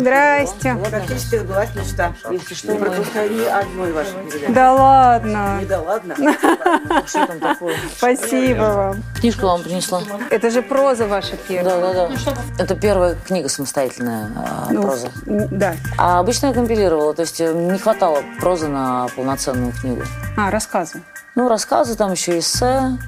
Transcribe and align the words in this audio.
Здрасте. 0.00 0.74
Вот, 0.74 0.88
Практически 0.88 1.38
сбылась 1.38 1.68
мечта. 1.74 2.12
Если 2.30 2.54
что, 2.54 2.74
Про 2.74 2.88
мы... 2.88 2.96
просто 2.96 3.28
ни 3.28 3.44
одной 3.44 3.92
вашей 3.92 4.14
передачи. 4.30 4.52
Да 4.52 4.72
ладно. 4.72 5.58
Не 5.60 5.66
да 5.66 5.80
ладно. 5.80 6.14
Что 7.06 7.26
там 7.26 7.38
такое? 7.38 7.76
Спасибо 7.96 8.62
вам. 8.62 9.02
Книжку 9.20 9.46
вам 9.46 9.62
принесла. 9.62 10.02
Это 10.30 10.50
же 10.50 10.62
проза 10.62 11.06
ваша 11.06 11.36
первая. 11.36 11.80
Да, 11.80 11.92
да, 11.92 12.08
да. 12.08 12.34
Это 12.58 12.74
первая 12.74 13.14
книга 13.26 13.48
самостоятельная 13.48 14.30
а, 14.36 14.68
Ну, 14.70 14.82
проза. 14.82 15.08
Да. 15.26 15.76
А 15.98 16.20
обычно 16.20 16.46
я 16.46 16.52
компилировала, 16.54 17.14
то 17.14 17.22
есть 17.22 17.40
э, 17.40 17.52
не 17.52 17.78
хватало 17.78 18.22
прозы 18.40 18.68
на 18.68 19.08
полноценную 19.14 19.72
книгу. 19.72 20.02
А, 20.36 20.50
рассказы. 20.50 21.02
Ну, 21.40 21.48
рассказы, 21.48 21.94
там 21.96 22.12
еще 22.12 22.38
эссе. 22.38 22.98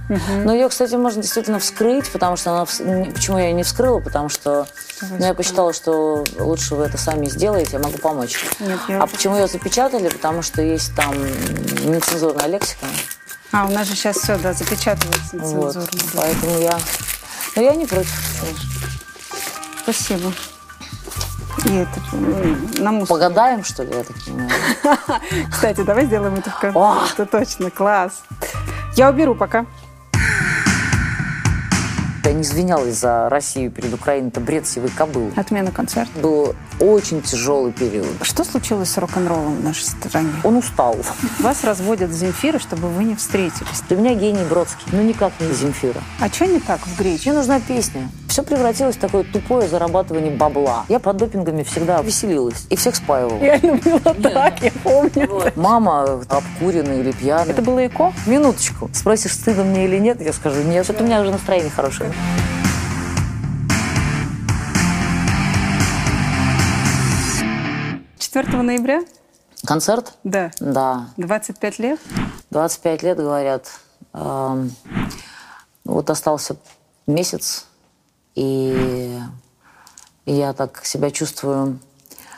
Но 0.45 0.55
ее, 0.55 0.71
кстати, 0.71 0.95
можно 0.95 1.21
действительно 1.21 1.59
вскрыть, 1.59 2.11
потому 2.11 2.37
что 2.37 2.53
она... 2.53 2.65
Почему 3.13 3.37
я 3.37 3.49
ее 3.49 3.53
не 3.53 3.63
вскрыла? 3.63 4.01
Потому 4.01 4.31
что 4.31 4.67
ну, 5.03 5.19
я 5.19 5.35
посчитала, 5.35 5.75
что 5.75 6.25
лучше 6.39 6.75
вы 6.75 6.85
это 6.85 6.97
сами 6.97 7.27
сделаете, 7.27 7.73
я 7.75 7.79
могу 7.81 7.99
помочь. 7.99 8.43
Нет, 8.59 8.79
я- 8.89 9.03
А 9.03 9.07
почему 9.07 9.37
ее 9.37 9.49
запечатали? 9.49 10.09
Потому 10.09 10.41
что 10.41 10.63
есть 10.63 10.97
там 10.97 11.13
нецензурная 11.85 12.47
лексика. 12.47 12.87
А, 13.53 13.67
у 13.67 13.71
нас 13.71 13.87
же 13.87 13.95
сейчас 13.95 14.17
все, 14.17 14.39
да, 14.39 14.55
запечатывается 14.55 15.37
Вот. 15.37 15.73
цензурно. 15.75 15.89
да. 15.93 16.09
Поэтому 16.23 16.59
я... 16.59 16.79
Ну, 17.55 17.63
я 17.63 17.74
не 17.74 17.85
против. 17.85 18.19
Спасибо. 19.83 20.33
И 21.65 21.75
это, 21.77 22.01
м, 22.13 22.71
на 22.79 22.93
мусор. 22.93 23.09
Погадаем, 23.17 23.63
что 23.65 23.83
ли, 23.85 23.91
я 23.95 24.03
так 24.05 24.17
понимаю? 24.25 24.51
Кстати, 25.51 25.83
давай 25.83 26.07
сделаем 26.07 26.35
это 26.35 26.51
в 26.51 26.59
конце. 26.59 26.79
Это 27.15 27.27
точно, 27.27 27.71
класс. 27.71 28.23
Я 28.97 29.11
уберу 29.11 29.35
пока. 29.35 29.67
Я 32.25 32.33
не 32.33 32.43
извинялась 32.43 32.95
за 32.99 33.29
Россию 33.29 33.71
перед 33.71 33.93
Украиной. 33.93 34.29
Это 34.29 34.41
бред 34.41 34.67
сивой 34.67 34.91
кобыл. 34.91 35.33
Отмена 35.37 35.71
концерта. 35.71 36.11
Был 36.21 36.55
очень 36.83 37.23
тяжелый 37.23 37.73
период. 37.73 38.09
Что 38.23 38.45
случилось 38.45 38.91
с 38.91 38.99
рок-н-роллом 38.99 39.57
в 39.57 39.65
нашей 39.65 39.85
стране? 39.85 40.33
Он 40.43 40.57
устал. 40.57 40.97
Вас 41.39 41.63
разводят 41.65 42.11
с 42.11 42.16
Земфирой, 42.16 42.61
чтобы 42.61 42.89
вы 42.89 43.05
не 43.05 43.15
встретились. 43.15 43.83
Для 43.89 43.97
меня 43.97 44.15
гений 44.15 44.45
Бродский. 44.45 44.85
Ну, 44.93 45.02
никак 45.02 45.33
не 45.41 45.52
Земфира. 45.52 46.01
А 46.21 46.29
что 46.29 46.47
не 46.47 46.59
так 46.59 46.80
в 46.87 46.99
грече? 46.99 47.30
Мне 47.30 47.39
нужна 47.39 47.61
песня. 47.61 48.11
Все 48.27 48.43
превратилось 48.43 48.97
в 48.97 48.99
такое 48.99 49.24
тупое 49.24 49.69
зарабатывание 49.69 50.35
бабла. 50.35 50.85
Я 50.89 50.99
под 50.99 51.19
допингами 51.19 51.63
всегда 51.63 52.02
веселилась 52.02 52.66
и 52.71 52.77
всех 52.77 52.96
спаивала. 52.96 53.39
Реально 53.39 53.74
было 53.74 54.01
так, 54.01 54.63
я 54.63 54.73
помню. 54.83 55.52
Мама 55.55 56.24
обкуренная 56.29 57.01
или 57.01 57.13
пьяная. 57.13 57.51
Это 57.51 57.63
было 57.63 57.87
ЭКО? 57.87 58.13
Минуточку. 58.27 58.91
Спросишь, 58.93 59.35
стыдно 59.35 59.65
мне 59.65 59.85
или 59.85 59.99
нет, 59.99 60.21
я 60.21 60.33
скажу, 60.33 60.63
нет. 60.63 60.85
Что-то 60.85 61.05
у 61.05 61.07
меня 61.07 61.21
уже 61.21 61.30
настроение 61.30 61.71
хорошее. 61.71 62.13
4 68.33 68.62
ноября? 68.62 69.05
Концерт? 69.66 70.15
Да. 70.25 70.50
Да. 70.59 71.09
25 71.16 71.78
лет? 71.78 72.00
25 72.50 73.03
лет, 73.03 73.16
говорят. 73.19 73.66
Эм, 74.15 74.72
Вот 75.84 76.09
остался 76.11 76.56
месяц, 77.09 77.66
и 78.37 79.19
я 80.27 80.53
так 80.53 80.84
себя 80.87 81.11
чувствую 81.11 81.79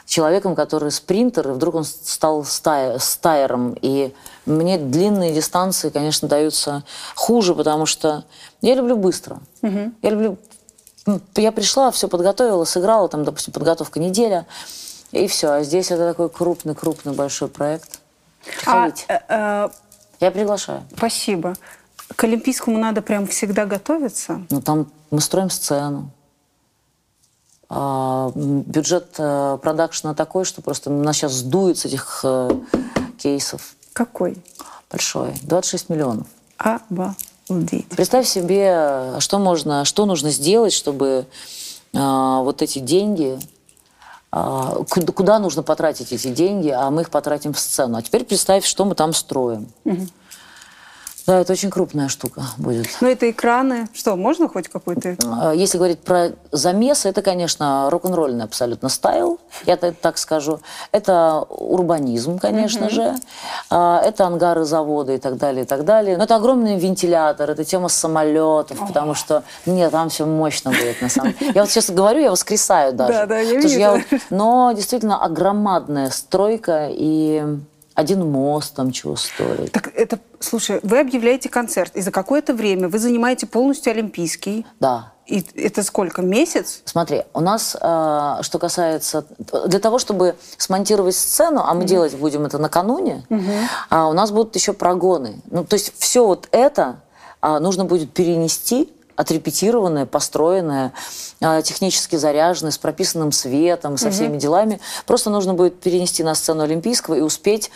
человеком, 0.07 0.55
который 0.55 0.91
спринтер, 0.91 1.51
и 1.51 1.53
вдруг 1.53 1.75
он 1.75 1.85
стал 1.85 2.45
стая- 2.45 2.99
стайером. 2.99 3.77
И 3.83 4.15
мне 4.47 4.79
длинные 4.79 5.33
дистанции, 5.35 5.91
конечно, 5.91 6.27
даются 6.27 6.83
хуже, 7.15 7.55
потому 7.55 7.85
что 7.87 8.25
я 8.63 8.75
люблю 8.75 8.97
быстро. 8.97 9.39
Я 9.63 10.11
люблю... 10.11 10.39
м, 11.07 11.21
Я 11.37 11.53
пришла, 11.53 11.91
все 11.91 12.09
подготовила, 12.09 12.65
сыграла, 12.65 13.09
там, 13.09 13.25
допустим, 13.25 13.53
подготовка 13.53 14.01
неделя, 14.01 14.47
и 15.15 15.27
все. 15.29 15.49
А 15.53 15.63
здесь 15.63 15.91
это 15.91 16.09
такой 16.09 16.29
крупный-крупный 16.29 17.13
большой 17.13 17.49
проект. 17.49 18.01
А, 18.67 18.85
Приходите. 18.87 19.05
э, 19.09 19.19
э, 19.29 19.69
Я 20.21 20.31
приглашаю. 20.31 20.83
спасибо. 20.97 21.55
К 22.17 22.25
Олимпийскому 22.25 22.79
надо 22.79 23.01
прям 23.03 23.27
всегда 23.27 23.65
готовиться? 23.65 24.43
Ну, 24.51 24.61
там 24.61 24.91
мы 25.11 25.21
строим 25.21 25.51
сцену. 25.51 26.11
А, 27.71 28.31
бюджет 28.35 29.15
э, 29.19 29.59
продакшена 29.63 30.15
такой, 30.15 30.45
что 30.45 30.63
просто 30.63 30.91
нас 30.91 31.17
сейчас 31.17 31.33
сдует 31.33 31.79
с 31.79 31.87
этих 31.87 32.21
э, 32.25 32.51
кейсов. 33.19 33.75
Какой? 33.93 34.37
Большой. 34.91 35.33
26 35.43 35.89
миллионов. 35.89 36.27
Обалдеть. 36.59 37.89
Представь 37.89 38.27
себе, 38.29 39.15
что 39.19 39.39
можно, 39.39 39.85
что 39.85 40.07
нужно 40.07 40.31
сделать, 40.31 40.73
чтобы 40.73 41.27
а, 41.95 42.43
вот 42.43 42.63
эти 42.63 42.79
деньги, 42.81 43.39
а, 43.39 43.39
куда, 44.91 45.13
куда 45.13 45.39
нужно 45.39 45.63
потратить 45.63 46.13
эти 46.13 46.29
деньги, 46.29 46.69
а 46.69 46.91
мы 46.91 47.03
их 47.03 47.11
потратим 47.11 47.53
в 47.53 47.59
сцену. 47.59 47.99
А 47.99 48.03
теперь 48.03 48.25
представь, 48.25 48.65
что 48.65 48.85
мы 48.85 48.95
там 48.95 49.13
строим. 49.13 49.69
Да, 51.27 51.41
это 51.41 51.53
очень 51.53 51.71
крупная 51.71 52.09
штука 52.09 52.43
будет. 52.59 52.87
Ну, 53.01 53.09
это 53.09 53.31
экраны. 53.31 53.89
Что, 53.95 54.15
можно 54.17 54.47
хоть 54.49 54.69
какой-то? 54.69 55.17
А, 55.25 55.53
Если 55.53 55.79
говорить 55.79 56.01
про 56.01 56.33
замес, 56.53 57.07
это, 57.07 57.23
конечно, 57.23 57.89
рок-н-ролльный 57.91 58.45
абсолютно 58.45 58.91
стайл, 58.91 59.41
я 59.65 59.77
так 59.77 60.19
скажу. 60.19 60.61
Это 60.93 61.41
урбанизм, 61.49 62.39
конечно 62.39 62.91
же. 62.91 63.15
А, 63.71 64.03
Это 64.05 64.27
ангары 64.27 64.65
завода 64.65 65.13
и 65.13 65.19
так 65.19 65.39
далее, 65.39 65.65
и 65.65 65.67
так 65.67 65.85
далее. 65.85 66.19
Но 66.19 66.25
это 66.25 66.37
огромный 66.37 66.79
вентилятор, 66.79 67.51
это 67.51 67.65
тема 67.65 67.89
самолетов, 67.89 68.79
потому 68.87 69.15
что, 69.15 69.45
нет, 69.65 69.93
там 69.93 70.11
все 70.11 70.27
мощно 70.27 70.73
будет, 70.73 71.01
на 71.01 71.09
самом 71.09 71.33
деле. 71.35 71.53
Я 71.55 71.63
вот 71.63 71.71
сейчас 71.71 71.89
говорю, 71.91 72.21
я 72.21 72.31
воскресаю 72.31 72.93
даже. 72.93 73.13
Да, 73.13 73.27
да, 73.27 73.39
я 73.39 73.61
вижу. 73.61 74.05
но 74.31 74.73
действительно 74.73 75.23
огромадная 75.23 76.11
стройка 76.11 76.89
и 76.91 77.43
один 77.95 78.31
мост 78.31 78.75
там 78.75 78.91
чего 78.91 79.17
стоит. 79.17 79.73
Так 79.73 79.93
это, 79.95 80.19
слушай, 80.41 80.81
вы 80.83 81.01
объявляете 81.01 81.49
концерт, 81.49 81.95
и 81.95 82.01
за 82.01 82.11
какое-то 82.11 82.55
время 82.55 82.89
вы 82.89 82.99
занимаете 82.99 83.47
полностью 83.47 83.93
Олимпийский. 83.93 84.67
Да. 84.81 85.13
И 85.27 85.43
это 85.55 85.83
сколько? 85.83 86.21
Месяц? 86.21 86.83
Смотри, 86.85 87.23
у 87.33 87.41
нас, 87.41 87.77
э, 87.81 88.37
что 88.43 88.59
касается... 88.59 89.25
Для 89.67 89.79
того, 89.79 89.99
чтобы 89.99 90.37
смонтировать 90.59 91.17
сцену, 91.17 91.63
а 91.65 91.73
мы 91.73 91.85
делать 91.85 92.15
будем 92.15 92.45
это 92.45 92.59
накануне, 92.59 93.25
а 93.89 94.09
у 94.09 94.13
нас 94.13 94.31
будут 94.31 94.55
еще 94.55 94.75
прогоны. 94.75 95.41
Ну, 95.51 95.65
то 95.65 95.75
есть 95.75 95.95
все 95.99 96.27
вот 96.27 96.49
это 96.51 96.97
а, 97.41 97.61
нужно 97.61 97.85
будет 97.85 98.13
перенести 98.13 98.93
отрепетированное, 99.17 100.07
построенное, 100.07 100.93
а, 101.41 101.63
технически 101.63 102.17
заряженное, 102.17 102.73
с 102.73 102.79
прописанным 102.79 103.33
светом, 103.33 103.97
со 103.99 104.11
всеми 104.11 104.37
делами. 104.39 104.81
Просто 105.07 105.31
нужно 105.31 105.55
будет 105.55 105.81
перенести 105.81 106.23
на 106.23 106.35
сцену 106.35 106.63
Олимпийского 106.63 107.15
и 107.15 107.21
успеть 107.21 107.71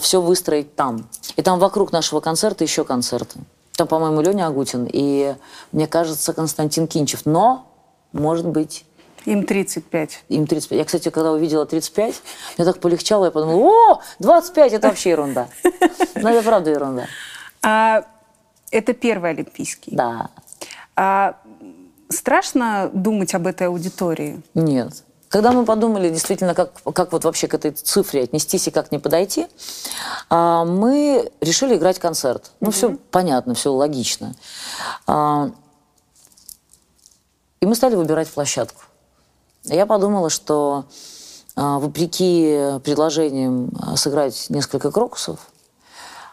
все 0.00 0.20
выстроить 0.20 0.74
там. 0.76 1.08
И 1.36 1.42
там 1.42 1.58
вокруг 1.58 1.92
нашего 1.92 2.20
концерта 2.20 2.64
еще 2.64 2.84
концерты. 2.84 3.40
Там, 3.76 3.86
по-моему, 3.86 4.20
Леня 4.20 4.46
Агутин 4.48 4.88
и, 4.92 5.36
мне 5.70 5.86
кажется, 5.86 6.32
Константин 6.32 6.88
Кинчев. 6.88 7.26
Но, 7.26 7.66
может 8.12 8.46
быть, 8.46 8.84
Им 9.24 9.44
35. 9.44 10.24
им 10.28 10.46
35. 10.46 10.78
Я, 10.78 10.84
кстати, 10.84 11.10
когда 11.10 11.32
увидела 11.32 11.66
35, 11.66 12.14
мне 12.56 12.64
так 12.64 12.80
полегчало, 12.80 13.26
я 13.26 13.30
подумала, 13.30 13.70
о, 13.94 14.00
25, 14.20 14.72
это 14.72 14.88
вообще 14.88 15.10
ерунда. 15.10 15.48
Ну, 16.14 16.28
это 16.28 16.42
правда 16.42 16.70
ерунда. 16.70 17.06
А 17.62 18.04
это 18.72 18.92
первый 18.94 19.30
Олимпийский. 19.30 19.94
Да. 19.94 20.30
А 21.00 21.36
страшно 22.08 22.90
думать 22.92 23.32
об 23.32 23.46
этой 23.46 23.68
аудитории? 23.68 24.42
Нет. 24.54 25.04
Когда 25.28 25.52
мы 25.52 25.64
подумали 25.64 26.10
действительно, 26.10 26.54
как, 26.54 26.72
как 26.92 27.12
вот 27.12 27.22
вообще 27.22 27.46
к 27.46 27.54
этой 27.54 27.70
цифре 27.70 28.24
отнестись 28.24 28.66
и 28.66 28.72
как 28.72 28.90
не 28.90 28.98
подойти, 28.98 29.46
а, 30.28 30.64
мы 30.64 31.30
решили 31.40 31.76
играть 31.76 32.00
концерт. 32.00 32.50
Ну, 32.58 32.72
все 32.72 32.96
понятно, 33.12 33.54
все 33.54 33.72
логично. 33.72 34.34
А, 35.06 35.52
И 37.60 37.66
мы 37.66 37.76
стали 37.76 37.94
выбирать 37.94 38.28
площадку. 38.28 38.82
Я 39.62 39.86
подумала, 39.86 40.30
что 40.30 40.86
а, 41.54 41.78
вопреки 41.78 42.80
предложениям 42.82 43.70
сыграть 43.94 44.46
несколько 44.48 44.90
крокусов, 44.90 45.38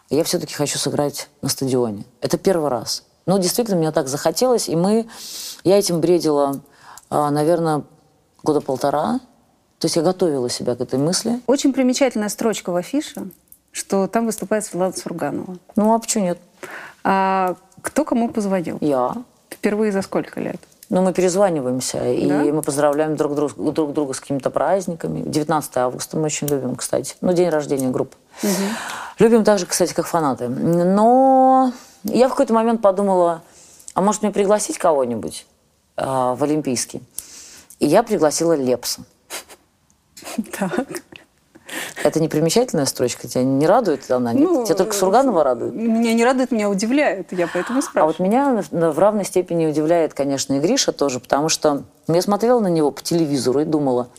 я 0.09 0.23
все-таки 0.23 0.55
хочу 0.55 0.79
сыграть 0.79 1.29
на 1.43 1.49
стадионе. 1.49 2.03
Это 2.21 2.39
первый 2.39 2.71
раз. 2.71 3.03
Ну, 3.25 3.39
действительно, 3.39 3.77
мне 3.77 3.91
так 3.91 4.07
захотелось, 4.07 4.69
и 4.69 4.75
мы... 4.75 5.07
Я 5.63 5.79
этим 5.79 5.99
бредила, 5.99 6.61
а, 7.09 7.31
наверное, 7.31 7.83
года 8.43 8.61
полтора. 8.61 9.19
То 9.79 9.85
есть 9.85 9.95
я 9.95 10.03
готовила 10.03 10.49
себя 10.49 10.75
к 10.75 10.81
этой 10.81 10.99
мысли. 10.99 11.41
Очень 11.47 11.73
примечательная 11.73 12.29
строчка 12.29 12.71
в 12.71 12.75
афише, 12.75 13.27
что 13.71 14.07
там 14.07 14.25
выступает 14.27 14.63
Светлана 14.63 14.93
Сурганова. 14.93 15.57
Ну, 15.75 15.93
а 15.93 15.99
почему 15.99 16.25
нет? 16.25 16.39
А 17.03 17.55
кто 17.81 18.05
кому 18.05 18.29
позвонил? 18.29 18.77
Я. 18.81 19.15
Впервые 19.49 19.91
за 19.91 20.01
сколько 20.01 20.39
лет? 20.39 20.59
Ну, 20.89 21.01
мы 21.01 21.13
перезваниваемся, 21.13 22.11
и 22.11 22.27
Да? 22.27 22.43
мы 22.43 22.61
поздравляем 22.61 23.15
друг, 23.15 23.33
друг, 23.33 23.73
друг 23.73 23.93
друга 23.93 24.13
с 24.13 24.19
какими-то 24.19 24.51
праздниками. 24.51 25.23
19 25.25 25.77
августа 25.77 26.17
мы 26.17 26.25
очень 26.25 26.47
любим, 26.47 26.75
кстати. 26.75 27.15
Ну, 27.21 27.33
день 27.33 27.49
рождения 27.49 27.89
группы. 27.89 28.15
Любим 29.17 29.43
так 29.43 29.57
же, 29.57 29.65
кстати, 29.65 29.93
как 29.93 30.05
фанаты. 30.05 30.47
Но 30.47 31.73
я 32.05 32.27
в 32.27 32.31
какой-то 32.31 32.53
момент 32.53 32.81
подумала, 32.81 33.41
а 33.93 34.01
может 34.01 34.21
мне 34.21 34.31
пригласить 34.31 34.77
кого-нибудь 34.77 35.45
э, 35.97 36.03
в 36.05 36.37
Олимпийский? 36.43 37.01
И 37.79 37.87
я 37.87 38.03
пригласила 38.03 38.53
Лепса. 38.53 39.01
Так. 40.57 40.87
Это 42.03 42.19
не 42.19 42.29
примечательная 42.29 42.85
строчка? 42.85 43.27
Тебя 43.27 43.43
не 43.43 43.65
радует 43.65 44.09
она? 44.11 44.33
Нет? 44.33 44.43
Ну, 44.43 44.65
Тебя 44.65 44.75
только 44.75 44.93
Сурганова 44.93 45.43
радует? 45.43 45.73
Меня 45.73 46.13
не 46.13 46.23
радует, 46.23 46.51
меня 46.51 46.69
удивляет. 46.69 47.31
Я 47.31 47.47
поэтому 47.47 47.79
А 47.79 47.81
спрашиваю. 47.81 48.07
вот 48.17 48.19
меня 48.19 48.63
в 48.71 48.91
в 48.93 48.99
равной 48.99 49.25
степени 49.25 49.65
удивляет, 49.65 50.13
конечно, 50.13 50.53
и 50.53 50.59
Гриша 50.59 50.91
тоже, 50.91 51.19
потому 51.19 51.49
что 51.49 51.83
я 52.07 52.21
смотрела 52.21 52.59
на 52.59 52.67
него 52.67 52.91
по 52.91 53.01
телевизору 53.01 53.61
и 53.61 53.65
думала, 53.65 54.09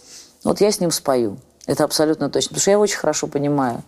вот 0.44 0.60
я 0.60 0.70
с 0.72 0.80
ним 0.80 0.90
спою. 0.90 1.38
Это 1.66 1.84
абсолютно 1.84 2.28
точно, 2.30 2.48
потому 2.50 2.60
что 2.60 2.70
я 2.70 2.72
его 2.74 2.82
очень 2.82 2.98
хорошо 2.98 3.26
понимаю. 3.28 3.82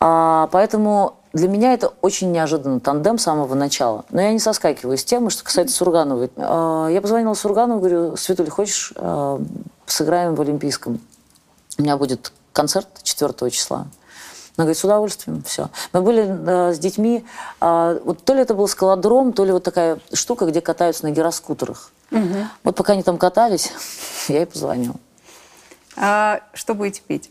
А, 0.00 0.48
поэтому 0.52 1.19
для 1.32 1.48
меня 1.48 1.74
это 1.74 1.92
очень 2.00 2.32
неожиданный 2.32 2.80
тандем 2.80 3.18
с 3.18 3.22
самого 3.22 3.54
начала. 3.54 4.04
Но 4.10 4.20
я 4.20 4.32
не 4.32 4.40
соскакиваю 4.40 4.98
с 4.98 5.04
темы, 5.04 5.30
что 5.30 5.44
касается 5.44 5.76
Сургановой. 5.76 6.30
А, 6.36 6.88
я 6.88 7.00
позвонила 7.00 7.34
Сурганову, 7.34 7.80
говорю, 7.80 8.16
Светуль, 8.16 8.50
хочешь, 8.50 8.92
а, 8.96 9.40
сыграем 9.86 10.34
в 10.34 10.40
Олимпийском? 10.40 11.00
У 11.78 11.82
меня 11.82 11.96
будет 11.96 12.32
концерт 12.52 12.88
4 13.02 13.50
числа. 13.50 13.86
Она 14.56 14.64
говорит, 14.64 14.78
с 14.78 14.84
удовольствием, 14.84 15.42
все. 15.44 15.70
Мы 15.92 16.02
были 16.02 16.26
э, 16.26 16.74
с 16.74 16.78
детьми, 16.78 17.24
а, 17.60 17.98
вот 18.04 18.24
то 18.24 18.34
ли 18.34 18.42
это 18.42 18.54
был 18.54 18.66
скалодром, 18.68 19.32
то 19.32 19.44
ли 19.44 19.52
вот 19.52 19.62
такая 19.62 19.98
штука, 20.12 20.44
где 20.46 20.60
катаются 20.60 21.04
на 21.06 21.12
гироскутерах. 21.12 21.92
Вот 22.64 22.74
пока 22.74 22.94
они 22.94 23.02
там 23.02 23.16
катались, 23.16 23.72
я 24.28 24.38
ей 24.38 24.46
позвонила. 24.46 24.96
А 25.96 26.40
что 26.52 26.74
будете 26.74 27.02
петь? 27.06 27.30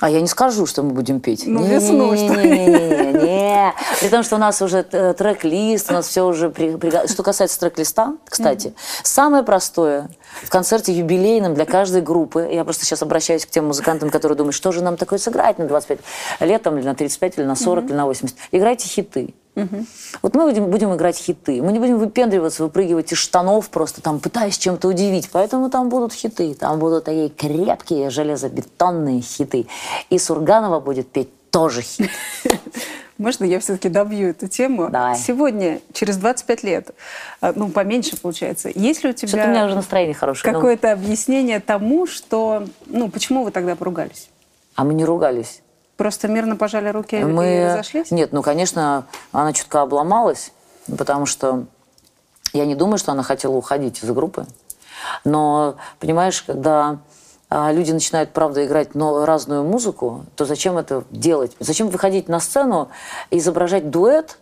А 0.00 0.08
я 0.08 0.20
не 0.20 0.28
скажу, 0.28 0.64
что 0.66 0.82
мы 0.82 0.90
будем 0.92 1.18
петь. 1.20 1.42
Ну, 1.46 1.60
Не, 1.60 1.68
весну, 1.74 2.12
не, 2.12 2.28
что 2.28 2.40
не, 2.40 2.50
не, 2.50 2.66
не, 2.66 3.12
не. 3.24 3.74
При 4.00 4.08
том, 4.08 4.22
что 4.22 4.36
у 4.36 4.38
нас 4.38 4.62
уже 4.62 4.86
э, 4.92 5.12
трек-лист, 5.14 5.90
у 5.90 5.94
нас 5.94 6.06
все 6.06 6.22
уже... 6.24 6.50
при- 6.50 6.78
Что 7.08 7.22
касается 7.24 7.58
трек-листа, 7.58 8.14
кстати, 8.28 8.74
самое 9.02 9.42
простое 9.42 10.08
в 10.42 10.50
концерте 10.50 10.92
юбилейном 10.92 11.54
для 11.54 11.64
каждой 11.64 12.02
группы, 12.02 12.48
я 12.52 12.64
просто 12.64 12.84
сейчас 12.84 13.02
обращаюсь 13.02 13.46
к 13.46 13.50
тем 13.50 13.66
музыкантам, 13.66 14.10
которые 14.10 14.36
думают, 14.36 14.54
что 14.54 14.72
же 14.72 14.82
нам 14.82 14.96
такое 14.96 15.18
сыграть 15.18 15.58
на 15.58 15.66
25 15.66 16.00
лет, 16.40 16.62
там, 16.62 16.78
или 16.78 16.86
на 16.86 16.94
35, 16.94 17.38
или 17.38 17.44
на 17.44 17.56
40, 17.56 17.84
или 17.86 17.92
на 17.92 18.06
80. 18.06 18.36
Играйте 18.52 18.88
хиты. 18.88 19.34
Вот 20.22 20.34
мы 20.34 20.44
будем, 20.46 20.70
будем 20.70 20.94
играть 20.94 21.16
хиты. 21.16 21.60
Мы 21.62 21.72
не 21.72 21.80
будем 21.80 21.98
выпендриваться, 21.98 22.62
выпрыгивать 22.62 23.12
из 23.12 23.18
штанов 23.18 23.70
просто 23.70 24.00
там, 24.00 24.20
пытаясь 24.20 24.56
чем-то 24.56 24.86
удивить. 24.86 25.28
Поэтому 25.32 25.68
там 25.68 25.88
будут 25.88 26.12
хиты. 26.12 26.54
Там 26.54 26.78
будут 26.78 27.04
такие 27.04 27.28
крепкие 27.28 28.10
железобетонные 28.10 29.20
хиты. 29.20 29.66
И 30.10 30.18
Сурганова 30.18 30.78
будет 30.80 31.08
петь 31.10 31.50
тоже 31.50 31.82
хит. 31.82 32.10
Можно 33.18 33.44
я 33.44 33.60
все-таки 33.60 33.88
добью 33.88 34.30
эту 34.30 34.48
тему? 34.48 34.88
Давай. 34.90 35.16
Сегодня, 35.16 35.80
через 35.92 36.16
25 36.16 36.62
лет, 36.62 36.90
а, 37.40 37.52
ну, 37.54 37.68
поменьше 37.68 38.16
получается, 38.16 38.70
есть 38.74 39.04
ли 39.04 39.10
у 39.10 39.12
тебя 39.12 39.28
Что-то 39.28 39.44
у 39.44 39.50
меня 39.50 39.66
уже 39.66 39.74
настроение 39.74 40.14
хорошее. 40.14 40.52
Ну, 40.52 40.58
какое-то 40.58 40.92
объяснение 40.92 41.60
тому, 41.60 42.06
что... 42.06 42.64
Ну, 42.86 43.08
почему 43.08 43.44
вы 43.44 43.50
тогда 43.50 43.76
поругались? 43.76 44.28
а 44.78 44.84
мы 44.84 44.94
не 44.94 45.04
ругались. 45.04 45.60
Просто 45.96 46.28
мирно 46.28 46.54
пожали 46.54 46.88
руки 46.90 47.16
и 47.16 47.24
Мы... 47.24 47.66
разошлись? 47.72 48.12
Нет, 48.12 48.32
ну, 48.32 48.44
конечно, 48.44 49.08
она 49.32 49.52
чутка 49.52 49.82
обломалась, 49.82 50.52
потому 50.96 51.26
что 51.26 51.64
я 52.52 52.64
не 52.64 52.76
думаю, 52.76 52.98
что 52.98 53.10
она 53.10 53.24
хотела 53.24 53.56
уходить 53.56 54.04
из 54.04 54.08
группы. 54.12 54.46
Но, 55.24 55.74
понимаешь, 55.98 56.42
когда 56.42 56.98
люди 57.50 57.92
начинают, 57.92 58.30
правда, 58.30 58.64
играть 58.66 58.94
но 58.94 59.24
разную 59.24 59.64
музыку, 59.64 60.26
то 60.36 60.44
зачем 60.44 60.76
это 60.76 61.04
делать? 61.10 61.52
Зачем 61.60 61.88
выходить 61.88 62.28
на 62.28 62.40
сцену 62.40 62.88
и 63.30 63.38
изображать 63.38 63.90
дуэт, 63.90 64.38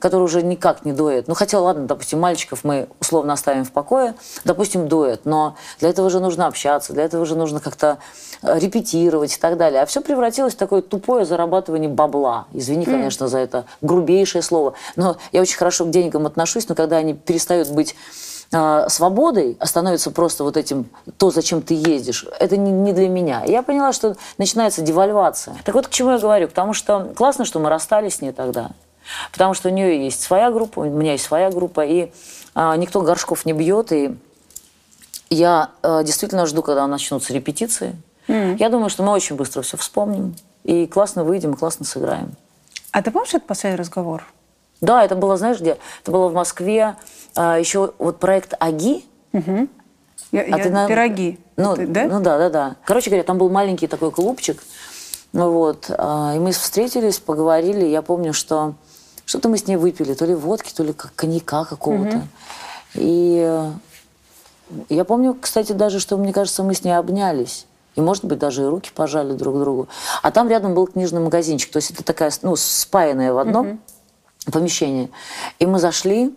который 0.00 0.22
уже 0.22 0.42
никак 0.42 0.84
не 0.84 0.92
дуэт? 0.92 1.28
Ну, 1.28 1.34
хотя, 1.34 1.60
ладно, 1.60 1.86
допустим, 1.86 2.20
мальчиков 2.20 2.64
мы 2.64 2.88
условно 3.00 3.32
оставим 3.32 3.64
в 3.64 3.70
покое, 3.70 4.14
допустим, 4.44 4.88
дуэт, 4.88 5.20
но 5.24 5.56
для 5.78 5.90
этого 5.90 6.10
же 6.10 6.20
нужно 6.20 6.46
общаться, 6.46 6.92
для 6.92 7.04
этого 7.04 7.24
же 7.26 7.36
нужно 7.36 7.60
как-то 7.60 7.98
э, 8.42 8.58
репетировать 8.58 9.36
и 9.36 9.38
так 9.38 9.56
далее. 9.56 9.82
А 9.82 9.86
все 9.86 10.00
превратилось 10.00 10.54
в 10.54 10.56
такое 10.56 10.82
тупое 10.82 11.24
зарабатывание 11.24 11.88
бабла. 11.88 12.46
Извини, 12.52 12.84
конечно, 12.84 13.28
за 13.28 13.38
это 13.38 13.66
грубейшее 13.82 14.42
слово. 14.42 14.74
Но 14.96 15.16
я 15.32 15.40
очень 15.42 15.56
хорошо 15.56 15.84
к 15.84 15.90
деньгам 15.90 16.26
отношусь, 16.26 16.68
но 16.68 16.74
когда 16.74 16.96
они 16.96 17.14
перестают 17.14 17.68
быть 17.70 17.94
а, 18.50 18.88
свободой, 18.88 19.56
а 19.60 19.66
становится 19.66 20.10
просто 20.10 20.44
вот 20.44 20.56
этим, 20.56 20.88
то, 21.18 21.30
зачем 21.30 21.60
ты 21.60 21.74
ездишь, 21.74 22.24
это 22.40 22.56
не, 22.56 22.70
не 22.70 22.92
для 22.92 23.08
меня. 23.08 23.44
И 23.44 23.50
я 23.50 23.62
поняла, 23.62 23.92
что 23.92 24.16
начинается 24.38 24.80
девальвация. 24.82 25.56
Так 25.64 25.74
вот, 25.74 25.88
к 25.88 25.90
чему 25.90 26.12
я 26.12 26.18
говорю? 26.18 26.48
Потому 26.48 26.72
что 26.72 27.12
классно, 27.14 27.44
что 27.44 27.60
мы 27.60 27.68
расстались 27.68 28.16
с 28.16 28.20
ней 28.22 28.32
тогда. 28.32 28.70
Потому 29.32 29.54
что 29.54 29.68
у 29.68 29.72
нее 29.72 30.04
есть 30.04 30.22
своя 30.22 30.50
группа, 30.50 30.80
у 30.80 30.84
меня 30.84 31.12
есть 31.12 31.24
своя 31.24 31.50
группа, 31.50 31.84
и 31.84 32.10
а, 32.54 32.76
никто 32.76 33.02
горшков 33.02 33.44
не 33.44 33.52
бьет, 33.52 33.92
и 33.92 34.16
я 35.30 35.70
э, 35.82 36.04
действительно 36.04 36.46
жду, 36.46 36.62
когда 36.62 36.86
начнутся 36.86 37.34
репетиции. 37.34 37.96
Я 38.28 38.68
думаю, 38.68 38.90
что 38.90 39.02
мы 39.02 39.12
очень 39.12 39.36
быстро 39.36 39.62
все 39.62 39.78
вспомним, 39.78 40.36
и 40.62 40.86
классно 40.86 41.24
выйдем, 41.24 41.52
и 41.52 41.56
классно 41.56 41.86
сыграем. 41.86 42.34
А 42.92 43.02
ты 43.02 43.10
помнишь 43.10 43.34
этот 43.34 43.46
последний 43.46 43.78
разговор? 43.78 44.24
Да, 44.80 45.04
это 45.04 45.16
было, 45.16 45.36
знаешь, 45.36 45.60
где? 45.60 45.78
Это 46.02 46.10
было 46.12 46.28
в 46.28 46.34
Москве. 46.34 46.96
А, 47.34 47.58
еще 47.58 47.92
вот 47.98 48.18
проект 48.18 48.54
АГИ. 48.58 49.04
Я, 49.32 50.42
А 50.42 50.44
я- 50.44 50.58
ты, 50.58 50.70
наверное, 50.70 50.86
Пироги. 50.88 51.38
Ну, 51.56 51.74
Ты- 51.74 51.86
да? 51.86 52.04
ну 52.04 52.20
да, 52.20 52.38
да, 52.38 52.50
да. 52.50 52.76
Короче 52.84 53.10
говоря, 53.10 53.24
там 53.24 53.38
был 53.38 53.48
маленький 53.50 53.86
такой 53.86 54.10
клубчик. 54.10 54.62
Ну 55.32 55.50
вот. 55.50 55.86
а, 55.90 56.34
И 56.36 56.38
мы 56.38 56.52
встретились, 56.52 57.18
поговорили. 57.18 57.84
Я 57.86 58.02
помню, 58.02 58.32
что 58.32 58.74
что-то 59.24 59.48
мы 59.48 59.58
с 59.58 59.66
ней 59.66 59.76
выпили. 59.76 60.14
То 60.14 60.26
ли 60.26 60.34
водки, 60.34 60.72
то 60.74 60.82
ли 60.82 60.92
коньяка 60.92 61.64
какого-то. 61.64 62.22
И 62.94 63.42
э, 63.46 63.70
я 64.88 65.04
помню, 65.04 65.36
кстати, 65.40 65.72
даже, 65.72 66.00
что, 66.00 66.16
мне 66.16 66.32
кажется, 66.32 66.62
мы 66.62 66.74
с 66.74 66.84
ней 66.84 66.92
обнялись. 66.92 67.66
И, 67.94 68.00
может 68.00 68.24
быть, 68.24 68.38
даже 68.38 68.62
и 68.62 68.66
руки 68.66 68.90
пожали 68.94 69.32
друг 69.32 69.58
другу. 69.58 69.88
А 70.22 70.30
там 70.30 70.48
рядом 70.48 70.74
был 70.74 70.86
книжный 70.86 71.20
магазинчик. 71.20 71.70
То 71.72 71.78
есть 71.78 71.90
это 71.90 72.04
такая, 72.04 72.32
ну, 72.42 72.54
спаянная 72.56 73.32
в 73.32 73.38
одном 73.38 73.80
помещении. 74.50 75.10
И 75.58 75.66
мы 75.66 75.78
зашли, 75.78 76.34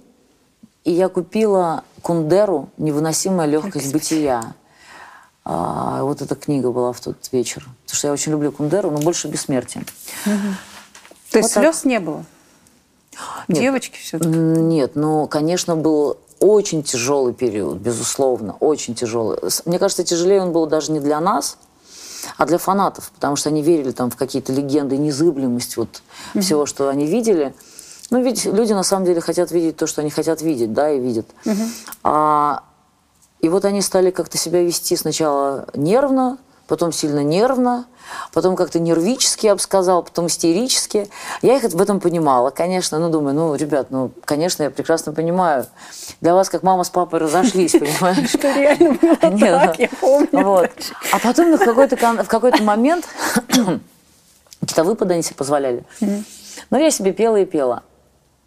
и 0.84 0.92
я 0.92 1.10
купила 1.10 1.84
Кундеру 2.02 2.70
«Невыносимая 2.78 3.48
легкость 3.48 3.92
бытия». 3.94 4.54
А, 5.44 6.04
вот 6.04 6.22
эта 6.22 6.36
книга 6.36 6.72
была 6.72 6.94
в 6.94 7.00
тот 7.00 7.18
вечер. 7.32 7.68
Потому 7.84 7.98
что 7.98 8.08
я 8.08 8.14
очень 8.14 8.32
люблю 8.32 8.52
Кундеру, 8.52 8.92
но 8.92 9.00
больше 9.00 9.28
бессмертия. 9.28 9.84
То 11.32 11.38
есть 11.38 11.50
вот 11.56 11.64
так. 11.64 11.64
слез 11.64 11.86
не 11.86 12.00
было? 12.00 12.26
Нет. 13.48 13.60
Девочки 13.60 13.98
все-таки? 14.00 14.30
Нет, 14.30 14.96
ну, 14.96 15.28
конечно, 15.28 15.76
был 15.76 16.18
очень 16.40 16.84
тяжелый 16.84 17.34
период, 17.34 17.78
безусловно, 17.78 18.56
очень 18.60 18.96
тяжелый. 18.96 19.38
Мне 19.66 19.80
кажется, 19.80 20.04
тяжелее 20.04 20.42
он 20.42 20.52
был 20.52 20.66
даже 20.66 20.92
не 20.92 21.00
для 21.00 21.20
нас, 21.20 21.58
а 22.38 22.46
для 22.46 22.58
фанатов, 22.58 23.12
потому 23.12 23.36
что 23.36 23.50
они 23.50 23.62
верили 23.62 23.92
там 23.92 24.10
в 24.10 24.16
какие-то 24.16 24.52
легенды, 24.52 24.98
незыблемость 24.98 25.78
вот 25.78 26.02
всего, 26.40 26.66
что 26.66 26.90
они 26.90 27.06
видели. 27.06 27.54
Ну, 28.12 28.22
ведь 28.22 28.46
люди 28.46 28.74
на 28.74 28.84
самом 28.84 29.06
деле 29.06 29.22
хотят 29.22 29.52
видеть 29.52 29.78
то, 29.78 29.88
что 29.88 30.02
они 30.02 30.10
хотят 30.12 30.42
видеть, 30.42 30.74
да, 30.74 30.92
и 30.92 31.00
видят. 31.00 31.26
А, 32.04 32.64
и 33.40 33.50
вот 33.50 33.66
они 33.66 33.82
стали 33.82 34.12
как-то 34.12 34.38
себя 34.38 34.62
вести 34.62 34.96
сначала 34.98 35.66
нервно, 35.74 36.38
потом 36.68 36.92
сильно 36.92 37.22
нервно, 37.24 37.86
потом 38.34 38.56
как-то 38.58 38.80
нервически, 38.80 39.46
я 39.46 39.56
бы 39.56 39.62
сказала, 39.62 40.02
потом 40.02 40.28
истерически. 40.28 41.10
Я 41.42 41.56
их 41.58 41.64
в 41.64 41.82
этом 41.82 42.00
понимала, 42.02 42.50
конечно. 42.50 43.00
Ну, 43.00 43.10
думаю, 43.10 43.34
ну, 43.34 43.56
ребят, 43.56 43.88
ну, 43.92 44.12
конечно, 44.26 44.64
я 44.64 44.70
прекрасно 44.70 45.14
понимаю. 45.14 45.66
Для 46.20 46.34
вас, 46.36 46.50
как 46.50 46.64
мама 46.64 46.84
с 46.84 46.90
папой, 46.90 47.20
разошлись, 47.20 47.72
понимаешь? 47.72 48.36
Это 48.36 48.54
реально 48.54 48.94
было 48.94 49.16
так, 49.68 49.80
я 49.80 49.90
помню. 50.02 50.30
Вот. 50.44 50.70
А 51.14 51.20
потом 51.20 51.56
в 51.56 51.60
какой-то, 51.60 51.96
кон- 51.96 52.24
в 52.24 52.28
какой-то 52.28 52.62
момент 52.64 53.06
какие-то 54.60 54.84
выпады 54.84 55.14
они 55.14 55.24
себе 55.24 55.36
позволяли. 55.36 55.84
Но 56.70 56.78
я 56.78 56.92
себе 56.92 57.14
пела 57.14 57.38
и 57.38 57.46
пела. 57.46 57.84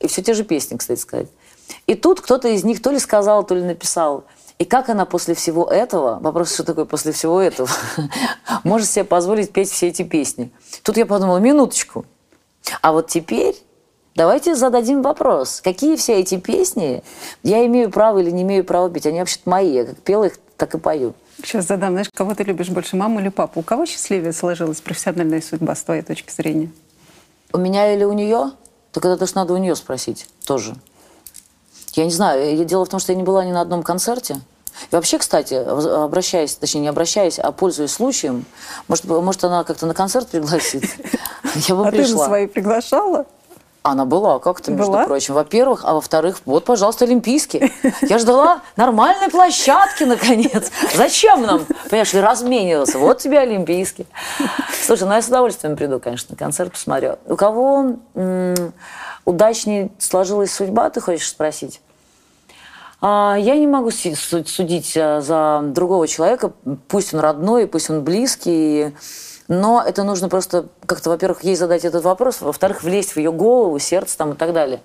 И 0.04 0.06
все 0.06 0.22
те 0.22 0.34
же 0.34 0.44
песни, 0.44 0.76
кстати 0.76 1.00
сказать. 1.00 1.28
И 1.86 1.94
тут 1.94 2.20
кто-то 2.20 2.46
из 2.48 2.62
них 2.62 2.82
то 2.82 2.90
ли 2.90 2.98
сказал, 2.98 3.42
то 3.42 3.54
ли 3.54 3.62
написал. 3.62 4.24
И 4.58 4.66
как 4.66 4.90
она 4.90 5.06
после 5.06 5.34
всего 5.34 5.64
этого, 5.64 6.18
вопрос, 6.20 6.52
что 6.52 6.62
такое 6.62 6.84
после 6.84 7.12
всего 7.12 7.40
этого, 7.40 7.70
может 8.64 8.86
себе 8.86 9.06
позволить 9.06 9.50
петь 9.50 9.70
все 9.70 9.88
эти 9.88 10.02
песни. 10.02 10.52
Тут 10.82 10.98
я 10.98 11.06
подумала, 11.06 11.38
минуточку. 11.38 12.04
А 12.82 12.92
вот 12.92 13.08
теперь 13.08 13.56
давайте 14.14 14.54
зададим 14.54 15.00
вопрос. 15.00 15.62
Какие 15.62 15.96
все 15.96 16.20
эти 16.20 16.36
песни 16.36 17.02
я 17.42 17.64
имею 17.64 17.90
право 17.90 18.18
или 18.18 18.30
не 18.30 18.42
имею 18.42 18.62
права 18.62 18.90
петь? 18.90 19.06
Они 19.06 19.20
вообще-то 19.20 19.48
мои. 19.48 19.72
Я 19.72 19.86
как 19.86 19.96
пела 20.00 20.24
их, 20.24 20.38
так 20.58 20.74
и 20.74 20.78
пою. 20.78 21.14
Сейчас 21.38 21.66
задам, 21.66 21.92
знаешь, 21.92 22.10
кого 22.14 22.34
ты 22.34 22.42
любишь 22.42 22.68
больше, 22.68 22.96
маму 22.96 23.20
или 23.20 23.30
папу? 23.30 23.60
У 23.60 23.62
кого 23.62 23.86
счастливее 23.86 24.34
сложилась 24.34 24.82
профессиональная 24.82 25.40
судьба 25.40 25.74
с 25.74 25.82
твоей 25.82 26.02
точки 26.02 26.30
зрения? 26.30 26.70
У 27.54 27.58
меня 27.58 27.94
или 27.94 28.04
у 28.04 28.12
нее? 28.12 28.50
Так 28.94 29.04
это 29.04 29.26
ж 29.26 29.34
надо 29.34 29.54
у 29.54 29.56
нее 29.56 29.74
спросить 29.74 30.28
тоже. 30.46 30.76
Я 31.94 32.04
не 32.04 32.12
знаю. 32.12 32.64
Дело 32.64 32.84
в 32.84 32.88
том, 32.88 33.00
что 33.00 33.12
я 33.12 33.16
не 33.16 33.24
была 33.24 33.44
ни 33.44 33.50
на 33.50 33.60
одном 33.60 33.82
концерте. 33.82 34.40
И 34.90 34.94
вообще, 34.94 35.18
кстати, 35.18 35.54
обращаясь, 35.54 36.54
точнее, 36.54 36.80
не 36.82 36.88
обращаясь, 36.88 37.38
а 37.38 37.50
пользуясь 37.50 37.92
случаем, 37.92 38.44
может, 38.88 39.04
может 39.04 39.42
она 39.44 39.64
как-то 39.64 39.86
на 39.86 39.94
концерт 39.94 40.28
пригласит? 40.28 40.84
Я 41.68 41.74
бы 41.74 41.86
а 41.86 41.90
ты 41.90 41.98
на 41.98 42.02
пришла. 42.04 42.26
свои 42.26 42.46
приглашала? 42.46 43.26
Она 43.86 44.06
была, 44.06 44.38
как 44.38 44.62
то 44.62 44.70
между 44.70 44.92
Была? 44.92 45.04
прочим. 45.04 45.34
Во-первых, 45.34 45.82
а 45.84 45.92
во-вторых, 45.92 46.40
вот, 46.46 46.64
пожалуйста, 46.64 47.04
Олимпийские. 47.04 47.70
Я 48.00 48.18
ждала 48.18 48.62
нормальной 48.76 49.28
площадки, 49.28 50.04
наконец. 50.04 50.72
Зачем 50.94 51.42
нам, 51.42 51.66
понимаешь, 51.90 52.14
размениваться? 52.14 52.98
Вот 52.98 53.18
тебе 53.18 53.40
Олимпийские. 53.40 54.06
Слушай, 54.86 55.06
ну 55.06 55.12
я 55.12 55.20
с 55.20 55.28
удовольствием 55.28 55.76
приду, 55.76 56.00
конечно, 56.00 56.28
на 56.30 56.36
концерт 56.38 56.72
посмотрю. 56.72 57.18
У 57.26 57.36
кого 57.36 57.96
удачнее 59.26 59.90
сложилась 59.98 60.54
судьба, 60.54 60.88
ты 60.88 61.02
хочешь 61.02 61.28
спросить? 61.28 61.82
А, 63.02 63.36
Я 63.38 63.54
не 63.54 63.66
могу 63.66 63.90
судить 63.90 64.96
а, 64.96 65.20
за 65.20 65.60
другого 65.62 66.08
человека, 66.08 66.54
пусть 66.88 67.12
он 67.12 67.20
родной, 67.20 67.66
пусть 67.66 67.90
он 67.90 68.02
близкий, 68.02 68.94
но 69.48 69.82
это 69.86 70.04
нужно 70.04 70.28
просто 70.28 70.68
как-то, 70.86 71.10
во-первых, 71.10 71.44
ей 71.44 71.56
задать 71.56 71.84
этот 71.84 72.04
вопрос, 72.04 72.40
во-вторых, 72.40 72.82
влезть 72.82 73.12
в 73.12 73.16
ее 73.18 73.32
голову, 73.32 73.78
сердце 73.78 74.16
там 74.16 74.32
и 74.32 74.36
так 74.36 74.52
далее. 74.52 74.80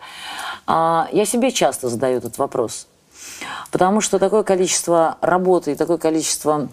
А, 0.68 1.08
Я 1.12 1.26
себе 1.26 1.52
часто 1.52 1.90
задаю 1.90 2.18
этот 2.18 2.38
вопрос, 2.38 2.88
потому 3.72 4.02
что 4.02 4.20
такое 4.20 4.44
количество 4.44 5.18
работы 5.22 5.72
и 5.72 5.76
такое 5.76 5.98
количество 5.98 6.68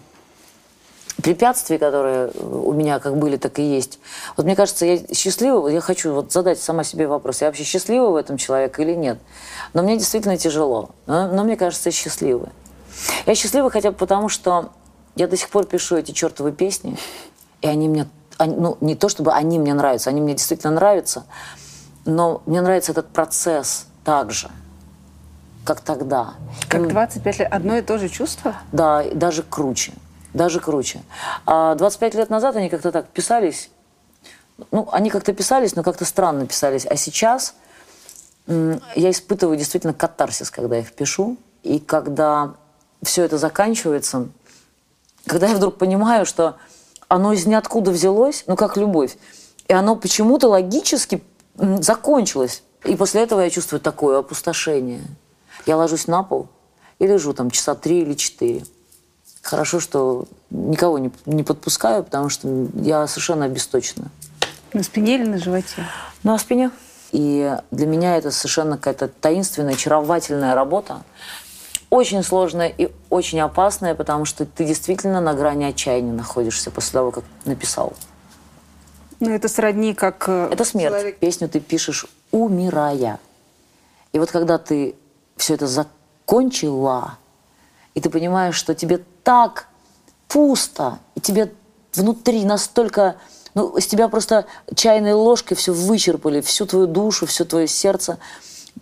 препятствий, 1.21 1.77
которые 1.77 2.29
у 2.29 2.73
меня 2.73 2.99
как 2.99 3.17
были, 3.17 3.37
так 3.37 3.57
и 3.59 3.63
есть. 3.63 3.99
Вот 4.35 4.45
мне 4.45 4.55
кажется, 4.55 4.85
я 4.85 4.99
счастлива, 5.13 5.67
я 5.67 5.81
хочу 5.81 6.13
вот 6.13 6.31
задать 6.31 6.59
сама 6.59 6.83
себе 6.83 7.07
вопрос, 7.07 7.41
я 7.41 7.47
вообще 7.47 7.63
счастлива 7.63 8.09
в 8.09 8.15
этом 8.15 8.37
человеке 8.37 8.83
или 8.83 8.93
нет? 8.93 9.17
Но 9.73 9.81
мне 9.81 9.97
действительно 9.97 10.37
тяжело, 10.37 10.91
но, 11.07 11.27
но 11.27 11.43
мне 11.43 11.57
кажется, 11.57 11.89
я 11.89 11.93
счастлива. 11.93 12.49
Я 13.25 13.35
счастлива 13.35 13.69
хотя 13.69 13.91
бы 13.91 13.97
потому, 13.97 14.29
что 14.29 14.69
я 15.15 15.27
до 15.27 15.37
сих 15.37 15.49
пор 15.49 15.65
пишу 15.65 15.97
эти 15.97 16.11
чертовы 16.11 16.51
песни, 16.51 16.97
и 17.61 17.67
они 17.67 17.87
мне, 17.89 18.07
они- 18.37 18.55
ну, 18.55 18.77
не 18.81 18.95
то 18.95 19.09
чтобы 19.09 19.33
они 19.33 19.59
мне 19.59 19.73
нравятся, 19.73 20.09
они 20.09 20.21
мне 20.21 20.33
действительно 20.33 20.73
нравятся, 20.73 21.25
но 22.05 22.41
мне 22.45 22.61
нравится 22.61 22.91
этот 22.91 23.09
процесс 23.09 23.87
также, 24.03 24.49
как 25.65 25.81
тогда. 25.81 26.35
Как 26.69 26.87
25 26.87 27.39
лет. 27.39 27.51
Одно 27.51 27.77
и 27.77 27.81
то 27.81 27.97
же 27.97 28.09
чувство? 28.09 28.55
Да, 28.71 29.03
даже 29.13 29.43
круче. 29.43 29.93
Даже 30.33 30.59
круче. 30.59 31.01
А 31.45 31.75
25 31.75 32.15
лет 32.15 32.29
назад 32.29 32.55
они 32.55 32.69
как-то 32.69 32.91
так 32.91 33.07
писались. 33.07 33.69
Ну, 34.71 34.87
они 34.91 35.09
как-то 35.09 35.33
писались, 35.33 35.75
но 35.75 35.83
как-то 35.83 36.05
странно 36.05 36.45
писались. 36.47 36.85
А 36.85 36.95
сейчас 36.95 37.53
я 38.47 39.11
испытываю 39.11 39.57
действительно 39.57 39.93
катарсис, 39.93 40.49
когда 40.51 40.77
их 40.77 40.93
пишу. 40.93 41.37
И 41.63 41.79
когда 41.79 42.53
все 43.03 43.23
это 43.23 43.37
заканчивается, 43.37 44.29
когда 45.25 45.47
я 45.47 45.55
вдруг 45.55 45.77
понимаю, 45.77 46.25
что 46.25 46.55
оно 47.07 47.33
из 47.33 47.45
ниоткуда 47.45 47.91
взялось, 47.91 48.43
ну, 48.47 48.55
как 48.55 48.77
любовь, 48.77 49.17
и 49.67 49.73
оно 49.73 49.95
почему-то 49.95 50.47
логически 50.47 51.23
закончилось. 51.55 52.63
И 52.85 52.95
после 52.95 53.23
этого 53.23 53.41
я 53.41 53.49
чувствую 53.49 53.81
такое 53.81 54.19
опустошение. 54.19 55.01
Я 55.65 55.77
ложусь 55.77 56.07
на 56.07 56.23
пол 56.23 56.47
и 56.99 57.07
лежу 57.07 57.33
там 57.33 57.51
часа 57.51 57.75
три 57.75 58.01
или 58.01 58.13
четыре. 58.13 58.63
Хорошо, 59.41 59.79
что 59.79 60.25
никого 60.49 60.97
не, 60.97 61.11
не 61.25 61.43
подпускаю, 61.43 62.03
потому 62.03 62.29
что 62.29 62.67
я 62.75 63.07
совершенно 63.07 63.45
обесточена. 63.45 64.09
На 64.73 64.83
спине 64.83 65.15
или 65.15 65.25
на 65.25 65.37
животе? 65.37 65.85
На 66.23 66.37
спине. 66.37 66.71
И 67.11 67.55
для 67.71 67.87
меня 67.87 68.17
это 68.17 68.31
совершенно 68.31 68.77
какая-то 68.77 69.07
таинственная, 69.07 69.73
очаровательная 69.73 70.55
работа. 70.55 71.03
Очень 71.97 72.21
сложная 72.23 72.67
и 72.67 72.91
очень 73.09 73.39
опасная, 73.39 73.95
потому 73.95 74.25
что 74.25 74.45
ты 74.45 74.65
действительно 74.65 75.19
на 75.19 75.33
грани 75.33 75.63
отчаяния 75.65 76.13
находишься 76.13 76.69
после 76.69 76.91
того, 76.91 77.09
как 77.09 77.23
написал. 77.45 77.93
Ну, 79.19 79.31
это 79.31 79.47
сродни 79.47 79.95
как... 79.95 80.25
э, 80.29 80.49
Это 80.51 80.63
смерть. 80.63 80.93
человек- 80.93 81.17
Песню 81.17 81.49
ты 81.49 81.59
пишешь, 81.59 82.05
умирая. 82.31 83.17
И 84.13 84.19
вот 84.19 84.29
когда 84.29 84.59
ты 84.59 84.93
все 85.37 85.55
это 85.55 85.65
закончила, 85.65 87.17
и 87.95 87.99
ты 87.99 88.11
понимаешь, 88.11 88.53
что 88.55 88.75
тебе 88.75 89.03
так 89.23 89.65
пусто, 90.27 90.99
и 91.15 91.19
тебе 91.19 91.51
внутри 91.95 92.45
настолько... 92.45 93.15
Ну, 93.55 93.75
из 93.75 93.87
тебя 93.87 94.07
просто 94.07 94.45
чайной 94.75 95.13
ложкой 95.13 95.55
все 95.55 95.73
вычерпали, 95.73 96.41
всю 96.41 96.67
твою 96.67 96.85
душу, 96.85 97.25
все 97.25 97.43
твое 97.43 97.67
сердце. 97.67 98.19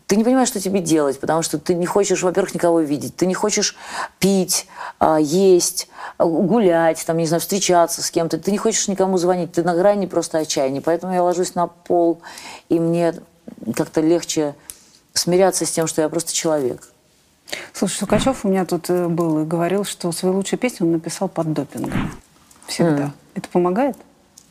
Ты 0.07 0.15
не 0.15 0.23
понимаешь, 0.23 0.47
что 0.47 0.59
тебе 0.59 0.79
делать, 0.79 1.19
потому 1.19 1.41
что 1.41 1.57
ты 1.57 1.73
не 1.73 1.85
хочешь, 1.85 2.23
во-первых, 2.23 2.53
никого 2.53 2.79
видеть, 2.79 3.15
ты 3.15 3.25
не 3.25 3.33
хочешь 3.33 3.75
пить, 4.19 4.67
а, 4.99 5.19
есть, 5.19 5.87
а, 6.17 6.25
гулять, 6.25 7.03
там, 7.05 7.17
не 7.17 7.25
знаю, 7.25 7.41
встречаться 7.41 8.01
с 8.01 8.11
кем-то, 8.11 8.37
ты 8.37 8.51
не 8.51 8.57
хочешь 8.57 8.87
никому 8.87 9.17
звонить, 9.17 9.53
ты 9.53 9.63
на 9.63 9.75
грани 9.75 10.05
просто 10.05 10.39
отчаяния. 10.39 10.81
Поэтому 10.81 11.13
я 11.13 11.23
ложусь 11.23 11.55
на 11.55 11.67
пол, 11.67 12.21
и 12.69 12.79
мне 12.79 13.13
как-то 13.75 14.01
легче 14.01 14.55
смиряться 15.13 15.65
с 15.65 15.71
тем, 15.71 15.87
что 15.87 16.01
я 16.01 16.09
просто 16.09 16.33
человек. 16.33 16.89
Слушай, 17.73 17.97
Сукачев 17.97 18.43
у 18.43 18.47
меня 18.47 18.65
тут 18.65 18.89
э, 18.89 19.07
был 19.07 19.43
и 19.43 19.45
говорил, 19.45 19.85
что 19.85 20.11
свою 20.11 20.35
лучшую 20.35 20.59
песню 20.59 20.87
он 20.87 20.93
написал 20.93 21.27
под 21.27 21.53
допингом. 21.53 22.11
Всегда. 22.67 23.11
Это 23.35 23.47
помогает? 23.49 23.95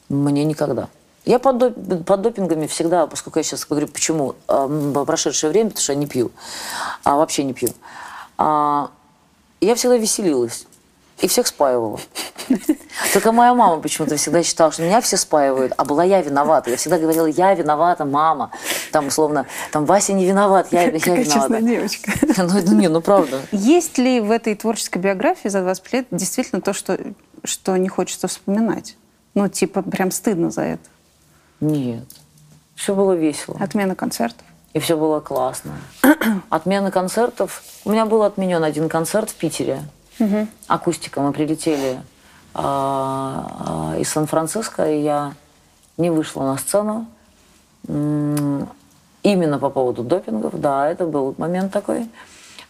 Мне 0.08 0.44
никогда. 0.44 0.88
Я 1.24 1.38
под, 1.38 1.56
доп- 1.56 2.04
под 2.04 2.22
допингами 2.22 2.66
всегда, 2.66 3.06
поскольку 3.06 3.38
я 3.38 3.42
сейчас 3.42 3.64
говорю, 3.66 3.88
почему, 3.88 4.34
а, 4.46 4.64
м, 4.66 4.92
в 4.92 5.04
прошедшее 5.04 5.50
время, 5.50 5.70
потому 5.70 5.82
что 5.82 5.92
я 5.92 5.98
не 5.98 6.06
пью, 6.06 6.30
а, 7.02 7.16
вообще 7.16 7.44
не 7.44 7.54
пью, 7.54 7.70
а, 8.36 8.90
я 9.60 9.74
всегда 9.74 9.96
веселилась 9.96 10.66
и 11.20 11.26
всех 11.28 11.46
спаивала. 11.46 11.98
Только 13.14 13.32
моя 13.32 13.54
мама 13.54 13.80
почему-то 13.80 14.16
всегда 14.16 14.42
считала, 14.42 14.70
что 14.72 14.82
меня 14.82 15.00
все 15.00 15.16
спаивают, 15.16 15.72
а 15.78 15.84
была 15.86 16.04
я 16.04 16.20
виновата. 16.20 16.70
Я 16.70 16.76
всегда 16.76 16.98
говорила, 16.98 17.26
я 17.26 17.54
виновата, 17.54 18.04
мама. 18.04 18.50
Там, 18.92 19.06
условно, 19.06 19.46
там, 19.72 19.86
Вася 19.86 20.12
не 20.12 20.26
виноват, 20.26 20.68
я, 20.72 20.82
я 20.82 20.90
Какая 20.98 21.22
виновата. 21.22 21.32
честная 21.32 21.62
девочка. 21.62 22.12
Ну, 22.36 22.58
это 22.58 22.74
не, 22.74 22.88
ну 22.88 23.00
правда. 23.00 23.40
Есть 23.52 23.96
ли 23.96 24.20
в 24.20 24.30
этой 24.30 24.54
творческой 24.56 24.98
биографии 24.98 25.48
за 25.48 25.62
25 25.62 25.92
лет 25.94 26.06
действительно 26.10 26.60
то, 26.60 26.72
что, 26.74 26.98
что 27.44 27.76
не 27.78 27.88
хочется 27.88 28.28
вспоминать? 28.28 28.96
Ну, 29.34 29.48
типа, 29.48 29.82
прям 29.82 30.10
стыдно 30.10 30.50
за 30.50 30.62
это. 30.62 30.82
Нет. 31.64 32.04
Все 32.74 32.94
было 32.94 33.12
весело. 33.12 33.56
Отмена 33.60 33.94
концертов. 33.94 34.44
И 34.72 34.78
все 34.80 34.96
было 34.96 35.20
классно. 35.20 35.72
Отмена 36.50 36.90
концертов. 36.90 37.62
У 37.84 37.90
меня 37.90 38.06
был 38.06 38.22
отменен 38.24 38.62
один 38.64 38.88
концерт 38.88 39.30
в 39.30 39.34
Питере. 39.36 39.82
Акустика. 40.68 41.20
Мы 41.20 41.32
прилетели 41.32 42.00
а, 42.54 43.94
из 43.98 44.08
Сан-Франциско, 44.10 44.90
и 44.90 45.00
я 45.02 45.32
не 45.96 46.10
вышла 46.10 46.42
на 46.44 46.56
сцену. 46.58 47.06
Именно 47.88 49.58
по 49.58 49.70
поводу 49.70 50.02
допингов. 50.02 50.60
Да, 50.60 50.88
это 50.88 51.06
был 51.06 51.34
момент 51.38 51.72
такой. 51.72 52.08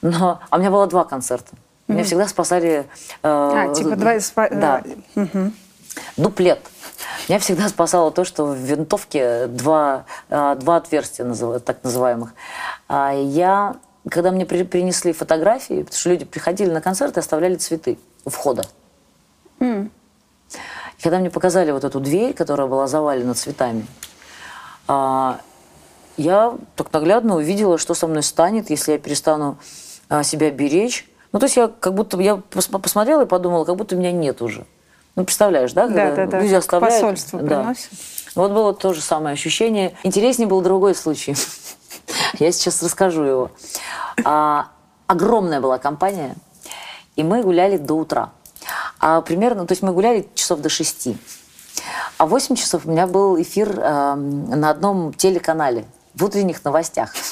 Но, 0.02 0.40
а 0.50 0.56
у 0.56 0.60
меня 0.60 0.70
было 0.70 0.86
два 0.86 1.04
концерта. 1.04 1.52
Меня 1.88 2.04
всегда 2.04 2.26
спасали... 2.28 2.86
э, 3.22 3.28
А, 3.28 3.74
типа 3.74 3.96
два... 3.96 4.16
спа- 4.16 4.54
Да. 4.54 4.82
э, 4.84 5.20
мгм. 5.20 5.52
Дуплет. 6.16 6.60
Меня 7.28 7.38
всегда 7.38 7.68
спасало 7.68 8.10
то, 8.10 8.24
что 8.24 8.44
в 8.46 8.56
винтовке 8.56 9.46
два, 9.46 10.04
а, 10.30 10.54
два 10.56 10.76
отверстия, 10.76 11.24
так 11.60 11.82
называемых. 11.82 12.34
А 12.88 13.12
я, 13.12 13.76
когда 14.10 14.30
мне 14.30 14.44
при- 14.46 14.64
принесли 14.64 15.12
фотографии, 15.12 15.82
потому 15.82 15.98
что 15.98 16.10
люди 16.10 16.24
приходили 16.24 16.70
на 16.70 16.80
концерт 16.80 17.16
и 17.16 17.20
оставляли 17.20 17.56
цветы 17.56 17.98
у 18.24 18.30
входа. 18.30 18.64
И 20.98 21.02
когда 21.02 21.18
мне 21.18 21.30
показали 21.30 21.70
вот 21.72 21.84
эту 21.84 22.00
дверь, 22.00 22.34
которая 22.34 22.66
была 22.66 22.86
завалена 22.86 23.34
цветами, 23.34 23.86
а, 24.86 25.40
я 26.16 26.54
так 26.76 26.92
наглядно 26.92 27.36
увидела, 27.36 27.78
что 27.78 27.94
со 27.94 28.06
мной 28.06 28.22
станет, 28.22 28.70
если 28.70 28.92
я 28.92 28.98
перестану 28.98 29.58
себя 30.22 30.50
беречь. 30.50 31.08
Ну, 31.32 31.38
то 31.40 31.46
есть 31.46 31.56
я 31.56 31.66
как 31.68 31.94
будто 31.94 32.20
я 32.20 32.34
пос- 32.50 32.78
посмотрела 32.78 33.22
и 33.22 33.26
подумала, 33.26 33.64
как 33.64 33.74
будто 33.76 33.96
меня 33.96 34.12
нет 34.12 34.42
уже. 34.42 34.66
Ну, 35.16 35.24
представляешь, 35.24 35.72
да? 35.72 35.86
Да, 35.86 36.06
когда 36.10 36.24
да, 36.26 36.26
да. 36.26 36.40
Люди 36.40 36.54
Как 36.54 36.58
оставляют. 36.62 37.00
посольство 37.02 37.38
Да. 37.40 37.60
приносят. 37.60 37.90
Вот 38.34 38.50
было 38.50 38.74
то 38.74 38.92
же 38.92 39.00
самое 39.00 39.34
ощущение. 39.34 39.94
Интереснее 40.02 40.48
был 40.48 40.60
другой 40.60 40.94
случай. 40.94 41.36
Я 42.38 42.50
сейчас 42.50 42.82
расскажу 42.82 43.22
его. 43.22 43.50
А, 44.24 44.68
огромная 45.06 45.60
была 45.60 45.78
компания, 45.78 46.34
и 47.14 47.22
мы 47.22 47.42
гуляли 47.42 47.76
до 47.76 47.94
утра. 47.94 48.30
А 48.98 49.20
примерно, 49.20 49.66
то 49.66 49.72
есть 49.72 49.82
мы 49.82 49.92
гуляли 49.92 50.28
часов 50.34 50.60
до 50.60 50.68
шести. 50.68 51.16
А 52.18 52.26
в 52.26 52.30
8 52.30 52.56
часов 52.56 52.86
у 52.86 52.90
меня 52.90 53.06
был 53.06 53.40
эфир 53.40 53.78
эм, 53.78 54.48
на 54.48 54.70
одном 54.70 55.12
телеканале 55.12 55.84
в 56.14 56.24
утренних 56.24 56.64
новостях. 56.64 57.12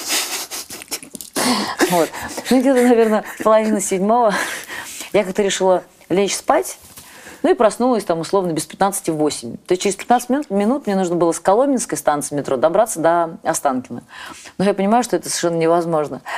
Вот. 1.89 2.09
Ну, 2.49 2.59
где-то, 2.61 2.81
наверное, 2.81 3.23
половина 3.43 3.79
седьмого 3.81 4.33
я 5.11 5.23
как-то 5.23 5.43
решила 5.43 5.83
лечь 6.09 6.35
спать, 6.35 6.79
ну 7.43 7.51
и 7.51 7.53
проснулась 7.53 8.05
там 8.05 8.19
условно 8.19 8.51
без 8.51 8.65
15 8.65 9.09
8. 9.09 9.57
То 9.57 9.73
есть 9.73 9.81
через 9.81 9.95
15 9.95 10.29
минут, 10.29 10.49
минут 10.49 10.87
мне 10.87 10.95
нужно 10.95 11.15
было 11.15 11.31
с 11.33 11.39
Коломенской 11.39 11.97
станции 11.97 12.35
метро 12.35 12.57
добраться 12.57 12.99
до 12.99 13.37
Останкина. 13.43 14.03
Но 14.57 14.65
я 14.65 14.73
понимаю, 14.73 15.03
что 15.03 15.17
это 15.17 15.29
совершенно 15.29 15.57
невозможно. 15.57 16.21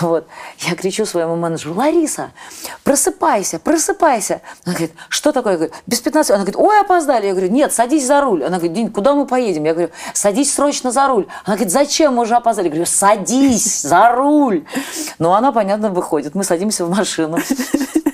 Вот. 0.00 0.28
Я 0.58 0.76
кричу 0.76 1.06
своему 1.06 1.34
менеджеру, 1.34 1.74
Лариса, 1.74 2.30
просыпайся, 2.84 3.58
просыпайся. 3.58 4.42
Она 4.64 4.74
говорит, 4.74 4.92
что 5.08 5.32
такое? 5.32 5.54
Я 5.54 5.58
говорю, 5.58 5.74
без 5.86 6.00
15. 6.00 6.30
Она 6.30 6.44
говорит, 6.44 6.56
ой, 6.56 6.80
опоздали. 6.80 7.26
Я 7.26 7.32
говорю, 7.32 7.50
нет, 7.50 7.72
садись 7.72 8.06
за 8.06 8.20
руль. 8.20 8.44
Она 8.44 8.58
говорит, 8.58 8.74
Дин, 8.74 8.92
куда 8.92 9.14
мы 9.14 9.26
поедем? 9.26 9.64
Я 9.64 9.72
говорю, 9.72 9.90
садись 10.12 10.54
срочно 10.54 10.92
за 10.92 11.08
руль. 11.08 11.26
Она 11.44 11.56
говорит, 11.56 11.72
зачем, 11.72 12.14
мы 12.14 12.22
уже 12.22 12.36
опоздали. 12.36 12.66
Я 12.66 12.70
говорю, 12.70 12.86
садись 12.86 13.82
за 13.82 14.12
руль. 14.12 14.66
Ну, 15.18 15.32
она, 15.32 15.50
понятно, 15.50 15.90
выходит. 15.90 16.34
Мы 16.34 16.44
садимся 16.44 16.84
в 16.84 16.90
машину. 16.90 17.38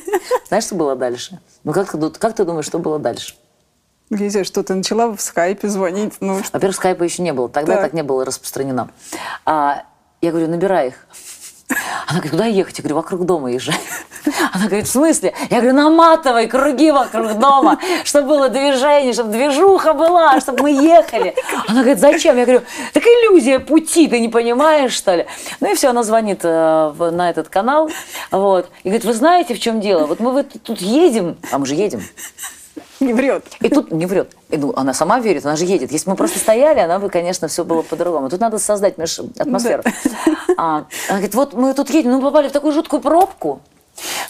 Знаешь, 0.49 0.65
что 0.65 0.75
было 0.75 0.97
дальше? 0.97 1.41
Ну, 1.65 1.73
как 1.73 1.91
ты, 1.91 2.11
как 2.11 2.35
ты 2.35 2.45
думаешь, 2.45 2.67
что 2.67 2.79
было 2.79 2.99
дальше? 2.99 3.35
Лиза, 4.11 4.45
что 4.45 4.63
ты 4.63 4.75
начала 4.75 5.09
в 5.15 5.21
скайпе 5.21 5.69
звонить? 5.69 6.15
Ну. 6.21 6.41
Во-первых, 6.53 6.77
скайпа 6.77 7.03
еще 7.05 7.23
не 7.23 7.33
было. 7.33 7.49
Тогда 7.49 7.75
так, 7.75 7.83
так 7.83 7.93
не 7.95 8.03
было 8.03 8.25
распространено. 8.25 8.91
А, 9.47 9.85
я 10.21 10.31
говорю, 10.31 10.49
набирай 10.49 10.89
их. 10.89 11.07
Она 11.69 12.21
говорит, 12.21 12.31
куда 12.31 12.45
ехать? 12.47 12.79
Я 12.79 12.83
говорю, 12.83 12.97
вокруг 12.97 13.25
дома 13.25 13.51
езжай. 13.51 13.79
Она 14.53 14.67
говорит, 14.67 14.87
в 14.87 14.91
смысле? 14.91 15.35
Я 15.51 15.61
говорю, 15.61 15.75
наматывай 15.75 16.47
круги 16.47 16.91
вокруг 16.91 17.39
дома, 17.39 17.79
чтобы 18.05 18.29
было 18.29 18.49
движение, 18.49 19.13
чтобы 19.13 19.33
движуха 19.33 19.95
была, 19.95 20.41
чтобы 20.41 20.65
мы 20.65 20.71
ехали. 20.71 21.35
Она 21.67 21.81
говорит, 21.81 22.01
зачем? 22.01 22.37
Я 22.37 22.45
говорю, 22.45 22.63
так 22.93 23.03
иллюзия 23.03 23.59
пути, 23.59 24.09
ты 24.09 24.21
не 24.21 24.29
понимаешь, 24.29 24.93
что 24.93 25.15
ли? 25.15 25.27
Ну 25.61 25.73
и 25.73 25.75
все, 25.75 25.89
она 25.89 26.03
звонит 26.03 26.41
э, 26.43 26.93
на 27.13 27.31
этот 27.31 27.49
канал, 27.49 27.91
вот, 28.31 28.69
и 28.83 28.89
говорит, 28.89 29.05
вы 29.05 29.15
знаете, 29.15 29.55
в 29.55 29.61
чем 29.61 29.81
дело? 29.81 30.07
Вот 30.07 30.21
мы 30.21 30.33
вот 30.33 30.47
тут 30.63 30.81
едем, 30.81 31.37
а 31.51 31.59
мы 31.59 31.67
же 31.67 31.75
едем, 31.75 32.03
не 33.01 33.13
врет. 33.13 33.45
И 33.61 33.69
тут 33.69 33.93
не 33.93 34.07
врет. 34.07 34.35
И, 34.51 34.57
ну, 34.57 34.73
она 34.77 34.95
сама 34.95 35.21
верит, 35.21 35.45
она 35.45 35.57
же 35.57 35.65
едет. 35.65 35.93
Если 35.93 36.07
бы 36.07 36.13
мы 36.13 36.17
просто 36.17 36.39
стояли, 36.39 36.81
она 36.81 36.99
бы, 36.99 37.09
конечно, 37.11 37.49
все 37.49 37.65
было 37.65 37.83
по-другому. 37.83 38.29
Тут 38.29 38.41
надо 38.41 38.59
создать 38.59 38.95
атмосферу. 39.39 39.83
Да. 39.85 40.35
А, 40.57 40.77
она 41.09 41.19
говорит, 41.19 41.35
вот 41.35 41.55
мы 41.55 41.75
тут 41.75 41.91
едем, 41.91 42.13
мы 42.13 42.21
попали 42.21 42.49
в 42.49 42.53
такую 42.53 42.73
жуткую 42.73 43.03
пробку 43.03 43.61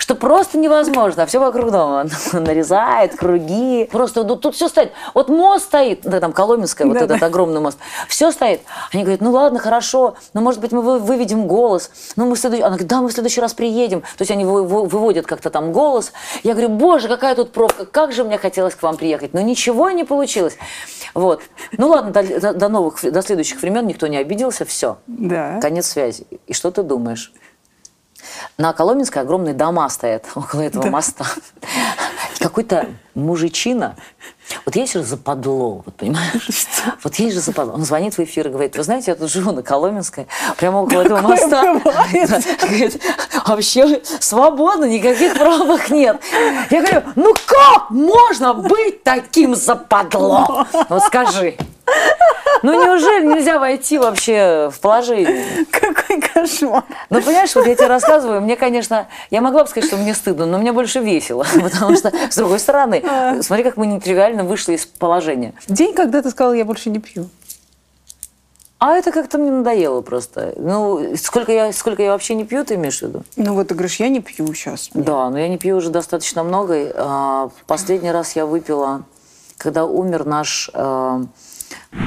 что 0.04 0.14
просто 0.14 0.58
невозможно. 0.58 1.22
А 1.22 1.26
все 1.26 1.38
вокруг 1.38 1.70
дома. 1.70 2.04
Нарезает 2.34 3.16
круги. 3.16 3.88
Просто 3.90 4.22
ну, 4.22 4.36
тут 4.36 4.54
все 4.54 4.68
стоит. 4.68 4.92
Вот 5.14 5.30
мост 5.30 5.64
стоит, 5.64 6.02
да, 6.02 6.20
там 6.20 6.34
Коломенская, 6.34 6.86
вот 6.86 6.98
да, 6.98 7.06
этот 7.06 7.20
да. 7.20 7.26
огромный 7.26 7.62
мост. 7.62 7.78
Все 8.06 8.30
стоит. 8.30 8.60
Они 8.92 9.02
говорят, 9.02 9.22
ну 9.22 9.30
ладно, 9.30 9.58
хорошо, 9.58 10.16
но 10.34 10.42
может 10.42 10.60
быть 10.60 10.72
мы 10.72 10.98
выведем 10.98 11.46
голос. 11.46 11.90
Ну 12.16 12.26
мы 12.26 12.34
в 12.34 12.38
следующий... 12.38 12.62
Она 12.62 12.72
говорит, 12.72 12.88
да, 12.88 13.00
мы 13.00 13.08
в 13.08 13.12
следующий 13.12 13.40
раз 13.40 13.54
приедем. 13.54 14.02
То 14.02 14.20
есть 14.20 14.30
они 14.30 14.44
выводят 14.44 15.24
как-то 15.24 15.48
там 15.48 15.72
голос. 15.72 16.12
Я 16.42 16.52
говорю, 16.52 16.68
боже, 16.68 17.08
какая 17.08 17.34
тут 17.34 17.52
пробка, 17.52 17.86
как 17.86 18.12
же 18.12 18.24
мне 18.24 18.36
хотелось 18.36 18.74
к 18.74 18.82
вам 18.82 18.98
приехать. 18.98 19.32
Но 19.32 19.40
ничего 19.40 19.88
не 19.88 20.04
получилось. 20.04 20.58
Вот. 21.14 21.40
Ну 21.78 21.88
ладно, 21.88 22.10
до, 22.12 22.52
до 22.52 22.68
новых, 22.68 23.00
до 23.02 23.22
следующих 23.22 23.62
времен 23.62 23.86
никто 23.86 24.06
не 24.06 24.18
обиделся, 24.18 24.66
все. 24.66 24.98
Да. 25.06 25.60
Конец 25.62 25.86
связи. 25.86 26.26
И 26.46 26.52
что 26.52 26.70
ты 26.70 26.82
думаешь? 26.82 27.32
На 28.58 28.72
Коломенской 28.72 29.22
огромные 29.22 29.54
дома 29.54 29.88
стоят 29.88 30.26
около 30.34 30.62
этого 30.62 30.84
да. 30.84 30.90
моста. 30.90 31.26
Какой-то 32.38 32.88
мужичина, 33.14 33.96
вот 34.66 34.76
есть 34.76 34.92
же 34.92 35.02
западло, 35.02 35.82
вот 35.84 35.94
понимаешь? 35.96 36.48
Вот 37.02 37.14
есть 37.16 37.34
же 37.34 37.40
западло. 37.40 37.74
Он 37.74 37.84
звонит 37.84 38.14
в 38.14 38.20
эфир 38.20 38.48
и 38.48 38.50
говорит, 38.50 38.76
вы 38.76 38.82
знаете, 38.82 39.10
я 39.10 39.14
тут 39.14 39.30
живу 39.30 39.52
на 39.52 39.62
Коломенской, 39.62 40.26
прямо 40.56 40.78
около 40.78 41.02
этого 41.02 41.20
моста. 41.20 41.62
Говорит, 42.60 43.02
вообще 43.46 44.02
свободно, 44.20 44.84
никаких 44.84 45.34
пробок 45.34 45.90
нет. 45.90 46.20
Я 46.70 46.82
говорю, 46.82 47.02
ну 47.14 47.34
как 47.46 47.90
можно 47.90 48.54
быть 48.54 49.02
таким 49.02 49.54
западло? 49.54 50.66
Вот 50.88 51.02
скажи. 51.04 51.56
Ну 52.62 52.72
неужели 52.72 53.26
нельзя 53.26 53.58
войти 53.58 53.98
вообще 53.98 54.70
в 54.72 54.80
положение? 54.80 55.44
Какой 55.70 56.18
кошмар. 56.20 56.84
Ну 57.10 57.20
понимаешь, 57.20 57.54
вот 57.54 57.66
я 57.66 57.74
тебе 57.74 57.88
рассказываю, 57.88 58.40
мне, 58.40 58.56
конечно, 58.56 59.06
я 59.30 59.42
могла 59.42 59.64
бы 59.64 59.68
сказать, 59.68 59.86
что 59.86 59.98
мне 59.98 60.14
стыдно, 60.14 60.46
но 60.46 60.58
мне 60.58 60.72
больше 60.72 61.00
весело, 61.00 61.44
потому 61.62 61.94
что, 61.94 62.10
с 62.30 62.36
другой 62.36 62.58
стороны, 62.58 63.02
а. 63.06 63.42
смотри, 63.42 63.64
как 63.64 63.76
мы 63.76 63.86
нетривиально 63.86 64.44
вышли 64.44 64.74
из 64.74 64.86
положения. 64.86 65.52
День, 65.68 65.92
когда 65.92 66.22
ты 66.22 66.30
сказала, 66.30 66.54
я 66.54 66.64
больше 66.64 66.88
не 66.88 67.00
пью. 67.00 67.28
А 68.78 68.94
это 68.96 69.12
как-то 69.12 69.38
мне 69.38 69.50
надоело 69.50 70.00
просто. 70.00 70.54
Ну, 70.56 71.16
сколько 71.16 71.52
я, 71.52 71.72
сколько 71.72 72.02
я 72.02 72.12
вообще 72.12 72.34
не 72.34 72.44
пью, 72.44 72.64
ты 72.64 72.74
имеешь 72.74 72.98
в 72.98 73.02
виду? 73.02 73.24
Ну, 73.36 73.54
вот 73.54 73.68
ты 73.68 73.74
говоришь, 73.74 73.96
я 73.96 74.08
не 74.08 74.20
пью 74.20 74.52
сейчас. 74.52 74.90
Да, 74.92 75.30
но 75.30 75.38
я 75.38 75.48
не 75.48 75.58
пью 75.58 75.76
уже 75.76 75.90
достаточно 75.90 76.42
много. 76.42 76.92
А, 76.94 77.50
последний 77.66 78.10
раз 78.10 78.36
я 78.36 78.44
выпила, 78.44 79.04
когда 79.56 79.86
умер 79.86 80.26
наш 80.26 80.70
а, 80.74 81.22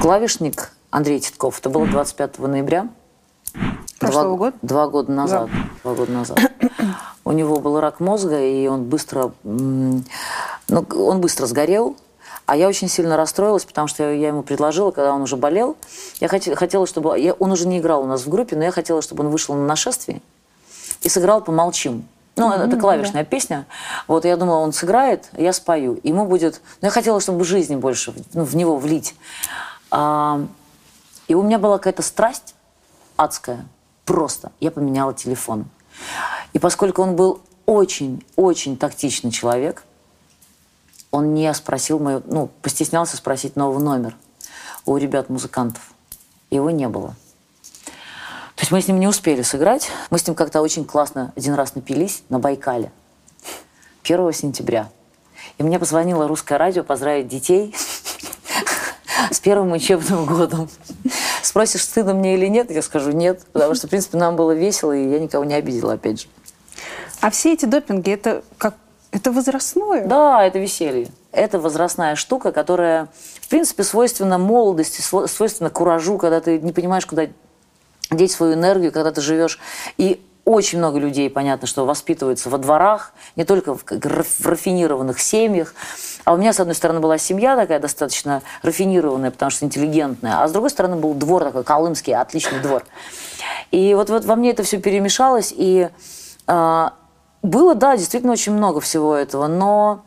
клавишник 0.00 0.72
Андрей 0.90 1.20
Титков. 1.20 1.58
Это 1.60 1.70
было 1.70 1.86
25 1.86 2.38
ноября. 2.38 2.88
Прошлого 3.98 4.24
два, 4.24 4.36
года? 4.36 4.56
Два 4.62 4.88
года 4.88 5.12
назад. 5.12 5.50
Да. 5.52 5.58
Два 5.82 5.94
года 5.94 6.12
назад. 6.12 6.38
У 7.24 7.32
него 7.32 7.58
был 7.60 7.80
рак 7.80 8.00
мозга, 8.00 8.40
и 8.40 8.66
он 8.68 8.84
быстро, 8.84 9.32
ну, 9.42 10.02
он 10.68 11.20
быстро 11.20 11.46
сгорел. 11.46 11.96
А 12.46 12.56
я 12.56 12.68
очень 12.68 12.88
сильно 12.88 13.18
расстроилась, 13.18 13.66
потому 13.66 13.88
что 13.88 14.10
я 14.10 14.28
ему 14.28 14.42
предложила, 14.42 14.90
когда 14.90 15.12
он 15.12 15.20
уже 15.20 15.36
болел. 15.36 15.76
Я 16.20 16.28
хотела, 16.28 16.86
чтобы... 16.86 17.18
Я, 17.20 17.34
он 17.34 17.52
уже 17.52 17.68
не 17.68 17.78
играл 17.78 18.02
у 18.02 18.06
нас 18.06 18.22
в 18.22 18.30
группе, 18.30 18.56
но 18.56 18.64
я 18.64 18.70
хотела, 18.70 19.02
чтобы 19.02 19.24
он 19.24 19.30
вышел 19.30 19.54
на 19.54 19.66
нашествие 19.66 20.22
и 21.02 21.10
сыграл 21.10 21.42
«Помолчим». 21.42 22.08
Ну, 22.36 22.50
mm-hmm, 22.50 22.68
это 22.68 22.76
клавишная 22.78 23.24
да. 23.24 23.28
песня. 23.28 23.66
Вот 24.06 24.24
я 24.24 24.36
думала, 24.36 24.60
он 24.60 24.72
сыграет, 24.72 25.28
я 25.36 25.52
спою. 25.52 26.00
Ему 26.04 26.24
будет... 26.24 26.62
Ну, 26.80 26.86
я 26.86 26.90
хотела, 26.90 27.20
чтобы 27.20 27.44
жизни 27.44 27.76
больше 27.76 28.14
ну, 28.32 28.44
в 28.44 28.56
него 28.56 28.76
влить. 28.76 29.14
А, 29.90 30.46
и 31.26 31.34
у 31.34 31.42
меня 31.42 31.58
была 31.58 31.78
какая-то 31.78 32.02
страсть 32.02 32.54
адская. 33.16 33.66
Просто. 34.04 34.52
Я 34.60 34.70
поменяла 34.70 35.12
телефон. 35.12 35.66
И 36.52 36.58
поскольку 36.58 37.02
он 37.02 37.16
был 37.16 37.42
очень-очень 37.66 38.78
тактичный 38.78 39.30
человек, 39.30 39.84
он 41.10 41.34
не 41.34 41.52
спросил 41.52 41.98
мою... 41.98 42.22
Ну, 42.26 42.50
постеснялся 42.62 43.16
спросить 43.16 43.56
новый 43.56 43.82
номер 43.82 44.16
у 44.86 44.96
ребят-музыкантов. 44.96 45.92
Его 46.50 46.70
не 46.70 46.88
было. 46.88 47.14
То 48.54 48.62
есть 48.62 48.72
мы 48.72 48.80
с 48.80 48.88
ним 48.88 48.98
не 48.98 49.06
успели 49.06 49.42
сыграть. 49.42 49.90
Мы 50.10 50.18
с 50.18 50.26
ним 50.26 50.34
как-то 50.34 50.62
очень 50.62 50.84
классно 50.84 51.32
один 51.36 51.54
раз 51.54 51.74
напились 51.74 52.22
на 52.28 52.38
Байкале. 52.38 52.90
1 54.02 54.32
сентября. 54.32 54.88
И 55.58 55.62
мне 55.62 55.78
позвонило 55.78 56.26
русское 56.26 56.56
радио 56.56 56.82
поздравить 56.82 57.28
детей 57.28 57.74
с 59.30 59.40
первым 59.40 59.72
учебным 59.72 60.26
годом. 60.26 60.68
Спросишь, 61.42 61.82
стыдно 61.82 62.14
мне 62.14 62.34
или 62.34 62.46
нет? 62.46 62.70
Я 62.70 62.82
скажу 62.82 63.12
нет, 63.12 63.42
потому 63.52 63.74
что, 63.74 63.86
в 63.86 63.90
принципе, 63.90 64.18
нам 64.18 64.36
было 64.36 64.52
весело, 64.52 64.92
и 64.92 65.08
я 65.08 65.18
никого 65.18 65.44
не 65.44 65.54
обидела, 65.54 65.94
опять 65.94 66.22
же. 66.22 66.28
А 67.20 67.30
все 67.30 67.52
эти 67.52 67.64
допинги, 67.64 68.10
это 68.12 68.42
как 68.58 68.74
это 69.10 69.32
возрастное? 69.32 70.06
Да, 70.06 70.44
это 70.44 70.58
веселье. 70.58 71.08
Это 71.32 71.58
возрастная 71.58 72.14
штука, 72.14 72.52
которая, 72.52 73.08
в 73.40 73.48
принципе, 73.48 73.84
свойственна 73.84 74.38
молодости, 74.38 75.00
свойственна 75.00 75.70
куражу, 75.70 76.18
когда 76.18 76.40
ты 76.40 76.58
не 76.58 76.72
понимаешь, 76.72 77.06
куда 77.06 77.26
деть 78.10 78.32
свою 78.32 78.54
энергию, 78.54 78.92
когда 78.92 79.12
ты 79.12 79.20
живешь. 79.20 79.58
И 79.96 80.22
очень 80.44 80.78
много 80.78 80.98
людей, 80.98 81.28
понятно, 81.28 81.66
что 81.66 81.84
воспитываются 81.84 82.48
во 82.48 82.58
дворах, 82.58 83.12
не 83.36 83.44
только 83.44 83.74
в, 83.74 83.84
в 83.84 84.46
рафинированных 84.46 85.20
семьях. 85.20 85.74
А 86.28 86.34
у 86.34 86.36
меня, 86.36 86.52
с 86.52 86.60
одной 86.60 86.74
стороны, 86.74 87.00
была 87.00 87.16
семья 87.16 87.56
такая 87.56 87.80
достаточно 87.80 88.42
рафинированная, 88.60 89.30
потому 89.30 89.48
что 89.48 89.64
интеллигентная, 89.64 90.42
а 90.42 90.46
с 90.46 90.52
другой 90.52 90.68
стороны 90.68 90.96
был 90.96 91.14
двор 91.14 91.42
такой, 91.42 91.64
колымский, 91.64 92.14
отличный 92.14 92.60
двор. 92.60 92.84
И 93.70 93.94
вот, 93.94 94.10
вот 94.10 94.26
во 94.26 94.36
мне 94.36 94.50
это 94.50 94.62
все 94.62 94.76
перемешалось, 94.76 95.54
и 95.56 95.88
э, 96.46 96.88
было, 97.42 97.74
да, 97.74 97.96
действительно 97.96 98.34
очень 98.34 98.52
много 98.52 98.82
всего 98.82 99.14
этого, 99.14 99.46
но 99.46 100.04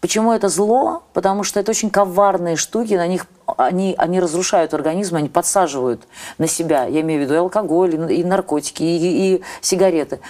почему 0.00 0.32
это 0.32 0.48
зло? 0.48 1.02
Потому 1.12 1.44
что 1.44 1.60
это 1.60 1.70
очень 1.70 1.90
коварные 1.90 2.56
штуки, 2.56 2.94
на 2.94 3.06
них 3.06 3.26
они, 3.56 3.94
они 3.98 4.20
разрушают 4.20 4.74
организм, 4.74 5.16
они 5.16 5.28
подсаживают 5.28 6.02
на 6.38 6.46
себя, 6.46 6.84
я 6.84 7.00
имею 7.00 7.20
в 7.20 7.24
виду 7.24 7.34
и 7.34 7.38
алкоголь, 7.38 8.12
и, 8.12 8.24
наркотики, 8.24 8.82
и, 8.82 9.34
и 9.34 9.42
сигареты. 9.60 10.20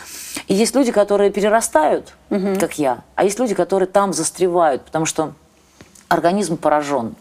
И 0.48 0.54
есть 0.54 0.74
люди, 0.74 0.92
которые 0.92 1.30
перерастают, 1.30 2.14
угу. 2.30 2.58
как 2.58 2.78
я, 2.78 3.02
а 3.14 3.24
есть 3.24 3.38
люди, 3.38 3.54
которые 3.54 3.86
там 3.86 4.12
застревают, 4.12 4.82
потому 4.82 5.06
что 5.06 5.32
организм 6.08 6.56
поражен. 6.56 7.14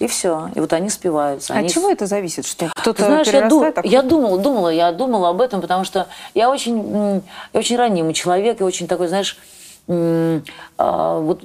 И 0.00 0.06
все. 0.08 0.50
И 0.54 0.60
вот 0.60 0.72
они 0.72 0.90
спиваются. 0.90 1.54
А 1.54 1.58
они... 1.58 1.68
от 1.68 1.72
чего 1.72 1.88
это 1.88 2.06
зависит? 2.06 2.46
Что 2.46 2.68
кто-то 2.74 3.04
Знаешь, 3.04 3.28
я, 3.28 3.48
ду... 3.48 3.62
а 3.62 3.80
я 3.84 4.02
думала, 4.02 4.38
думала, 4.38 4.68
я 4.68 4.90
думала 4.92 5.30
об 5.30 5.40
этом, 5.40 5.60
потому 5.60 5.84
что 5.84 6.08
я 6.34 6.50
очень, 6.50 7.22
я 7.52 7.58
очень 7.60 7.76
ранимый 7.76 8.12
человек, 8.12 8.60
и 8.60 8.64
очень 8.64 8.88
такой, 8.88 9.06
знаешь, 9.06 9.38
вот, 9.86 11.44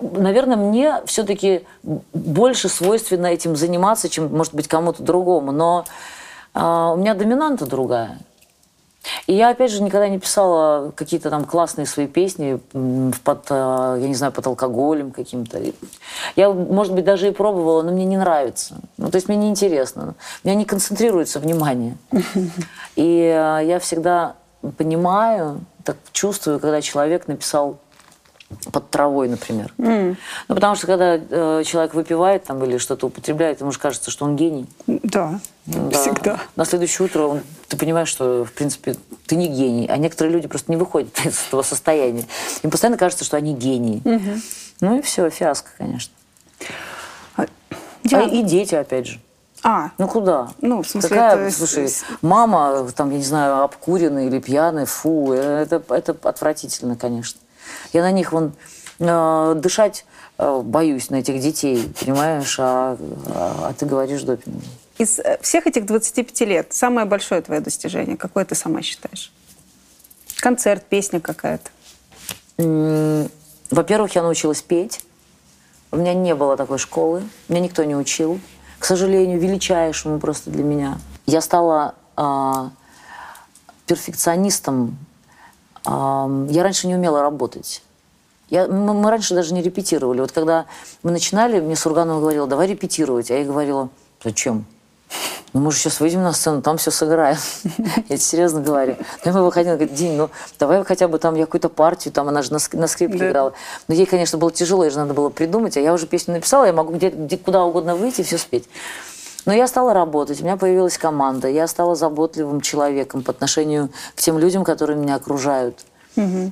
наверное, 0.00 0.56
мне 0.56 1.02
все-таки 1.06 1.64
больше 1.82 2.68
свойственно 2.68 3.26
этим 3.26 3.56
заниматься, 3.56 4.08
чем, 4.08 4.34
может 4.34 4.54
быть, 4.54 4.68
кому-то 4.68 5.02
другому. 5.02 5.50
Но 5.50 5.84
а, 6.54 6.92
у 6.92 6.96
меня 6.96 7.14
доминанта 7.14 7.66
другая. 7.66 8.18
И 9.26 9.34
я, 9.34 9.50
опять 9.50 9.70
же, 9.70 9.82
никогда 9.82 10.08
не 10.08 10.18
писала 10.18 10.90
какие-то 10.90 11.30
там 11.30 11.44
классные 11.44 11.86
свои 11.86 12.06
песни 12.06 12.60
под, 13.24 13.46
э, 13.48 13.98
я 14.00 14.08
не 14.08 14.14
знаю, 14.14 14.32
под 14.32 14.46
алкоголем 14.46 15.12
каким-то. 15.12 15.60
Я, 16.36 16.50
может 16.50 16.92
быть, 16.92 17.04
даже 17.04 17.28
и 17.28 17.30
пробовала, 17.30 17.82
но 17.82 17.92
мне 17.92 18.04
не 18.04 18.16
нравится. 18.16 18.76
Ну, 18.98 19.10
то 19.10 19.16
есть 19.16 19.28
мне 19.28 19.38
неинтересно. 19.38 20.14
У 20.44 20.48
меня 20.48 20.56
не 20.56 20.64
концентрируется 20.64 21.38
внимание. 21.38 21.96
И 22.96 23.62
я 23.66 23.78
всегда 23.78 24.34
понимаю, 24.76 25.60
так 25.84 25.96
чувствую, 26.12 26.60
когда 26.60 26.80
человек 26.80 27.28
написал 27.28 27.78
под 28.72 28.88
травой, 28.90 29.28
например. 29.28 29.72
Ну, 29.76 30.16
потому 30.48 30.74
что 30.74 30.86
когда 30.86 31.16
э, 31.16 31.62
человек 31.66 31.92
выпивает 31.92 32.44
там 32.44 32.64
или 32.64 32.78
что-то 32.78 33.06
употребляет, 33.08 33.60
ему 33.60 33.72
же 33.72 33.78
кажется, 33.78 34.10
что 34.10 34.24
он 34.24 34.36
гений. 34.36 34.66
Да, 34.86 35.38
Да. 35.66 35.90
всегда. 35.90 36.40
На 36.56 36.64
следующее 36.64 37.04
утро 37.06 37.24
он, 37.24 37.42
ты 37.68 37.76
понимаешь, 37.76 38.08
что, 38.08 38.46
в 38.46 38.52
принципе, 38.52 38.96
ты 39.26 39.36
не 39.36 39.48
гений. 39.48 39.86
А 39.86 39.98
некоторые 39.98 40.32
люди 40.32 40.48
просто 40.48 40.70
не 40.72 40.78
выходят 40.78 41.10
из 41.26 41.38
этого 41.48 41.60
состояния. 41.62 42.24
Им 42.62 42.70
постоянно 42.70 42.96
кажется, 42.96 43.24
что 43.24 43.36
они 43.36 43.52
гении. 43.54 44.00
Ну 44.80 44.98
и 44.98 45.02
все, 45.02 45.28
фиаско, 45.28 45.70
конечно. 45.76 46.14
А, 47.36 47.44
А 48.12 48.22
и 48.22 48.42
дети, 48.42 48.74
опять 48.74 49.06
же. 49.08 49.20
А, 49.62 49.90
Ну 49.98 50.08
куда? 50.08 50.50
Ну, 50.60 50.82
в 50.82 50.88
смысле, 50.88 51.08
Какая, 51.08 51.48
это 51.48 51.56
слушай, 51.56 51.92
мама, 52.22 52.88
там, 52.94 53.10
я 53.10 53.18
не 53.18 53.24
знаю, 53.24 53.62
обкуренная 53.62 54.26
или 54.26 54.38
пьяная, 54.38 54.86
фу, 54.86 55.32
э, 55.32 55.62
это, 55.62 55.82
это 55.88 56.16
отвратительно, 56.22 56.96
конечно. 56.96 57.40
Я 57.92 58.02
на 58.02 58.12
них 58.12 58.32
вон 58.32 58.52
э, 59.00 59.54
дышать 59.56 60.04
э, 60.38 60.60
боюсь 60.64 61.10
на 61.10 61.16
этих 61.16 61.40
детей, 61.40 61.92
понимаешь, 62.00 62.56
а, 62.60 62.96
а, 63.26 63.68
а 63.68 63.72
ты 63.74 63.86
говоришь 63.86 64.22
допинг. 64.22 64.62
из 64.98 65.18
э, 65.18 65.38
всех 65.42 65.66
этих 65.66 65.86
25 65.86 66.40
лет 66.42 66.72
самое 66.72 67.06
большое 67.06 67.40
твое 67.42 67.60
достижение, 67.60 68.16
какое 68.16 68.44
ты 68.44 68.54
сама 68.54 68.82
считаешь? 68.82 69.32
Концерт, 70.40 70.84
песня 70.84 71.20
какая-то. 71.20 71.70
Во-первых, 73.70 74.14
я 74.14 74.22
научилась 74.22 74.62
петь. 74.62 75.04
У 75.90 75.96
меня 75.96 76.14
не 76.14 76.34
было 76.34 76.56
такой 76.56 76.78
школы. 76.78 77.22
Меня 77.48 77.60
никто 77.60 77.82
не 77.84 77.96
учил. 77.96 78.40
К 78.78 78.84
сожалению, 78.84 79.40
величайшему 79.40 80.18
просто 80.18 80.50
для 80.50 80.62
меня. 80.62 80.98
Я 81.26 81.40
стала 81.40 81.94
а, 82.16 82.70
перфекционистом. 83.86 84.96
А, 85.84 86.28
я 86.48 86.62
раньше 86.62 86.86
не 86.86 86.94
умела 86.94 87.22
работать. 87.22 87.82
Я, 88.50 88.66
мы, 88.66 88.94
мы 88.94 89.10
раньше 89.10 89.34
даже 89.34 89.52
не 89.52 89.62
репетировали. 89.62 90.20
Вот 90.20 90.32
когда 90.32 90.66
мы 91.02 91.10
начинали, 91.10 91.60
мне 91.60 91.76
Сурганова 91.76 92.20
говорила, 92.20 92.46
давай 92.46 92.68
репетировать. 92.68 93.30
А 93.30 93.34
я 93.34 93.44
говорила, 93.44 93.88
зачем? 94.22 94.64
Ну, 95.54 95.60
мы 95.60 95.72
же 95.72 95.78
сейчас 95.78 96.00
выйдем 96.00 96.22
на 96.22 96.32
сцену, 96.32 96.60
там 96.60 96.76
все 96.76 96.90
сыграем. 96.90 97.38
Я 97.96 98.02
тебе 98.02 98.18
серьезно 98.18 98.60
говорю. 98.60 98.96
Ну, 99.24 99.32
мы 99.32 99.42
выходили, 99.44 99.74
говорит, 99.74 99.94
Дин, 99.94 100.16
ну, 100.18 100.30
давай 100.58 100.84
хотя 100.84 101.08
бы 101.08 101.18
там 101.18 101.34
я 101.36 101.46
какую-то 101.46 101.70
партию, 101.70 102.12
там 102.12 102.28
она 102.28 102.42
же 102.42 102.52
на, 102.52 102.58
на 102.72 102.86
скрипке 102.86 103.18
Да. 103.18 103.28
играла. 103.30 103.52
Но 103.88 103.94
ей, 103.94 104.04
конечно, 104.06 104.36
было 104.36 104.52
тяжело, 104.52 104.84
ей 104.84 104.90
же 104.90 104.98
надо 104.98 105.14
было 105.14 105.30
придумать, 105.30 105.76
а 105.76 105.80
я 105.80 105.94
уже 105.94 106.06
песню 106.06 106.34
написала, 106.34 106.66
я 106.66 106.72
могу 106.74 106.92
где, 106.92 107.08
где- 107.08 107.38
куда 107.38 107.64
угодно 107.64 107.96
выйти 107.96 108.20
и 108.20 108.24
все 108.24 108.36
спеть. 108.36 108.68
Но 109.46 109.54
я 109.54 109.66
стала 109.66 109.94
работать, 109.94 110.42
у 110.42 110.44
меня 110.44 110.58
появилась 110.58 110.98
команда, 110.98 111.48
я 111.48 111.66
стала 111.66 111.94
заботливым 111.94 112.60
человеком 112.60 113.22
по 113.22 113.30
отношению 113.30 113.88
к 114.14 114.20
тем 114.20 114.38
людям, 114.38 114.64
которые 114.64 114.98
меня 114.98 115.14
окружают. 115.14 115.78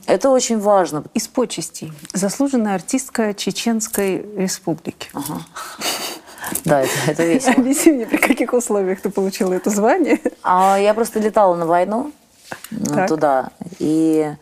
Это 0.07 0.31
очень 0.31 0.61
важно. 0.61 1.03
Из 1.13 1.27
почестей. 1.27 1.93
Заслуженная 2.15 2.77
артистка 2.77 3.35
Чеченской 3.35 4.25
республики. 4.37 5.09
Да, 6.65 6.81
это, 6.81 6.93
это 7.07 7.25
весело. 7.27 7.55
Объясни 7.57 7.93
мне, 7.93 8.07
при 8.07 8.17
каких 8.19 8.53
условиях 8.53 9.01
ты 9.01 9.11
получила 9.11 9.53
это 9.53 9.71
звание? 9.71 10.21
А 10.43 10.79
я 10.79 10.95
просто 10.95 11.21
летала 11.21 11.55
на 11.55 11.67
войну 11.67 12.13
ну, 12.71 12.95
Так. 12.95 13.09
туда 13.09 13.51
и 13.79 14.33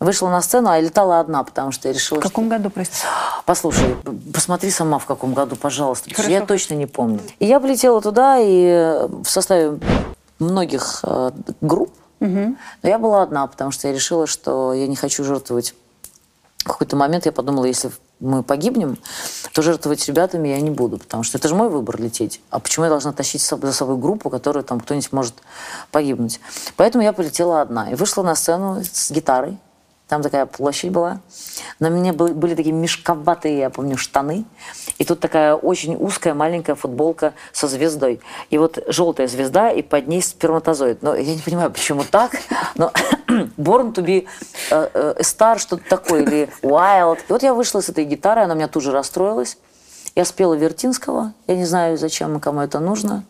вышла 0.00 0.28
на 0.28 0.42
сцену, 0.42 0.68
а 0.68 0.76
я 0.76 0.82
летала 0.82 1.20
одна, 1.20 1.42
потому 1.42 1.72
что 1.72 1.88
я 1.88 1.94
решила, 1.94 2.20
В 2.20 2.22
каком 2.22 2.48
году, 2.48 2.70
простите? 2.70 3.00
что... 3.00 3.08
Послушай, 3.44 3.96
посмотри 4.32 4.70
сама 4.70 4.98
в 4.98 5.06
каком 5.06 5.32
году, 5.32 5.56
пожалуйста, 5.56 6.10
что 6.10 6.16
Хорошо. 6.16 6.32
я 6.32 6.46
точно 6.46 6.74
не 6.74 6.86
помню. 6.86 7.20
И 7.38 7.46
я 7.46 7.60
полетела 7.60 8.00
туда, 8.02 8.38
и 8.38 9.06
в 9.22 9.26
составе 9.26 9.78
многих 10.38 11.00
э, 11.02 11.30
групп, 11.60 11.92
но 12.20 12.56
я 12.82 12.98
была 12.98 13.22
одна, 13.22 13.46
потому 13.46 13.70
что 13.70 13.88
я 13.88 13.94
решила, 13.94 14.26
что 14.26 14.72
я 14.72 14.86
не 14.86 14.96
хочу 14.96 15.22
жертвовать. 15.24 15.74
В 16.58 16.64
какой-то 16.64 16.96
момент 16.96 17.26
я 17.26 17.32
подумала, 17.32 17.66
если 17.66 17.90
мы 18.20 18.42
погибнем, 18.42 18.98
то 19.52 19.62
жертвовать 19.62 20.06
ребятами 20.06 20.48
я 20.48 20.60
не 20.60 20.70
буду, 20.70 20.98
потому 20.98 21.22
что 21.22 21.38
это 21.38 21.48
же 21.48 21.54
мой 21.54 21.68
выбор 21.68 22.00
лететь. 22.00 22.40
А 22.50 22.58
почему 22.58 22.84
я 22.84 22.90
должна 22.90 23.12
тащить 23.12 23.42
за 23.42 23.72
собой 23.72 23.96
группу, 23.98 24.30
которую 24.30 24.64
там 24.64 24.80
кто-нибудь 24.80 25.12
может 25.12 25.34
погибнуть? 25.90 26.40
Поэтому 26.76 27.04
я 27.04 27.12
полетела 27.12 27.60
одна 27.60 27.90
и 27.90 27.94
вышла 27.94 28.22
на 28.22 28.34
сцену 28.34 28.82
с 28.82 29.10
гитарой. 29.10 29.58
Там 30.08 30.22
такая 30.22 30.46
площадь 30.46 30.92
была. 30.92 31.20
На 31.80 31.90
мне 31.90 32.12
были, 32.12 32.54
такие 32.54 32.72
мешковатые, 32.72 33.58
я 33.58 33.70
помню, 33.70 33.96
штаны. 33.96 34.44
И 34.98 35.04
тут 35.04 35.18
такая 35.18 35.56
очень 35.56 35.96
узкая 35.96 36.32
маленькая 36.32 36.76
футболка 36.76 37.34
со 37.52 37.66
звездой. 37.66 38.20
И 38.50 38.58
вот 38.58 38.78
желтая 38.86 39.26
звезда, 39.26 39.70
и 39.70 39.82
под 39.82 40.06
ней 40.06 40.22
сперматозоид. 40.22 41.02
Но 41.02 41.16
я 41.16 41.34
не 41.34 41.42
понимаю, 41.42 41.72
почему 41.72 42.04
так. 42.08 42.32
Но 42.76 42.92
Born 43.56 43.92
to 43.94 44.04
be 44.04 44.28
э, 44.70 44.90
э, 44.94 45.14
star, 45.22 45.58
что-то 45.58 45.82
такое, 45.88 46.22
или 46.22 46.48
wild. 46.62 47.18
И 47.28 47.32
вот 47.32 47.42
я 47.42 47.52
вышла 47.52 47.80
с 47.80 47.88
этой 47.88 48.04
гитарой, 48.04 48.44
она 48.44 48.54
меня 48.54 48.68
тут 48.68 48.84
же 48.84 48.92
расстроилась. 48.92 49.58
Я 50.16 50.24
спела 50.24 50.54
Вертинского. 50.54 51.34
Я 51.46 51.56
не 51.56 51.66
знаю, 51.66 51.98
зачем 51.98 52.36
и 52.38 52.40
кому 52.40 52.60
это 52.60 52.80
нужно. 52.80 53.24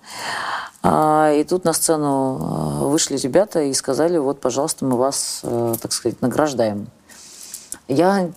А, 0.84 1.32
И 1.32 1.42
тут 1.42 1.64
на 1.64 1.72
сцену 1.72 2.38
э, 2.38 2.84
вышли 2.86 3.16
ребята 3.16 3.60
и 3.60 3.74
сказали, 3.74 4.18
вот, 4.18 4.40
пожалуйста, 4.40 4.84
мы 4.84 4.96
вас, 4.96 5.40
э, 5.42 5.74
так 5.82 5.92
сказать, 5.92 6.22
награждаем. 6.22 6.86
Я 7.88 8.30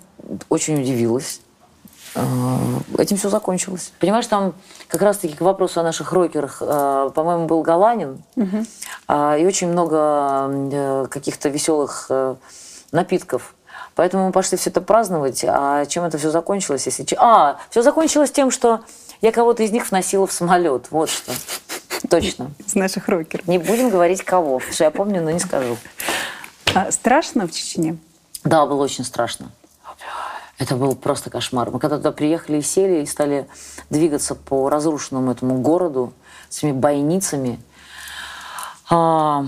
очень 0.49 0.81
удивилась. 0.81 1.41
Э, 2.15 2.21
Этим 2.97 3.17
все 3.17 3.29
закончилось. 3.29 3.93
Понимаешь, 3.99 4.25
там 4.25 4.55
как 4.88 5.03
раз-таки 5.03 5.35
к 5.35 5.41
вопросу 5.41 5.79
о 5.79 5.83
наших 5.83 6.12
рокерах, 6.12 6.57
по-моему, 6.57 7.45
был 7.45 7.62
Галанин, 7.62 8.23
а, 9.07 9.38
и 9.38 9.45
очень 9.45 9.67
много 9.67 10.49
э, 10.49 11.05
каких-то 11.12 11.49
веселых 11.49 12.07
э, 12.09 12.35
напитков. 12.91 13.53
Поэтому 13.99 14.27
мы 14.27 14.31
пошли 14.31 14.57
все 14.57 14.69
это 14.69 14.79
праздновать. 14.79 15.43
А 15.45 15.85
чем 15.85 16.05
это 16.05 16.17
все 16.17 16.31
закончилось? 16.31 16.85
Если... 16.85 17.05
А, 17.19 17.59
все 17.69 17.81
закончилось 17.81 18.31
тем, 18.31 18.49
что 18.49 18.79
я 19.19 19.33
кого-то 19.33 19.62
из 19.62 19.71
них 19.71 19.91
вносила 19.91 20.25
в 20.25 20.31
самолет. 20.31 20.88
Вот 20.89 21.09
что. 21.09 21.33
Точно. 22.09 22.51
Из 22.65 22.75
наших 22.75 23.09
рокеров. 23.09 23.45
Не 23.49 23.57
будем 23.57 23.89
говорить 23.89 24.23
кого, 24.23 24.59
потому 24.59 24.73
что 24.73 24.85
я 24.85 24.91
помню, 24.91 25.21
но 25.21 25.31
не 25.31 25.39
скажу. 25.39 25.75
А 26.73 26.93
страшно 26.93 27.45
в 27.45 27.51
Чечне? 27.51 27.97
Да, 28.45 28.65
было 28.65 28.81
очень 28.81 29.03
страшно. 29.03 29.51
Это 30.57 30.77
был 30.77 30.95
просто 30.95 31.29
кошмар. 31.29 31.69
Мы 31.69 31.79
когда 31.79 31.97
туда 31.97 32.13
приехали 32.13 32.59
и 32.59 32.62
сели, 32.62 33.01
и 33.01 33.05
стали 33.05 33.49
двигаться 33.89 34.33
по 34.33 34.69
разрушенному 34.69 35.29
этому 35.29 35.59
городу 35.59 36.13
с 36.47 36.59
этими 36.59 36.71
бойницами. 36.71 37.59
А, 38.89 39.45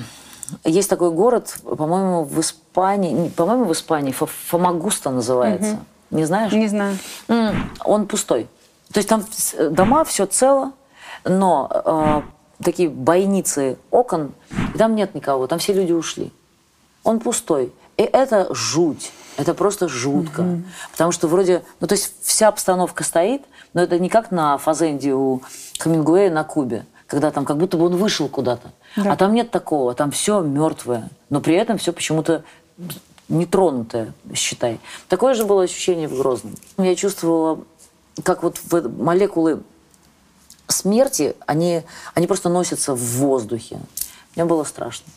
есть 0.63 0.89
такой 0.89 1.11
город, 1.11 1.55
по-моему, 1.63 2.23
в 2.23 2.39
Испании, 2.39 3.29
по-моему, 3.29 3.65
в 3.65 3.71
Испании, 3.73 4.11
Фомагуста 4.11 5.09
называется. 5.09 5.79
Не 6.09 6.25
знаешь? 6.25 6.51
Не 6.51 6.67
знаю. 6.67 6.97
Он 7.83 8.07
пустой. 8.07 8.47
То 8.91 8.97
есть 8.97 9.09
там 9.09 9.23
дома, 9.71 10.03
все 10.03 10.25
цело, 10.25 10.73
но 11.23 11.69
э, 11.71 12.21
такие 12.63 12.89
бойницы 12.89 13.77
окон, 13.89 14.33
и 14.73 14.77
там 14.77 14.95
нет 14.95 15.15
никого, 15.15 15.47
там 15.47 15.59
все 15.59 15.73
люди 15.73 15.93
ушли. 15.93 16.31
Он 17.03 17.19
пустой. 17.19 17.71
И 17.97 18.03
это 18.03 18.53
жуть. 18.53 19.11
Это 19.37 19.53
просто 19.53 19.87
жутко. 19.87 20.61
Потому 20.91 21.11
что 21.11 21.27
вроде, 21.27 21.63
ну 21.79 21.87
то 21.87 21.93
есть 21.93 22.13
вся 22.21 22.49
обстановка 22.49 23.03
стоит, 23.03 23.43
но 23.73 23.81
это 23.81 23.97
не 23.97 24.09
как 24.09 24.31
на 24.31 24.57
Фазенде 24.57 25.13
у 25.13 25.41
Хамингуэя 25.79 26.29
на 26.29 26.43
Кубе, 26.43 26.85
когда 27.07 27.31
там 27.31 27.45
как 27.45 27.57
будто 27.57 27.77
бы 27.77 27.85
он 27.85 27.95
вышел 27.95 28.27
куда-то. 28.27 28.71
Да. 28.95 29.13
А 29.13 29.15
там 29.15 29.33
нет 29.33 29.51
такого, 29.51 29.93
там 29.93 30.11
все 30.11 30.41
мертвое, 30.41 31.09
но 31.29 31.41
при 31.41 31.55
этом 31.55 31.77
все 31.77 31.93
почему-то 31.93 32.43
нетронутое, 33.29 34.13
считай. 34.33 34.79
Такое 35.07 35.33
же 35.33 35.45
было 35.45 35.63
ощущение 35.63 36.07
в 36.07 36.17
Грозном. 36.17 36.55
Я 36.77 36.95
чувствовала, 36.95 37.63
как 38.23 38.43
вот 38.43 38.59
молекулы 38.71 39.63
смерти, 40.67 41.35
они, 41.45 41.83
они 42.13 42.27
просто 42.27 42.49
носятся 42.49 42.93
в 42.93 42.99
воздухе. 42.99 43.79
Мне 44.35 44.45
было 44.45 44.63
страшно, 44.63 45.07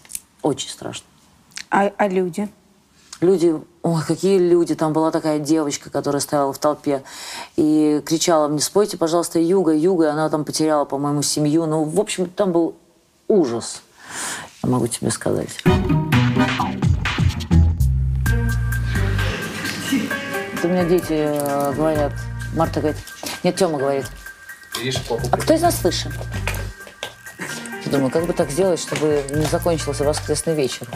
очень 0.42 0.68
страшно. 0.68 1.06
А, 1.70 1.92
а 1.96 2.08
люди? 2.08 2.48
Люди, 3.20 3.54
ой, 3.82 4.02
какие 4.06 4.38
люди. 4.38 4.74
Там 4.74 4.92
была 4.92 5.10
такая 5.10 5.38
девочка, 5.38 5.88
которая 5.88 6.20
стояла 6.20 6.52
в 6.52 6.58
толпе 6.58 7.02
и 7.56 8.02
кричала 8.04 8.48
мне, 8.48 8.60
спойте, 8.60 8.96
пожалуйста, 8.96 9.38
Юга, 9.38 9.72
Юга. 9.72 10.12
Она 10.12 10.28
там 10.28 10.44
потеряла, 10.44 10.84
по-моему, 10.84 11.22
семью. 11.22 11.66
Ну, 11.66 11.84
в 11.84 12.00
общем, 12.00 12.28
там 12.28 12.52
был 12.52 12.74
ужас, 13.28 13.82
я 14.62 14.68
могу 14.68 14.86
тебе 14.86 15.10
сказать. 15.10 15.62
У 20.62 20.66
меня 20.66 20.84
дети 20.84 21.12
э, 21.12 21.72
говорят. 21.74 22.12
Марта 22.54 22.80
говорит, 22.80 23.00
нет, 23.42 23.56
Тёма 23.56 23.78
говорит, 23.78 24.06
а 25.30 25.36
кто 25.36 25.54
из 25.54 25.60
нас 25.60 25.82
выше? 25.82 26.10
думаю, 27.94 28.10
как 28.10 28.26
бы 28.26 28.32
так 28.32 28.50
сделать, 28.50 28.80
чтобы 28.80 29.24
не 29.30 29.46
закончился 29.46 30.04
воскресный 30.04 30.54
вечер? 30.54 30.86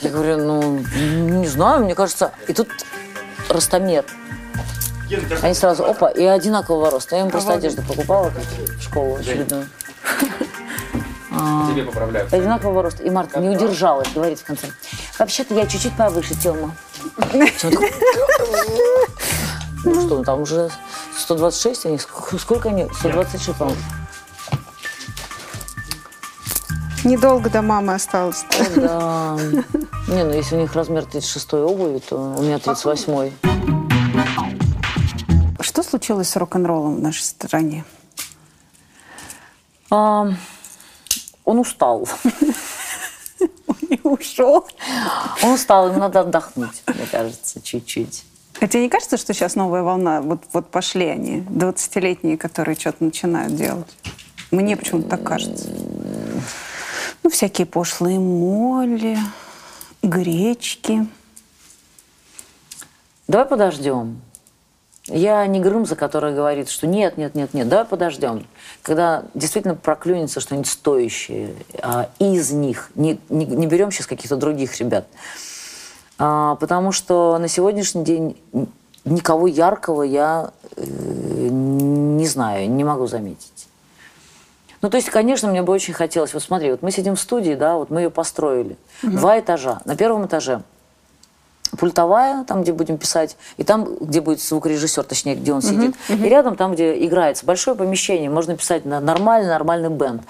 Я 0.00 0.10
говорю, 0.10 0.38
ну, 0.38 0.78
не 1.40 1.46
знаю, 1.46 1.84
мне 1.84 1.94
кажется. 1.94 2.32
И 2.48 2.52
тут 2.52 2.68
ростомер. 3.48 4.04
Они 5.42 5.54
сразу, 5.54 5.84
опа, 5.84 6.08
и 6.08 6.24
одинакового 6.24 6.90
роста. 6.90 7.16
Я 7.16 7.22
им 7.22 7.30
просто 7.30 7.54
одежду 7.54 7.82
покупала 7.82 8.30
в 8.30 8.82
школу 8.82 9.16
очередную. 9.16 9.68
Тебе 11.70 11.84
поправляют. 11.84 12.32
Одинакового 12.32 12.82
роста. 12.82 13.02
И 13.02 13.10
Марта 13.10 13.40
не 13.40 13.48
удержалась, 13.50 14.08
говорит 14.14 14.38
в 14.40 14.44
конце. 14.44 14.68
Вообще-то 15.18 15.54
я 15.54 15.66
чуть-чуть 15.66 15.96
повыше, 15.96 16.34
Тёма. 16.34 16.74
Ну 17.32 17.46
что, 20.06 20.18
ну 20.18 20.24
там 20.24 20.40
уже 20.40 20.70
126 21.16 21.86
они, 21.86 21.96
ск- 21.96 22.38
сколько 22.38 22.70
они? 22.70 22.88
126, 22.98 23.56
по-моему. 23.58 23.80
Недолго 27.04 27.50
до 27.50 27.62
мамы 27.62 27.94
осталось. 27.94 28.44
Да. 28.74 29.36
Не, 30.08 30.24
ну 30.24 30.32
если 30.32 30.56
у 30.56 30.60
них 30.60 30.74
размер 30.74 31.04
36 31.04 31.54
обуви, 31.54 31.98
то 32.08 32.16
у 32.16 32.42
меня 32.42 32.58
38. 32.58 33.30
Что 35.60 35.82
случилось 35.82 36.28
с 36.30 36.36
рок-н-роллом 36.36 36.96
в 36.96 37.00
нашей 37.00 37.22
стране? 37.22 37.84
А, 39.90 40.28
он 41.46 41.60
устал. 41.60 42.06
И 43.88 44.00
ушел. 44.02 44.66
Он 45.42 45.52
устал, 45.52 45.88
ему 45.88 45.98
надо 45.98 46.20
отдохнуть, 46.20 46.82
мне 46.86 47.06
кажется, 47.10 47.62
чуть-чуть. 47.62 48.24
А 48.60 48.66
тебе 48.66 48.82
не 48.84 48.88
кажется, 48.88 49.16
что 49.16 49.32
сейчас 49.32 49.54
новая 49.54 49.82
волна? 49.82 50.20
Вот, 50.22 50.42
вот 50.52 50.70
пошли 50.70 51.06
они, 51.06 51.40
20-летние, 51.40 52.36
которые 52.36 52.74
что-то 52.74 53.04
начинают 53.04 53.54
делать. 53.54 53.96
Мне 54.50 54.76
почему-то 54.76 55.08
так 55.10 55.22
кажется. 55.22 55.68
Ну, 57.22 57.30
всякие 57.30 57.66
пошлые 57.66 58.18
моли, 58.18 59.18
гречки. 60.02 61.06
Давай 63.28 63.46
подождем. 63.46 64.20
Я 65.08 65.46
не 65.46 65.60
Грымза, 65.60 65.94
которая 65.94 66.34
говорит, 66.34 66.68
что 66.68 66.86
нет, 66.86 67.16
нет, 67.16 67.34
нет, 67.34 67.54
нет, 67.54 67.68
давай 67.68 67.84
подождем. 67.84 68.44
Когда 68.82 69.22
действительно 69.34 69.76
проклюнется 69.76 70.40
что-нибудь 70.40 70.68
стоящее 70.68 71.54
а, 71.80 72.08
из 72.18 72.50
них, 72.50 72.90
не, 72.96 73.20
не, 73.28 73.44
не 73.44 73.66
берем 73.66 73.92
сейчас 73.92 74.06
каких-то 74.06 74.36
других 74.36 74.76
ребят, 74.80 75.06
А, 76.18 76.56
потому 76.56 76.90
что 76.90 77.38
на 77.38 77.46
сегодняшний 77.46 78.02
день 78.02 78.36
никого 79.04 79.46
яркого 79.46 80.02
я 80.02 80.50
э, 80.76 80.82
не 80.82 82.26
знаю, 82.26 82.68
не 82.70 82.82
могу 82.82 83.06
заметить. 83.06 83.68
Ну, 84.82 84.90
то 84.90 84.96
есть, 84.96 85.10
конечно, 85.10 85.48
мне 85.48 85.62
бы 85.62 85.72
очень 85.72 85.94
хотелось, 85.94 86.34
вот 86.34 86.42
смотри, 86.42 86.70
вот 86.70 86.82
мы 86.82 86.90
сидим 86.90 87.16
в 87.16 87.20
студии, 87.20 87.54
да, 87.54 87.76
вот 87.76 87.90
мы 87.90 88.00
ее 88.00 88.10
построили. 88.10 88.76
Два 89.02 89.38
этажа. 89.38 89.80
На 89.84 89.96
первом 89.96 90.26
этаже 90.26 90.62
пультовая, 91.78 92.44
там, 92.44 92.62
где 92.62 92.72
будем 92.72 92.98
писать, 92.98 93.36
и 93.56 93.64
там, 93.64 93.96
где 94.00 94.20
будет 94.20 94.40
звукорежиссер, 94.40 95.04
точнее, 95.04 95.34
где 95.34 95.52
он 95.52 95.62
сидит. 95.62 95.94
И 96.08 96.28
рядом, 96.28 96.56
там, 96.56 96.74
где 96.74 97.04
играется, 97.04 97.44
большое 97.46 97.76
помещение, 97.76 98.30
можно 98.30 98.56
писать 98.56 98.84
на 98.84 99.00
нормальный, 99.00 99.48
нормальный 99.48 99.90
бенд. 99.90 100.22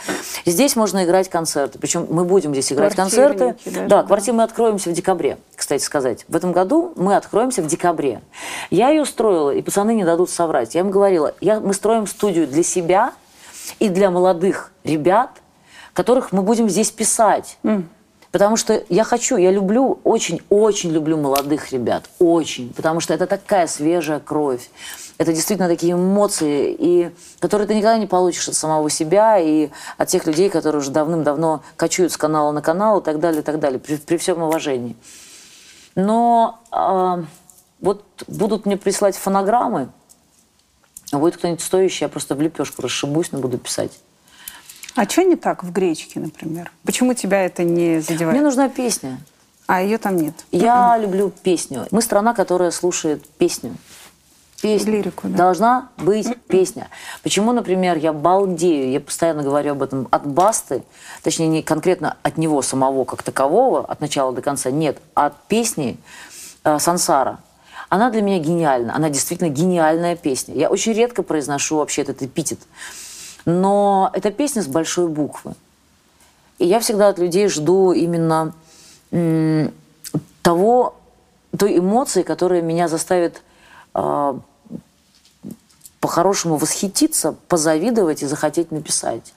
Здесь 0.45 0.77
можно 0.77 1.05
играть 1.05 1.29
концерты, 1.29 1.79
причем 1.79 2.07
мы 2.11 2.25
будем 2.25 2.53
здесь 2.53 2.73
играть 2.73 2.95
концерты. 2.95 3.39
Квартирники 3.39 3.69
даже, 3.69 3.89
да, 3.89 4.03
да. 4.03 4.07
квартиры 4.07 4.37
мы 4.37 4.43
откроемся 4.43 4.91
в 4.91 4.93
декабре, 4.93 5.39
кстати 5.55 5.83
сказать. 5.83 6.25
В 6.29 6.37
этом 6.37 6.53
году 6.53 6.93
мы 6.97 7.17
откроемся 7.17 7.63
в 7.63 7.67
декабре. 7.67 8.21
Я 8.71 8.91
ее 8.91 9.05
строила, 9.05 9.51
и 9.51 9.63
пацаны 9.63 9.95
не 9.95 10.05
дадут 10.05 10.31
соврать. 10.31 10.75
Я 10.75 10.81
им 10.81 10.91
говорила, 10.91 11.35
я, 11.41 11.61
мы 11.61 11.75
строим 11.75 12.07
студию 12.07 12.47
для 12.47 12.63
себя 12.63 13.13
и 13.79 13.89
для 13.89 14.11
молодых 14.11 14.73
ребят, 14.85 15.31
которых 15.93 16.33
мы 16.33 16.43
будем 16.43 16.69
здесь 16.69 16.91
писать. 16.91 17.59
Потому 18.33 18.57
что 18.57 18.83
я 18.89 19.05
хочу, 19.05 19.37
я 19.37 19.51
люблю, 19.51 20.01
очень-очень 20.05 20.91
люблю 20.91 21.17
молодых 21.17 21.73
ребят. 21.73 22.05
Очень. 22.19 22.73
Потому 22.75 23.01
что 23.01 23.15
это 23.15 23.27
такая 23.27 23.67
свежая 23.67 24.21
кровь. 24.21 24.69
Это 25.19 25.33
действительно 25.33 25.69
такие 25.69 25.95
эмоции, 25.95 26.77
и, 26.79 27.11
которые 27.41 27.67
ты 27.67 27.75
никогда 27.75 27.97
не 27.97 28.07
получишь 28.07 28.49
от 28.49 28.55
самого 28.55 28.91
себя 28.91 29.39
и 29.39 29.71
от 29.97 30.09
тех 30.09 30.27
людей, 30.27 30.51
которые 30.51 30.81
уже 30.81 30.91
давным-давно 30.91 31.63
кочуют 31.77 32.13
с 32.13 32.19
канала 32.19 32.53
на 32.53 32.61
канал 32.61 33.01
и 33.01 33.03
так 33.03 33.19
далее, 33.19 33.41
и 33.41 33.45
так 33.45 33.59
далее, 33.59 33.79
при, 33.79 33.97
при 33.97 34.19
всем 34.19 34.43
уважении. 34.43 34.95
Но 35.95 36.61
а, 36.71 37.25
вот 37.81 38.05
будут 38.27 38.67
мне 38.67 38.77
прислать 38.77 39.17
фонограммы, 39.17 39.89
а 41.13 41.19
будет 41.19 41.39
кто-нибудь 41.39 41.63
стоящий, 41.63 42.05
я 42.05 42.09
просто 42.11 42.35
в 42.35 42.43
лепешку 42.43 42.83
расшибусь, 42.83 43.33
но 43.33 43.39
буду 43.39 43.57
писать. 43.57 43.93
А 44.97 45.09
что 45.09 45.23
не 45.23 45.37
так 45.37 45.63
в 45.63 45.71
гречке, 45.73 46.21
например? 46.21 46.73
Почему 46.85 47.13
тебя 47.15 47.45
это 47.45 47.63
не 47.65 48.01
задевает? 48.01 48.33
Мне 48.33 48.43
нужна 48.43 48.69
песня. 48.69 49.21
А 49.67 49.83
ее 49.83 49.99
там 49.99 50.17
нет. 50.17 50.35
Я 50.53 50.97
люблю 50.97 51.31
песню. 51.43 51.87
Мы 51.91 52.01
страна, 52.01 52.35
которая 52.35 52.71
слушает 52.71 53.29
песню. 53.29 53.77
Песню. 54.63 54.93
Лирику, 54.93 55.29
да. 55.29 55.37
Должна 55.37 55.89
быть 55.99 56.29
песня. 56.47 56.89
Почему, 57.23 57.53
например, 57.53 57.99
я 57.99 58.13
балдею, 58.15 58.91
я 58.91 59.01
постоянно 59.01 59.43
говорю 59.43 59.73
об 59.73 59.83
этом 59.83 60.09
от 60.11 60.27
Басты, 60.27 60.83
точнее, 61.23 61.49
не 61.49 61.63
конкретно 61.63 62.17
от 62.23 62.39
него 62.39 62.63
самого 62.63 63.05
как 63.05 63.23
такового, 63.23 63.85
от 63.85 64.01
начала 64.01 64.33
до 64.33 64.41
конца, 64.41 64.71
нет, 64.71 64.99
а 65.15 65.27
от 65.27 65.37
песни 65.49 65.99
э, 66.65 66.79
«Сансара». 66.79 67.39
Она 67.89 68.11
для 68.11 68.23
меня 68.23 68.39
гениальна, 68.39 68.97
она 68.97 69.11
действительно 69.11 69.49
гениальная 69.49 70.17
песня. 70.17 70.55
Я 70.55 70.71
очень 70.71 70.93
редко 70.93 71.23
произношу 71.23 71.77
вообще 71.77 72.03
этот 72.03 72.23
эпитет, 72.23 72.59
но 73.47 74.11
это 74.13 74.31
песня 74.31 74.61
с 74.61 74.67
большой 74.67 75.09
буквы. 75.09 75.55
И 76.59 76.67
я 76.67 76.81
всегда 76.81 77.09
от 77.09 77.19
людей 77.19 77.49
жду 77.49 77.93
именно 77.93 78.53
того, 80.43 80.97
той 81.57 81.79
эмоции, 81.79 82.23
которая 82.23 82.61
меня 82.61 82.89
заставит 82.89 83.43
а, 83.95 84.39
по-хорошему 86.01 86.57
восхититься, 86.57 87.35
позавидовать 87.49 88.23
и 88.23 88.27
захотеть 88.27 88.73
написать. 88.73 89.33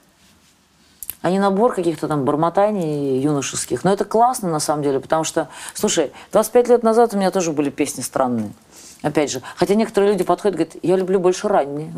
А 1.22 1.30
не 1.30 1.40
набор 1.40 1.76
каких-то 1.76 2.08
там 2.08 2.26
бормотаний 2.26 3.20
юношеских. 3.20 3.84
Но 3.84 3.94
это 3.94 4.06
классно 4.06 4.50
на 4.50 4.60
самом 4.60 4.84
деле, 4.84 5.00
потому 5.00 5.24
что, 5.24 5.50
слушай, 5.74 6.12
25 6.32 6.70
лет 6.70 6.84
назад 6.84 7.14
у 7.14 7.18
меня 7.18 7.32
тоже 7.32 7.52
были 7.52 7.70
песни 7.70 8.02
странные. 8.02 8.54
Опять 9.02 9.32
же, 9.32 9.42
хотя 9.56 9.76
некоторые 9.76 10.12
люди 10.12 10.24
подходят 10.24 10.56
и 10.56 10.58
говорят, 10.58 10.84
я 10.84 10.96
люблю 10.98 11.20
больше 11.20 11.48
ранние. 11.48 11.94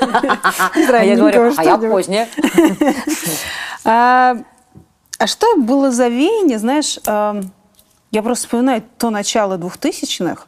А 0.90 1.04
я 1.04 1.16
говорю, 1.16 1.52
а 1.56 1.64
я 1.64 1.76
что-нибудь». 1.76 1.90
позднее. 1.90 2.28
А, 3.82 4.36
а 5.18 5.26
что 5.26 5.56
было 5.56 5.90
за 5.90 6.08
веяние, 6.08 6.58
знаешь, 6.58 6.98
я 7.06 8.22
просто 8.22 8.46
вспоминаю 8.46 8.82
то 8.98 9.08
начало 9.08 9.56
двухтысячных, 9.56 10.46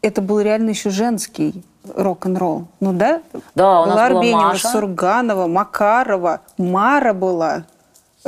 это 0.00 0.22
был 0.22 0.40
реально 0.40 0.70
еще 0.70 0.88
женский 0.88 1.62
рок-н-ролл. 1.94 2.68
Ну 2.80 2.92
да? 2.92 3.22
Да, 3.54 3.82
у 3.82 3.86
нас 3.86 4.12
была 4.12 4.22
Маша. 4.22 4.68
Сурганова, 4.68 5.46
Макарова, 5.46 6.40
Мара 6.56 7.12
была, 7.12 7.64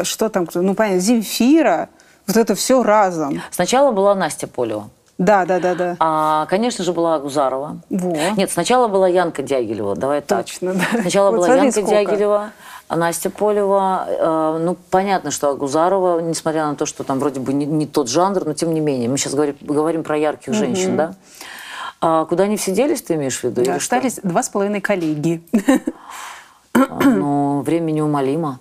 что 0.02 0.28
там, 0.28 0.46
ну 0.54 0.74
понятно, 0.74 1.00
Земфира, 1.00 1.88
вот 2.26 2.36
это 2.36 2.54
все 2.54 2.82
разом. 2.82 3.40
Сначала 3.50 3.92
была 3.92 4.14
Настя 4.14 4.46
Полева. 4.46 4.90
Да, 5.24 5.44
да, 5.44 5.60
да, 5.60 5.74
да. 5.74 5.96
А, 6.00 6.46
конечно 6.46 6.84
же, 6.84 6.92
была 6.92 7.18
Гузарова. 7.18 7.78
Во. 7.90 8.16
Нет, 8.36 8.50
сначала 8.50 8.88
была 8.88 9.08
Янка 9.08 9.42
Дягилева, 9.42 9.94
давай 9.94 10.20
так. 10.20 10.46
Точно, 10.46 10.74
да. 10.74 10.84
Сначала 11.00 11.30
Вот 11.30 11.36
была 11.36 11.54
Янка 11.54 11.70
сколько. 11.70 11.90
Дягилева, 11.90 12.50
а 12.88 12.96
Настя 12.96 13.30
Полева. 13.30 14.06
Э, 14.08 14.58
ну, 14.60 14.76
понятно, 14.90 15.30
что 15.30 15.50
Агузарова, 15.50 16.20
несмотря 16.20 16.66
на 16.66 16.74
то, 16.74 16.86
что 16.86 17.04
там 17.04 17.20
вроде 17.20 17.40
бы 17.40 17.52
не, 17.52 17.66
не 17.66 17.86
тот 17.86 18.08
жанр, 18.08 18.44
но 18.44 18.54
тем 18.54 18.74
не 18.74 18.80
менее. 18.80 19.08
Мы 19.08 19.16
сейчас 19.16 19.34
говорим, 19.34 19.56
говорим 19.60 20.02
про 20.02 20.18
ярких 20.18 20.52
женщин, 20.54 20.96
да? 20.96 21.14
А 22.00 22.24
куда 22.24 22.44
они 22.44 22.56
все 22.56 22.72
делись, 22.72 23.00
ты 23.02 23.14
имеешь 23.14 23.38
в 23.38 23.44
виду? 23.44 23.62
Да, 23.62 23.62
или 23.62 23.78
что? 23.78 23.96
остались 23.96 24.18
два 24.24 24.42
с 24.42 24.48
половиной 24.48 24.80
коллеги. 24.80 25.42
А, 26.74 27.04
Ну, 27.04 27.60
время 27.60 27.92
неумолимо. 27.92 28.58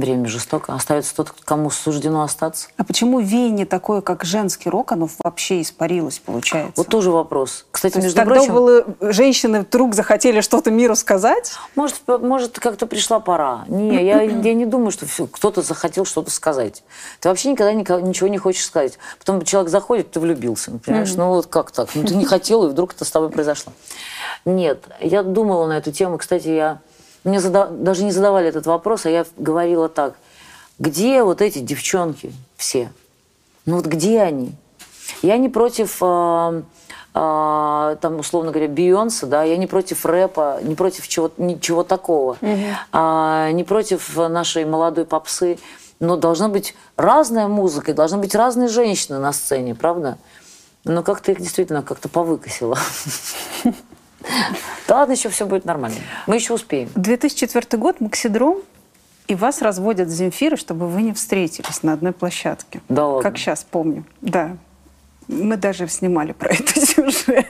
Время 0.00 0.28
жестоко. 0.28 0.74
Остается 0.74 1.14
тот, 1.14 1.32
кому 1.44 1.70
суждено 1.70 2.22
остаться. 2.22 2.68
А 2.78 2.84
почему 2.84 3.20
веяние 3.20 3.66
такое, 3.66 4.00
как 4.00 4.24
женский 4.24 4.70
рок, 4.70 4.92
оно 4.92 5.08
вообще 5.22 5.60
испарилось, 5.60 6.18
получается? 6.18 6.72
Вот 6.76 6.88
тоже 6.88 7.10
вопрос. 7.10 7.66
Кстати, 7.70 7.94
То 7.94 8.00
между 8.00 8.16
тогда 8.16 8.36
прочим... 8.36 8.54
было, 8.54 8.84
женщины 9.00 9.60
вдруг 9.60 9.94
захотели 9.94 10.40
что-то 10.40 10.70
миру 10.70 10.96
сказать? 10.96 11.52
Может, 11.74 11.96
может 12.06 12.58
как-то 12.58 12.86
пришла 12.86 13.20
пора. 13.20 13.64
Не, 13.68 14.04
я, 14.04 14.22
я 14.22 14.54
не 14.54 14.64
думаю, 14.64 14.90
что 14.90 15.06
кто-то 15.26 15.60
захотел 15.62 16.04
что-то 16.04 16.30
сказать. 16.30 16.82
Ты 17.20 17.28
вообще 17.28 17.52
никогда 17.52 17.72
нико- 17.72 18.00
ничего 18.00 18.28
не 18.28 18.38
хочешь 18.38 18.64
сказать. 18.64 18.98
Потом 19.18 19.44
человек 19.44 19.70
заходит, 19.70 20.10
ты 20.10 20.20
влюбился. 20.20 20.72
Понимаешь? 20.84 21.12
Ну 21.14 21.28
вот 21.28 21.46
как 21.46 21.70
так? 21.72 21.90
Ну, 21.94 22.04
ты 22.04 22.14
не 22.14 22.24
хотел, 22.24 22.64
и 22.64 22.68
вдруг 22.68 22.94
это 22.94 23.04
с 23.04 23.10
тобой 23.10 23.28
произошло. 23.28 23.72
Нет, 24.44 24.84
я 25.00 25.22
думала 25.22 25.66
на 25.66 25.76
эту 25.76 25.92
тему. 25.92 26.18
Кстати, 26.18 26.48
я... 26.48 26.80
Мне 27.24 27.38
зада- 27.40 27.70
даже 27.70 28.04
не 28.04 28.12
задавали 28.12 28.48
этот 28.48 28.66
вопрос, 28.66 29.06
а 29.06 29.10
я 29.10 29.26
говорила 29.36 29.88
так. 29.88 30.14
Где 30.78 31.22
вот 31.22 31.42
эти 31.42 31.58
девчонки 31.58 32.32
все? 32.56 32.90
Ну 33.66 33.76
вот 33.76 33.86
где 33.86 34.20
они? 34.22 34.54
Я 35.22 35.36
не 35.36 35.48
против 35.48 35.98
э, 36.00 36.62
а, 37.12 37.96
там, 37.96 38.20
условно 38.20 38.52
говоря, 38.52 38.68
Бейонсе, 38.68 39.26
да, 39.26 39.42
я 39.42 39.56
не 39.56 39.66
против 39.66 40.06
рэпа, 40.06 40.60
не 40.62 40.74
против 40.76 41.08
чего, 41.08 41.30
ничего 41.38 41.82
такого, 41.82 42.36
а, 42.92 43.50
не 43.50 43.64
против 43.64 44.16
нашей 44.16 44.64
молодой 44.64 45.04
попсы, 45.04 45.58
но 45.98 46.16
должна 46.16 46.48
быть 46.48 46.74
разная 46.96 47.48
музыка, 47.48 47.92
должны 47.94 48.18
быть 48.18 48.34
разные 48.34 48.68
женщины 48.68 49.18
на 49.18 49.32
сцене, 49.32 49.74
правда? 49.74 50.18
Но 50.84 51.02
как-то 51.02 51.32
их 51.32 51.40
действительно 51.40 51.82
как-то 51.82 52.08
повыкосило. 52.08 52.78
Да 54.86 54.96
ладно, 54.96 55.12
еще 55.12 55.28
все 55.28 55.46
будет 55.46 55.64
нормально. 55.64 55.96
Мы 56.26 56.34
еще 56.36 56.54
успеем. 56.54 56.88
2004 56.94 57.78
год, 57.80 58.00
Максидром, 58.00 58.58
и 59.28 59.34
вас 59.34 59.62
разводят 59.62 60.08
с 60.08 60.12
Земфирой, 60.12 60.56
чтобы 60.58 60.88
вы 60.88 61.02
не 61.02 61.12
встретились 61.12 61.82
на 61.82 61.92
одной 61.92 62.12
площадке. 62.12 62.80
Да 62.88 63.06
ладно? 63.06 63.22
Как 63.22 63.38
сейчас 63.38 63.64
помню. 63.68 64.04
Да. 64.20 64.56
Мы 65.28 65.56
даже 65.56 65.86
снимали 65.86 66.32
про 66.32 66.50
это 66.52 66.74
сюжет. 66.86 67.46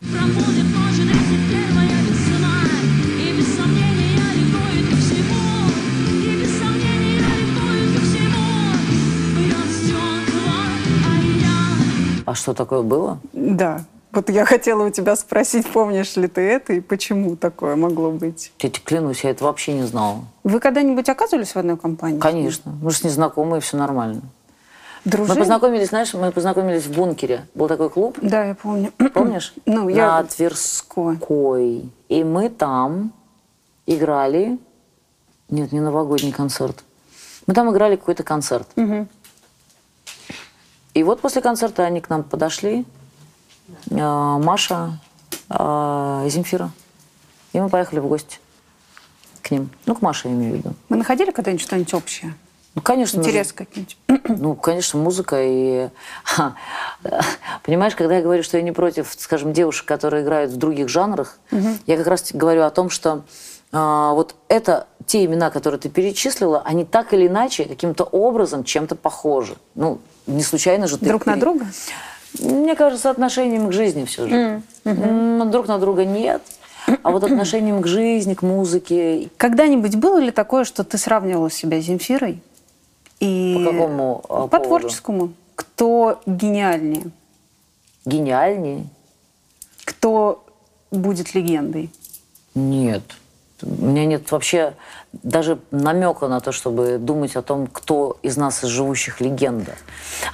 Проходит 0.00 0.66
ночь, 0.76 0.96
31 0.96 2.04
весна, 2.10 2.54
и 3.18 3.32
без 3.38 3.56
сомнения 3.56 4.16
я 4.16 4.34
ревную 4.34 4.90
ко 4.90 4.96
всему, 4.96 5.42
и 6.10 6.42
без 6.42 6.58
сомнения 6.58 7.14
я 7.16 7.28
ревную 7.38 7.94
ко 7.94 8.00
всему. 8.02 8.44
Бьет 9.38 9.70
стекла, 9.72 10.60
я 11.40 12.22
А 12.26 12.34
что 12.34 12.52
такое 12.52 12.82
было? 12.82 13.18
Да. 13.32 13.84
Вот 14.12 14.28
я 14.28 14.44
хотела 14.44 14.84
у 14.86 14.90
тебя 14.90 15.16
спросить, 15.16 15.66
помнишь 15.72 16.16
ли 16.16 16.28
ты 16.28 16.42
это 16.42 16.74
и 16.74 16.80
почему 16.80 17.34
такое 17.34 17.76
могло 17.76 18.10
быть? 18.10 18.52
Я 18.58 18.68
тебе 18.68 18.82
клянусь, 18.84 19.24
я 19.24 19.30
это 19.30 19.44
вообще 19.44 19.72
не 19.72 19.84
знала. 19.84 20.26
Вы 20.44 20.60
когда-нибудь 20.60 21.08
оказывались 21.08 21.54
в 21.54 21.56
одной 21.56 21.78
компании? 21.78 22.18
Конечно. 22.18 22.72
Мы 22.82 22.90
же 22.90 23.06
незнакомые, 23.06 23.62
все 23.62 23.78
нормально. 23.78 24.20
Дружили? 25.06 25.30
Мы 25.30 25.40
познакомились, 25.40 25.88
знаешь, 25.88 26.12
мы 26.12 26.30
познакомились 26.30 26.84
в 26.84 26.94
бункере. 26.94 27.46
Был 27.54 27.68
такой 27.68 27.88
клуб, 27.88 28.18
Да, 28.20 28.44
я 28.44 28.54
помню. 28.54 28.92
помнишь? 29.14 29.54
Ну, 29.64 29.88
я... 29.88 30.18
На 30.18 30.24
Тверской. 30.24 31.90
И 32.10 32.22
мы 32.24 32.50
там 32.50 33.12
играли... 33.86 34.58
Нет, 35.48 35.72
не 35.72 35.80
новогодний 35.80 36.32
концерт. 36.32 36.84
Мы 37.46 37.54
там 37.54 37.70
играли 37.72 37.96
какой-то 37.96 38.24
концерт. 38.24 38.68
И 40.94 41.02
вот 41.02 41.20
после 41.20 41.40
концерта 41.40 41.84
они 41.84 42.02
к 42.02 42.10
нам 42.10 42.22
подошли. 42.22 42.84
Э, 43.90 43.94
Маша 43.96 44.98
э, 45.50 46.26
Земфира. 46.28 46.70
И 47.52 47.60
мы 47.60 47.68
поехали 47.68 48.00
в 48.00 48.06
гости 48.06 48.38
к 49.42 49.50
ним. 49.50 49.70
Ну, 49.86 49.94
к 49.94 50.02
Маше, 50.02 50.28
я 50.28 50.34
имею 50.34 50.54
в 50.54 50.56
виду. 50.56 50.74
Мы 50.88 50.96
находили 50.96 51.30
когда-нибудь 51.30 51.62
что-нибудь 51.62 51.92
общее? 51.94 52.34
Ну, 52.74 52.80
конечно. 52.80 53.18
мы 53.18 53.24
же- 53.24 53.30
Интерес 53.30 53.52
какие-нибудь? 53.52 53.96
Ну, 54.28 54.54
конечно, 54.54 54.98
музыка 54.98 55.36
и... 55.40 55.88
Понимаешь, 57.64 57.94
когда 57.94 58.16
я 58.16 58.22
говорю, 58.22 58.42
что 58.42 58.56
я 58.56 58.62
не 58.62 58.72
против, 58.72 59.14
скажем, 59.18 59.52
девушек, 59.52 59.86
которые 59.86 60.22
играют 60.22 60.50
в 60.52 60.56
других 60.56 60.88
жанрах, 60.88 61.38
я 61.86 61.96
как 61.96 62.06
раз 62.06 62.30
говорю 62.32 62.62
о 62.62 62.70
том, 62.70 62.88
что 62.90 63.24
а, 63.72 64.12
вот 64.12 64.34
это 64.48 64.86
те 65.06 65.24
имена, 65.24 65.50
которые 65.50 65.80
ты 65.80 65.88
перечислила, 65.88 66.62
они 66.64 66.84
так 66.84 67.12
или 67.14 67.26
иначе 67.26 67.64
каким-то 67.64 68.04
образом 68.04 68.64
чем-то 68.64 68.94
похожи. 68.96 69.56
Ну, 69.74 69.98
не 70.26 70.42
случайно 70.42 70.86
же 70.86 70.98
ты... 70.98 71.06
Друг 71.06 71.26
на 71.26 71.32
пере- 71.32 71.40
друга? 71.40 71.66
Мне 72.40 72.74
кажется, 72.74 73.10
отношением 73.10 73.68
к 73.68 73.72
жизни 73.72 74.04
все 74.04 74.28
же. 74.28 74.62
М, 74.84 75.50
Друг 75.50 75.68
на 75.68 75.78
друга 75.78 76.04
нет, 76.04 76.42
а 77.02 77.10
вот 77.10 77.24
отношением 77.24 77.82
к 77.82 77.86
жизни, 77.86 78.34
к 78.34 78.42
музыке. 78.42 79.28
Когда-нибудь 79.36 79.96
было 79.96 80.18
ли 80.18 80.30
такое, 80.30 80.64
что 80.64 80.82
ты 80.84 80.98
сравнивала 80.98 81.50
себя 81.50 81.80
с 81.80 81.84
Земфирой? 81.84 82.40
И 83.20 83.54
По 83.64 83.70
какому 83.72 84.24
а, 84.28 84.48
По 84.48 84.58
поводу? 84.58 84.64
творческому. 84.80 85.32
Кто 85.54 86.20
гениальнее? 86.26 87.10
Гениальнее. 88.04 88.86
Кто 89.84 90.44
будет 90.90 91.34
легендой? 91.34 91.90
Нет. 92.54 93.02
У 93.62 93.86
меня 93.86 94.04
нет 94.06 94.30
вообще 94.30 94.74
даже 95.12 95.58
намека 95.70 96.28
на 96.28 96.40
то, 96.40 96.52
чтобы 96.52 96.98
думать 96.98 97.36
о 97.36 97.42
том, 97.42 97.66
кто 97.66 98.18
из 98.22 98.36
нас 98.36 98.64
из 98.64 98.68
живущих 98.68 99.20
легенда. 99.20 99.74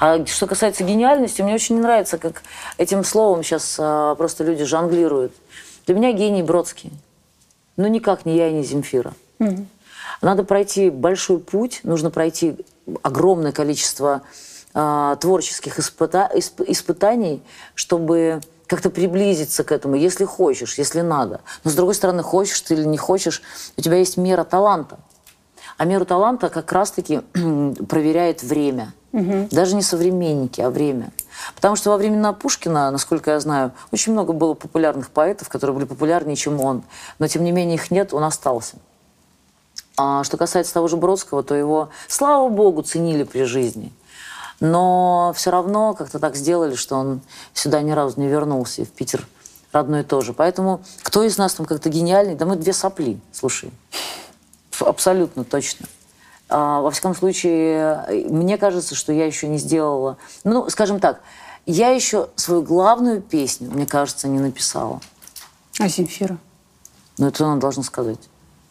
А 0.01 0.25
что 0.27 0.47
касается 0.47 0.85
гениальности, 0.85 1.43
мне 1.43 1.55
очень 1.55 1.77
не 1.77 1.83
нравится, 1.83 2.19
как 2.19 2.43
этим 2.79 3.05
словом 3.05 3.43
сейчас 3.43 3.77
а, 3.79 4.14
просто 4.14 4.45
люди 4.45 4.64
жонглируют. 4.64 5.33
Для 5.87 5.95
меня 5.95 6.12
гений 6.12 6.43
Бродский. 6.43 6.93
Ну, 7.77 7.87
никак 7.87 8.27
не 8.27 8.37
я 8.37 8.49
и 8.49 8.53
не 8.53 8.64
Земфира. 8.64 9.12
Надо 10.21 10.43
пройти 10.43 10.91
большой 10.91 11.38
путь, 11.38 11.81
нужно 11.85 12.11
пройти 12.11 12.57
огромное 13.03 13.53
количество 13.53 14.23
а, 14.75 15.17
творческих 15.17 15.79
испыта- 15.79 16.31
исп- 16.35 16.64
испытаний, 16.67 17.43
чтобы 17.75 18.41
как-то 18.68 18.90
приблизиться 18.90 19.64
к 19.64 19.72
этому, 19.72 19.96
если 19.96 20.24
хочешь, 20.24 20.78
если 20.78 21.00
надо. 21.00 21.40
Но 21.64 21.70
с 21.70 21.74
другой 21.74 21.94
стороны, 21.94 22.22
хочешь 22.22 22.61
ты 22.61 22.74
или 22.74 22.85
не 22.85 22.98
хочешь, 22.98 23.42
у 23.76 23.81
тебя 23.81 23.96
есть 23.96 24.16
мера 24.16 24.44
таланта. 24.44 24.98
А 25.78 25.85
меру 25.85 26.04
таланта 26.04 26.50
как 26.50 26.70
раз-таки 26.70 27.20
проверяет 27.88 28.42
время. 28.42 28.92
Даже 29.50 29.74
не 29.74 29.83
современники, 29.83 30.61
а 30.61 30.70
время. 30.70 31.11
Потому 31.54 31.76
что 31.76 31.90
во 31.90 31.96
времена 31.96 32.33
Пушкина, 32.33 32.90
насколько 32.90 33.31
я 33.31 33.40
знаю, 33.40 33.72
очень 33.90 34.12
много 34.12 34.33
было 34.33 34.54
популярных 34.54 35.11
поэтов, 35.11 35.48
которые 35.48 35.74
были 35.74 35.87
популярнее, 35.87 36.37
чем 36.37 36.61
он. 36.61 36.83
Но 37.18 37.26
тем 37.26 37.42
не 37.42 37.52
менее 37.52 37.76
их 37.76 37.90
нет, 37.90 38.12
он 38.12 38.22
остался. 38.22 38.76
А 39.96 40.22
что 40.24 40.37
касается 40.37 40.74
того 40.74 40.88
же 40.88 40.96
Бродского, 40.96 41.42
то 41.42 41.54
его, 41.54 41.88
слава 42.07 42.48
богу, 42.48 42.83
ценили 42.83 43.24
при 43.24 43.44
жизни. 43.44 43.92
Но 44.61 45.33
все 45.37 45.51
равно 45.51 45.94
как-то 45.94 46.18
так 46.18 46.37
сделали, 46.37 46.75
что 46.75 46.97
он 46.97 47.21
сюда 47.55 47.81
ни 47.81 47.92
разу 47.92 48.21
не 48.21 48.27
вернулся, 48.27 48.83
и 48.83 48.85
в 48.85 48.90
Питер 48.90 49.27
родной 49.73 50.03
тоже. 50.03 50.33
Поэтому 50.33 50.83
кто 51.03 51.23
из 51.23 51.38
нас 51.38 51.55
там 51.55 51.66
как-то 51.66 51.88
гениальный? 51.88 52.35
Да 52.35 52.47
мы 52.47 52.57
две 52.57 52.73
сопли, 52.73 53.21
слушай. 53.33 53.71
Абсолютно 54.81 55.44
точно. 55.44 55.87
А, 56.49 56.81
во 56.81 56.90
всяком 56.90 57.14
случае, 57.14 58.05
мне 58.29 58.57
кажется, 58.59 58.94
что 58.94 59.12
я 59.12 59.27
еще 59.27 59.49
не 59.49 59.59
сделала... 59.59 60.16
Ну, 60.44 60.68
скажем 60.71 60.99
так, 60.99 61.21
я 61.66 61.90
еще 61.90 62.31
свою 62.37 62.62
главную 62.62 63.21
песню, 63.21 63.71
мне 63.71 63.87
кажется, 63.87 64.29
не 64.29 64.38
написала. 64.38 65.01
А 65.79 65.88
Земфира? 65.88 66.38
Но 67.18 67.29
это 67.29 67.44
она 67.44 67.57
должна 67.57 67.83
сказать. 67.83 68.18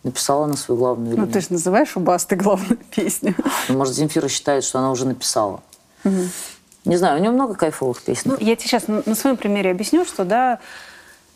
Написала 0.04 0.45
она 0.45 0.56
свою 0.56 0.80
главную 0.80 1.17
Ну, 1.17 1.28
ты 1.28 1.41
же 1.41 1.47
называешь 1.50 1.95
у 1.95 2.00
Басты 2.00 2.36
главную 2.36 2.78
песню. 2.95 3.36
Ну, 3.69 3.78
Может, 3.78 3.93
Земфира 3.93 4.28
считает, 4.28 4.63
что 4.63 4.80
она 4.80 4.91
уже 4.91 5.06
написала. 5.06 5.62
Не 6.03 6.95
знаю, 6.95 7.17
у 7.17 7.21
нее 7.21 7.31
много 7.31 7.53
кайфовых 7.55 8.01
песен. 8.01 8.31
Ну, 8.31 8.38
я 8.39 8.55
тебе 8.55 8.69
сейчас 8.69 8.88
на 8.88 9.15
своем 9.15 9.36
примере 9.36 9.71
объясню, 9.71 10.05
что, 10.05 10.23
да, 10.23 10.60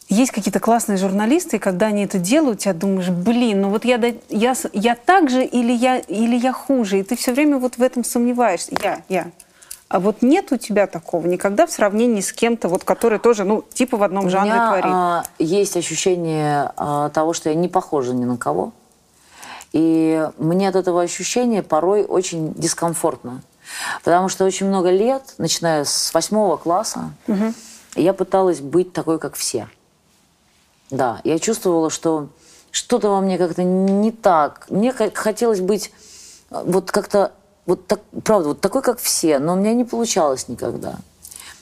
есть 0.08 0.32
какие-то 0.32 0.60
классные 0.60 0.98
журналисты, 0.98 1.58
и 1.58 1.60
когда 1.60 1.88
они 1.88 2.04
это 2.04 2.20
делают, 2.20 2.60
тебя 2.60 2.74
думаешь, 2.74 3.10
блин, 3.10 3.62
ну 3.62 3.70
вот 3.70 3.86
я, 3.86 3.96
я, 4.30 4.56
я 4.74 4.96
так 4.96 5.30
же 5.30 5.44
или 5.44 5.72
я, 5.72 6.00
или 6.00 6.36
я 6.36 6.52
хуже, 6.52 7.00
и 7.00 7.04
ты 7.04 7.16
все 7.16 7.34
время 7.34 7.58
вот 7.58 7.78
в 7.78 7.82
этом 7.82 8.04
сомневаешься. 8.04 8.76
Я, 8.82 9.02
я. 9.08 9.32
А 9.88 10.00
вот 10.00 10.22
нет 10.22 10.52
у 10.54 10.58
тебя 10.58 10.88
такого 10.88 11.28
никогда 11.28 11.66
в 11.66 11.72
сравнении 11.72 12.22
с 12.22 12.32
кем-то, 12.32 12.70
вот, 12.70 12.86
который 12.86 13.20
тоже, 13.20 13.44
ну, 13.44 13.64
типа 13.74 13.98
в 13.98 14.04
одном 14.04 14.26
У 14.26 14.30
жанре 14.30 14.52
меня 14.52 14.68
творит. 14.68 14.86
а, 14.88 15.24
есть 15.38 15.76
ощущение 15.76 16.72
а, 16.78 17.10
того, 17.10 17.34
что 17.34 17.50
я 17.50 17.56
не 17.56 17.68
похожа 17.68 18.14
ни 18.14 18.24
на 18.24 18.38
кого. 18.38 18.72
И 19.74 20.26
мне 20.38 20.70
от 20.70 20.76
этого 20.76 21.02
ощущения 21.02 21.62
порой 21.62 22.04
очень 22.04 22.54
дискомфортно. 22.54 23.42
Потому 24.04 24.30
что 24.30 24.46
очень 24.46 24.68
много 24.68 24.90
лет, 24.90 25.36
начиная 25.38 25.84
с 25.86 26.14
восьмого 26.14 26.58
класса, 26.58 27.12
я 27.96 28.14
пыталась 28.14 28.60
быть 28.60 28.94
такой, 28.94 29.20
как 29.20 29.36
все. 29.36 29.68
Да, 30.90 31.22
я 31.24 31.40
чувствовала, 31.40 31.90
что 31.90 32.30
что-то 32.72 33.10
во 33.10 33.22
мне 33.22 33.38
как-то 33.38 33.64
не 33.64 34.12
так. 34.12 34.66
Мне 34.70 34.92
хотелось 34.94 35.60
быть 35.60 35.92
э, 36.50 36.64
вот 36.66 36.92
как-то, 36.92 37.32
вот 37.66 37.86
так, 37.88 38.00
правда, 38.24 38.50
вот 38.50 38.62
такой, 38.62 38.82
как 38.82 39.00
все, 39.00 39.40
но 39.40 39.54
у 39.54 39.56
меня 39.56 39.74
не 39.74 39.84
получалось 39.86 40.48
никогда. 40.48 40.96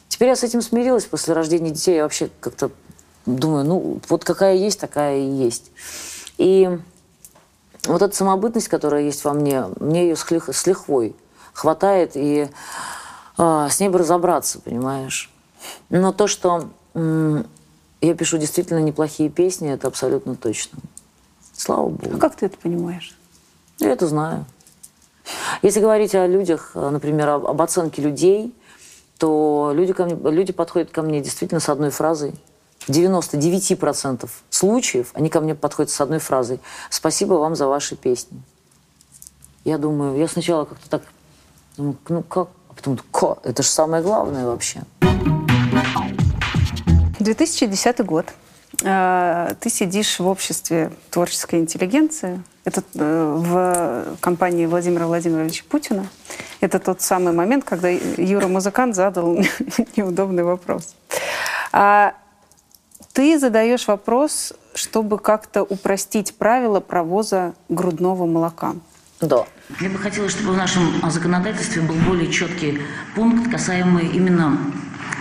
Теперь 0.08 0.30
я 0.30 0.36
с 0.36 0.44
этим 0.44 0.62
смирилась 0.62 1.06
после 1.06 1.34
рождения 1.34 1.72
детей. 1.72 1.96
Я 1.96 2.04
вообще 2.04 2.30
как-то 2.40 2.72
думаю, 3.26 3.66
ну, 3.66 4.00
вот 4.10 4.24
какая 4.24 4.56
есть, 4.56 4.80
такая 4.80 5.18
и 5.20 5.26
есть. 5.26 5.72
И 6.38 6.80
вот 7.86 8.02
эта 8.02 8.16
самобытность, 8.16 8.68
которая 8.68 9.04
есть 9.04 9.24
во 9.24 9.34
мне, 9.34 9.66
мне 9.80 10.10
ее 10.10 10.16
с, 10.16 10.30
лих- 10.32 10.54
с 10.54 10.66
лихвой 10.66 11.16
хватает, 11.54 12.12
и 12.16 12.50
а, 13.38 13.70
с 13.70 13.80
ней 13.80 13.90
бы 13.90 14.00
разобраться, 14.00 14.60
понимаешь. 14.60 15.32
Но 15.90 16.12
то, 16.12 16.28
что 16.28 16.70
м, 16.94 17.46
я 18.02 18.14
пишу 18.16 18.38
действительно 18.38 18.80
неплохие 18.80 19.30
песни, 19.30 19.72
это 19.72 19.88
абсолютно 19.88 20.36
точно. 20.36 20.80
Слава 21.54 21.90
Богу. 21.90 22.16
А 22.16 22.20
как 22.20 22.36
ты 22.36 22.46
это 22.48 22.58
понимаешь? 22.58 23.18
Я 23.80 23.90
это 23.92 24.08
знаю. 24.08 24.46
Если 25.62 25.80
говорить 25.80 26.16
о 26.16 26.26
людях, 26.28 26.72
э, 26.76 26.90
например, 26.90 27.30
об, 27.30 27.46
об 27.46 27.62
оценке 27.62 28.02
людей, 28.02 28.56
то 29.18 29.72
люди, 29.74 29.94
ко 29.94 30.06
мне- 30.06 30.32
люди 30.32 30.54
подходят 30.54 30.92
ко 30.92 31.02
мне 31.02 31.22
действительно 31.22 31.60
с 31.60 31.70
одной 31.70 31.90
фразой. 31.90 32.34
В 32.80 32.90
99% 32.90 34.30
случаев 34.50 35.10
они 35.14 35.30
ко 35.30 35.42
мне 35.42 35.54
подходят 35.54 35.92
с 35.92 36.00
одной 36.02 36.20
фразой. 36.20 36.60
«Спасибо 36.90 37.34
вам 37.34 37.56
за 37.56 37.68
ваши 37.68 37.96
песни». 37.96 38.42
Я 39.66 39.78
думаю, 39.78 40.18
я 40.18 40.28
сначала 40.28 40.64
как-то 40.66 40.90
так, 40.90 41.04
думаю, 41.80 41.98
ну 42.10 42.24
как? 42.24 42.50
А 42.70 42.74
потом, 42.74 43.00
«Ка? 43.12 43.38
это 43.44 43.64
же 43.64 43.70
самое 43.70 44.04
главное 44.04 44.46
вообще. 44.46 44.82
2010 47.20 48.06
год. 48.06 48.26
Э, 48.84 49.54
Ты 49.60 49.70
сидишь 49.70 50.20
в 50.20 50.28
обществе 50.28 50.92
творческой 51.10 51.60
интеллигенции. 51.60 52.42
Это 52.66 52.84
э, 52.96 53.34
в 53.38 54.18
компании 54.20 54.66
Владимира 54.66 55.08
Владимировича 55.08 55.64
Путина. 55.70 56.08
Это 56.62 56.80
тот 56.80 57.02
самый 57.02 57.34
момент, 57.34 57.64
когда 57.64 57.90
Юра 57.90 58.48
Музыкант 58.48 58.96
задал 58.96 59.38
неудобный 59.96 60.44
вопрос. 60.44 60.96
А 61.72 62.14
ты 63.14 63.40
задаешь 63.40 63.88
вопрос, 63.88 64.54
чтобы 64.74 65.18
как-то 65.18 65.64
упростить 65.64 66.36
правила 66.36 66.80
провоза 66.80 67.54
грудного 67.70 68.26
молока. 68.26 68.76
Да. 69.22 69.46
Я 69.80 69.90
бы 69.90 70.00
хотела, 70.00 70.28
чтобы 70.28 70.54
в 70.54 70.58
нашем 70.58 70.96
а, 71.04 71.12
законодательстве 71.12 71.84
был 71.84 71.96
более 71.96 72.32
четкий 72.32 72.82
пункт, 73.14 73.52
касаемый 73.52 74.08
именно 74.08 74.58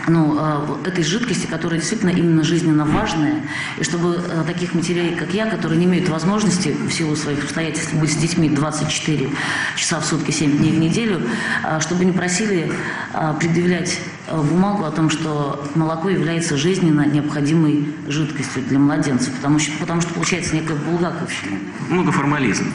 ну, 0.09 0.65
вот 0.67 0.89
этой 0.89 1.05
жидкости, 1.05 1.47
которая 1.47 1.79
действительно 1.79 2.09
именно 2.11 2.43
жизненно 2.43 2.87
важная, 2.87 3.43
и 3.79 3.85
чтобы 3.85 4.15
э, 4.17 4.43
таких 4.47 4.73
матерей, 4.73 5.15
как 5.15 5.35
я, 5.35 5.45
которые 5.45 5.79
не 5.79 5.85
имеют 5.85 6.09
возможности 6.09 6.71
в 6.71 6.91
силу 6.91 7.15
своих 7.15 7.45
обстоятельств 7.45 7.93
быть 7.93 8.11
с 8.11 8.17
детьми 8.17 8.49
24 8.49 9.29
часа 9.77 10.01
в 10.01 10.07
сутки, 10.07 10.31
7 10.31 10.57
дней 10.57 10.73
в 10.73 10.79
неделю, 10.79 11.21
чтобы 11.81 12.07
не 12.07 12.13
просили 12.13 12.73
предъявлять 13.39 14.01
бумагу 14.33 14.85
о 14.85 14.91
том, 14.91 15.11
что 15.11 15.63
молоко 15.75 16.09
является 16.09 16.57
жизненно 16.57 17.07
необходимой 17.07 17.95
жидкостью 18.07 18.63
для 18.63 18.79
младенцев, 18.79 19.35
потому 19.35 19.59
что, 19.59 19.73
потому 19.79 20.01
что 20.01 20.15
получается 20.15 20.57
некая 20.57 20.77
булгаковщина. 20.77 21.59
много 21.91 22.13
формализма. 22.13 22.73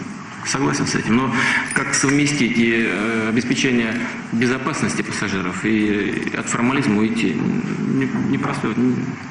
Согласен 0.47 0.85
с 0.87 0.95
этим. 0.95 1.15
Но 1.17 1.31
как 1.73 1.93
совместить 1.93 2.57
и 2.57 2.85
э, 2.85 3.29
обеспечение 3.29 3.93
безопасности 4.31 5.01
пассажиров 5.01 5.63
и 5.65 6.33
от 6.37 6.45
формализма 6.47 6.99
уйти? 6.99 7.33
Не- 7.33 8.09
Непростой, 8.31 8.75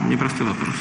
непростой 0.08 0.46
вопрос. 0.46 0.74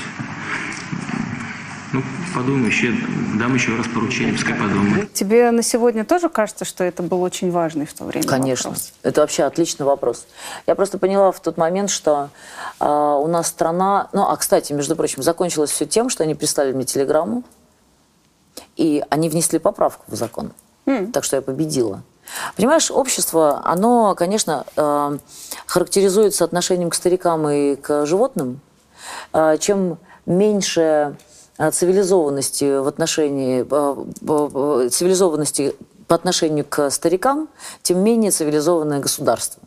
Ну, 1.94 2.02
подумаю, 2.34 2.68
еще, 2.68 2.94
дам 3.38 3.54
еще 3.54 3.76
раз 3.76 3.86
поручение, 3.88 4.34
пускай 4.34 4.54
подумают. 4.56 5.12
Тебе 5.12 5.52
на 5.52 5.62
сегодня 5.62 6.06
тоже 6.06 6.30
кажется, 6.30 6.64
что 6.64 6.86
это 6.86 7.04
был 7.04 7.22
очень 7.22 7.52
важный 7.52 7.86
в 7.86 7.94
то 7.94 8.06
время 8.06 8.26
Конечно. 8.26 8.70
вопрос? 8.70 8.94
Это 9.04 9.20
вообще 9.20 9.44
отличный 9.44 9.86
вопрос. 9.86 10.26
Я 10.68 10.76
просто 10.76 10.98
поняла 11.00 11.34
в 11.34 11.42
тот 11.42 11.58
момент, 11.58 11.90
что 11.90 12.30
а, 12.80 13.18
у 13.18 13.28
нас 13.28 13.48
страна... 13.48 14.08
Ну, 14.14 14.22
а, 14.22 14.38
кстати, 14.38 14.72
между 14.72 14.96
прочим, 14.96 15.22
закончилось 15.22 15.72
все 15.72 15.86
тем, 15.86 16.10
что 16.10 16.24
они 16.24 16.34
прислали 16.34 16.72
мне 16.72 16.86
телеграмму, 16.86 17.44
и 18.76 19.04
они 19.10 19.30
внесли 19.30 19.60
поправку 19.60 20.04
в 20.08 20.16
закон. 20.16 20.52
Так 21.14 21.24
что 21.24 21.36
я 21.36 21.42
победила. 21.42 22.04
Понимаешь, 22.56 22.92
общество, 22.92 23.62
оно, 23.64 24.16
конечно, 24.16 24.66
э, 24.76 25.18
характеризуется 25.66 26.44
отношением 26.44 26.90
к 26.90 26.96
старикам 26.96 27.48
и 27.50 27.76
к 27.76 28.06
животным. 28.06 28.62
Э, 29.34 29.58
чем 29.60 29.98
меньше 30.26 31.18
э, 31.58 31.72
цивилизованности 31.72 32.80
в 32.80 32.88
отношении 32.88 33.66
э, 33.70 34.90
цивилизованности 34.90 35.76
по 36.08 36.16
отношению 36.16 36.66
к 36.66 36.90
старикам, 36.90 37.48
тем 37.84 38.00
менее 38.00 38.32
цивилизованное 38.32 39.00
государство. 39.00 39.62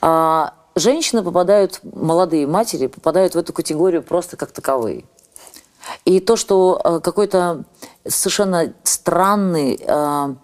А 0.00 0.54
женщины 0.74 1.22
попадают, 1.22 1.80
молодые 1.82 2.46
матери 2.46 2.86
попадают 2.86 3.34
в 3.34 3.38
эту 3.38 3.52
категорию 3.52 4.02
просто 4.02 4.36
как 4.36 4.52
таковые. 4.52 5.04
И 6.04 6.20
то, 6.20 6.36
что 6.36 6.80
э, 6.82 7.00
какой-то 7.00 7.64
совершенно 8.06 8.72
странный 8.82 9.80
э, 9.80 10.34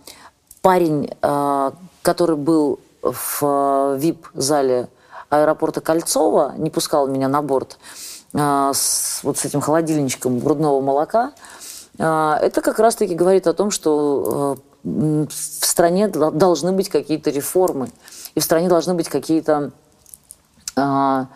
парень, 0.62 1.10
э, 1.20 1.70
который 2.02 2.36
был 2.36 2.80
в 3.02 3.38
э, 3.42 3.98
VIP-зале 4.00 4.88
аэропорта 5.28 5.80
Кольцова, 5.80 6.54
не 6.56 6.70
пускал 6.70 7.06
меня 7.06 7.28
на 7.28 7.42
борт 7.42 7.78
э, 8.34 8.70
с, 8.74 9.20
вот 9.22 9.38
с 9.38 9.44
этим 9.44 9.60
холодильничком 9.60 10.38
грудного 10.40 10.80
молока, 10.80 11.32
э, 11.98 12.02
это 12.40 12.60
как 12.62 12.78
раз-таки 12.78 13.14
говорит 13.14 13.46
о 13.46 13.52
том, 13.52 13.70
что 13.70 14.56
э, 14.84 15.26
в 15.28 15.66
стране 15.66 16.08
дол- 16.08 16.30
должны 16.30 16.72
быть 16.72 16.88
какие-то 16.88 17.30
реформы, 17.30 17.90
и 18.34 18.40
в 18.40 18.44
стране 18.44 18.68
должны 18.68 18.94
быть 18.94 19.08
какие-то 19.08 19.72
м, 20.76 21.28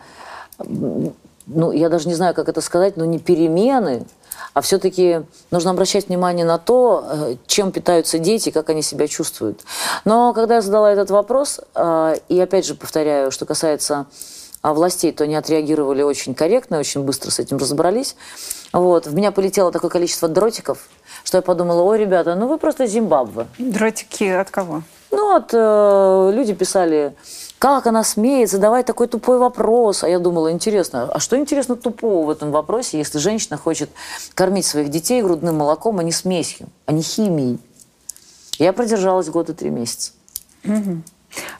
ну, 1.47 1.71
я 1.71 1.89
даже 1.89 2.07
не 2.07 2.15
знаю, 2.15 2.33
как 2.33 2.49
это 2.49 2.61
сказать, 2.61 2.97
но 2.97 3.05
не 3.05 3.19
перемены, 3.19 4.05
а 4.55 4.61
все-таки 4.61 5.23
нужно 5.51 5.71
обращать 5.71 6.07
внимание 6.07 6.45
на 6.45 6.57
то, 6.57 7.05
э, 7.05 7.35
чем 7.45 7.73
питаются 7.73 8.19
дети, 8.19 8.51
как 8.51 8.69
они 8.69 8.81
себя 8.81 9.07
чувствуют. 9.07 9.61
Но 10.05 10.33
когда 10.33 10.55
я 10.55 10.61
задала 10.61 10.91
этот 10.91 11.11
вопрос, 11.11 11.59
э, 11.75 12.15
и 12.29 12.39
опять 12.39 12.65
же 12.65 12.73
повторяю, 12.73 13.31
что 13.31 13.45
касается 13.45 14.07
а, 14.61 14.73
властей, 14.73 15.11
то 15.11 15.25
они 15.25 15.35
отреагировали 15.35 16.03
очень 16.03 16.33
корректно, 16.33 16.79
очень 16.79 17.01
быстро 17.01 17.31
с 17.31 17.39
этим 17.39 17.57
разобрались. 17.57 18.15
Вот. 18.71 19.07
В 19.07 19.13
меня 19.13 19.33
полетело 19.33 19.73
такое 19.73 19.91
количество 19.91 20.29
дротиков, 20.29 20.87
что 21.25 21.37
я 21.37 21.41
подумала, 21.41 21.81
ой, 21.81 21.99
ребята, 21.99 22.33
ну 22.35 22.47
вы 22.47 22.57
просто 22.57 22.87
Зимбабве. 22.87 23.47
Дротики 23.59 24.23
от 24.23 24.49
кого? 24.51 24.83
Ну 25.11 25.33
вот 25.33 25.49
э, 25.51 26.31
люди 26.33 26.53
писали, 26.53 27.13
как 27.73 27.87
она 27.87 28.03
смеет 28.03 28.49
задавать 28.49 28.85
такой 28.85 29.07
тупой 29.07 29.39
вопрос. 29.39 30.03
А 30.03 30.09
я 30.09 30.19
думала, 30.19 30.51
интересно, 30.51 31.09
а 31.11 31.19
что 31.19 31.37
интересно 31.37 31.75
тупого 31.75 32.25
в 32.25 32.29
этом 32.29 32.51
вопросе, 32.51 32.97
если 32.97 33.17
женщина 33.17 33.57
хочет 33.57 33.89
кормить 34.33 34.65
своих 34.65 34.89
детей 34.89 35.21
грудным 35.21 35.57
молоком, 35.57 35.99
а 35.99 36.03
не 36.03 36.11
смесью, 36.11 36.67
а 36.85 36.91
не 36.91 37.01
химией? 37.01 37.59
Я 38.59 38.73
продержалась 38.73 39.29
года 39.29 39.53
три 39.53 39.69
месяца. 39.69 40.11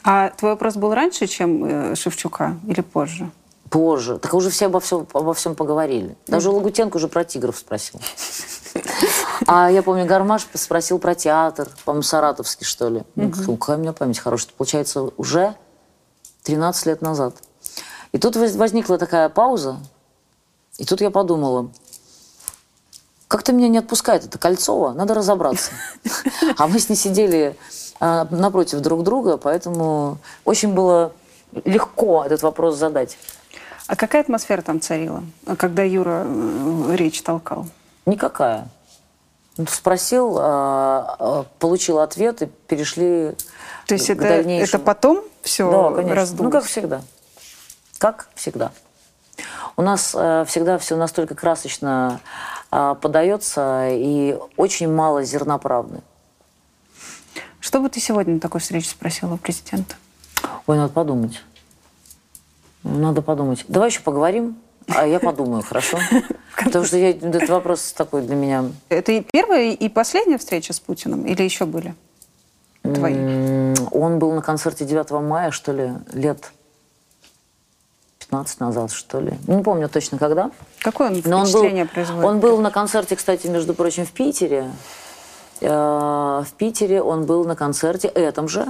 А 0.02 0.30
твой 0.30 0.52
вопрос 0.52 0.76
был 0.76 0.94
раньше, 0.94 1.26
чем 1.26 1.64
э, 1.64 1.94
Шевчука, 1.96 2.56
или 2.66 2.80
позже? 2.80 3.30
Позже. 3.68 4.18
Так 4.18 4.32
уже 4.32 4.48
все 4.50 4.66
обо 4.66 4.80
всем, 4.80 5.06
обо 5.12 5.34
всем 5.34 5.54
поговорили. 5.54 6.16
Даже 6.26 6.50
Лагутенко 6.50 6.96
уже 6.96 7.08
про 7.08 7.24
тигров 7.24 7.58
спросил. 7.58 8.00
А 9.46 9.70
я 9.70 9.82
помню, 9.82 10.06
Гармаш 10.06 10.46
спросил 10.54 10.98
про 10.98 11.14
театр, 11.14 11.68
по-моему, 11.84 12.02
саратовский, 12.02 12.64
что 12.64 12.88
ли. 12.88 13.02
Ну, 13.16 13.30
какая 13.30 13.76
у 13.76 13.80
меня 13.80 13.92
память 13.92 14.18
хорошая. 14.18 14.52
Получается, 14.56 15.10
уже 15.16 15.54
13 16.46 16.86
лет 16.86 17.02
назад. 17.02 17.34
И 18.12 18.18
тут 18.18 18.36
воз- 18.36 18.54
возникла 18.54 18.98
такая 18.98 19.28
пауза, 19.28 19.78
и 20.78 20.84
тут 20.84 21.00
я 21.00 21.10
подумала, 21.10 21.70
как-то 23.26 23.52
меня 23.52 23.68
не 23.68 23.78
отпускает 23.78 24.24
это 24.24 24.38
Кольцова, 24.38 24.92
надо 24.92 25.14
разобраться. 25.14 25.72
А 26.56 26.68
мы 26.68 26.78
с 26.78 26.88
ней 26.88 26.94
сидели 26.94 27.56
а, 27.98 28.28
напротив 28.30 28.80
друг 28.80 29.02
друга, 29.02 29.36
поэтому 29.36 30.18
очень 30.44 30.72
было 30.72 31.12
легко 31.64 32.24
этот 32.24 32.42
вопрос 32.42 32.76
задать. 32.76 33.18
А 33.88 33.96
какая 33.96 34.22
атмосфера 34.22 34.62
там 34.62 34.80
царила, 34.80 35.24
когда 35.58 35.82
Юра 35.82 36.24
э, 36.26 36.96
речь 36.96 37.22
толкал? 37.22 37.66
Никакая. 38.04 38.68
Спросил, 39.68 40.36
а, 40.38 41.16
а, 41.18 41.46
получил 41.58 41.98
ответ 41.98 42.42
и 42.42 42.46
перешли 42.46 43.34
То 43.86 43.94
есть 43.94 44.10
это, 44.10 44.24
это 44.24 44.78
потом 44.78 45.22
все 45.42 45.70
Да, 45.70 45.94
конечно. 45.94 46.14
раздулось? 46.14 46.52
Ну, 46.52 46.60
как 46.60 46.68
всегда. 46.68 47.02
Как 47.98 48.28
всегда. 48.34 48.72
У 49.76 49.82
нас 49.82 50.14
э, 50.14 50.44
всегда 50.48 50.78
все 50.78 50.96
настолько 50.96 51.34
красочно 51.34 52.20
а, 52.70 52.94
подается 52.94 53.88
и 53.90 54.36
очень 54.56 54.92
мало 54.92 55.22
зерна 55.22 55.58
правды. 55.58 56.00
Что 57.60 57.80
бы 57.80 57.88
ты 57.88 58.00
сегодня 58.00 58.34
на 58.34 58.40
такой 58.40 58.60
встрече 58.60 58.88
спросила 58.88 59.34
у 59.34 59.36
президента? 59.36 59.96
Ой, 60.66 60.76
надо 60.76 60.92
подумать. 60.92 61.42
Надо 62.82 63.22
подумать. 63.22 63.64
Давай 63.68 63.90
еще 63.90 64.00
поговорим, 64.00 64.56
а 64.88 65.06
я 65.06 65.20
подумаю, 65.20 65.62
хорошо? 65.62 65.98
Потому 66.64 66.84
что 66.84 66.96
я, 66.96 67.10
этот 67.10 67.48
вопрос 67.48 67.92
такой 67.92 68.22
для 68.22 68.34
меня... 68.34 68.64
Это 68.88 69.12
и 69.12 69.20
первая, 69.20 69.72
и 69.72 69.88
последняя 69.88 70.38
встреча 70.38 70.72
с 70.72 70.80
Путиным? 70.80 71.26
Или 71.26 71.42
еще 71.42 71.66
были 71.66 71.94
твои? 72.94 73.74
Он 73.90 74.18
был 74.18 74.32
на 74.32 74.42
концерте 74.42 74.84
9 74.84 75.10
мая, 75.22 75.50
что 75.50 75.72
ли, 75.72 75.92
лет 76.12 76.52
15 78.18 78.60
назад, 78.60 78.92
что 78.92 79.20
ли. 79.20 79.38
Не 79.46 79.62
помню 79.62 79.88
точно 79.88 80.18
когда. 80.18 80.50
Какое 80.80 81.08
он 81.10 81.22
Но 81.24 81.38
он 81.38 81.42
был, 81.44 81.48
впечатление 81.50 81.86
производит? 81.86 82.24
он 82.24 82.40
был 82.40 82.58
на 82.60 82.70
концерте, 82.70 83.16
кстати, 83.16 83.46
между 83.46 83.74
прочим, 83.74 84.04
в 84.04 84.12
Питере. 84.12 84.70
Э, 85.60 86.42
В 86.44 86.52
Питере 86.56 87.02
он 87.02 87.24
был 87.24 87.44
на 87.44 87.56
концерте 87.56 88.08
этом 88.08 88.48
же. 88.48 88.66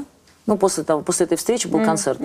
Ну, 0.46 0.56
после, 0.56 0.84
того, 0.84 1.02
после 1.02 1.26
этой 1.26 1.36
встречи 1.36 1.66
был 1.66 1.84
концерт 1.84 2.20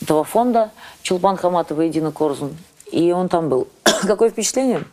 этого 0.00 0.24
фонда 0.24 0.70
Чулпан 1.02 1.36
Хаматова 1.36 1.82
и 1.82 1.90
Дина 1.90 2.10
Корзун. 2.10 2.56
И 2.90 3.12
он 3.12 3.28
там 3.28 3.48
был. 3.48 3.68
Какое 4.02 4.30
впечатление? 4.30 4.84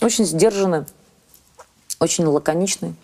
Очень 0.00 0.24
сдержанный, 0.24 0.84
очень 2.00 2.24
лаконичный. 2.24 2.94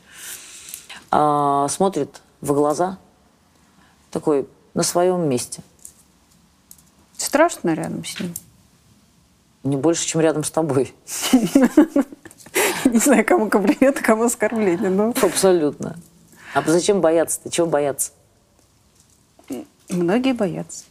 А, 1.11 1.69
смотрит 1.69 2.21
в 2.45 2.53
глаза. 2.53 2.99
Такой 4.11 4.47
на 4.75 4.83
своем 4.83 5.29
месте. 5.29 5.63
Страшно 7.17 7.75
рядом 7.75 8.05
с 8.05 8.21
ним? 8.21 8.35
Не 9.65 9.77
больше, 9.77 10.07
чем 10.07 10.21
рядом 10.21 10.45
с 10.45 10.51
тобой. 10.51 10.95
Не 12.85 12.99
знаю, 12.99 13.25
кому 13.25 13.49
комплимент, 13.49 13.99
кому 14.01 14.25
оскорбление. 14.25 14.91
Но 14.91 15.15
Абсолютно. 15.23 15.97
А 16.53 16.63
зачем 16.67 17.01
бояться-то? 17.01 17.51
Чего 17.51 17.67
бояться? 17.67 18.13
многие 19.89 20.33
боятся. 20.33 20.85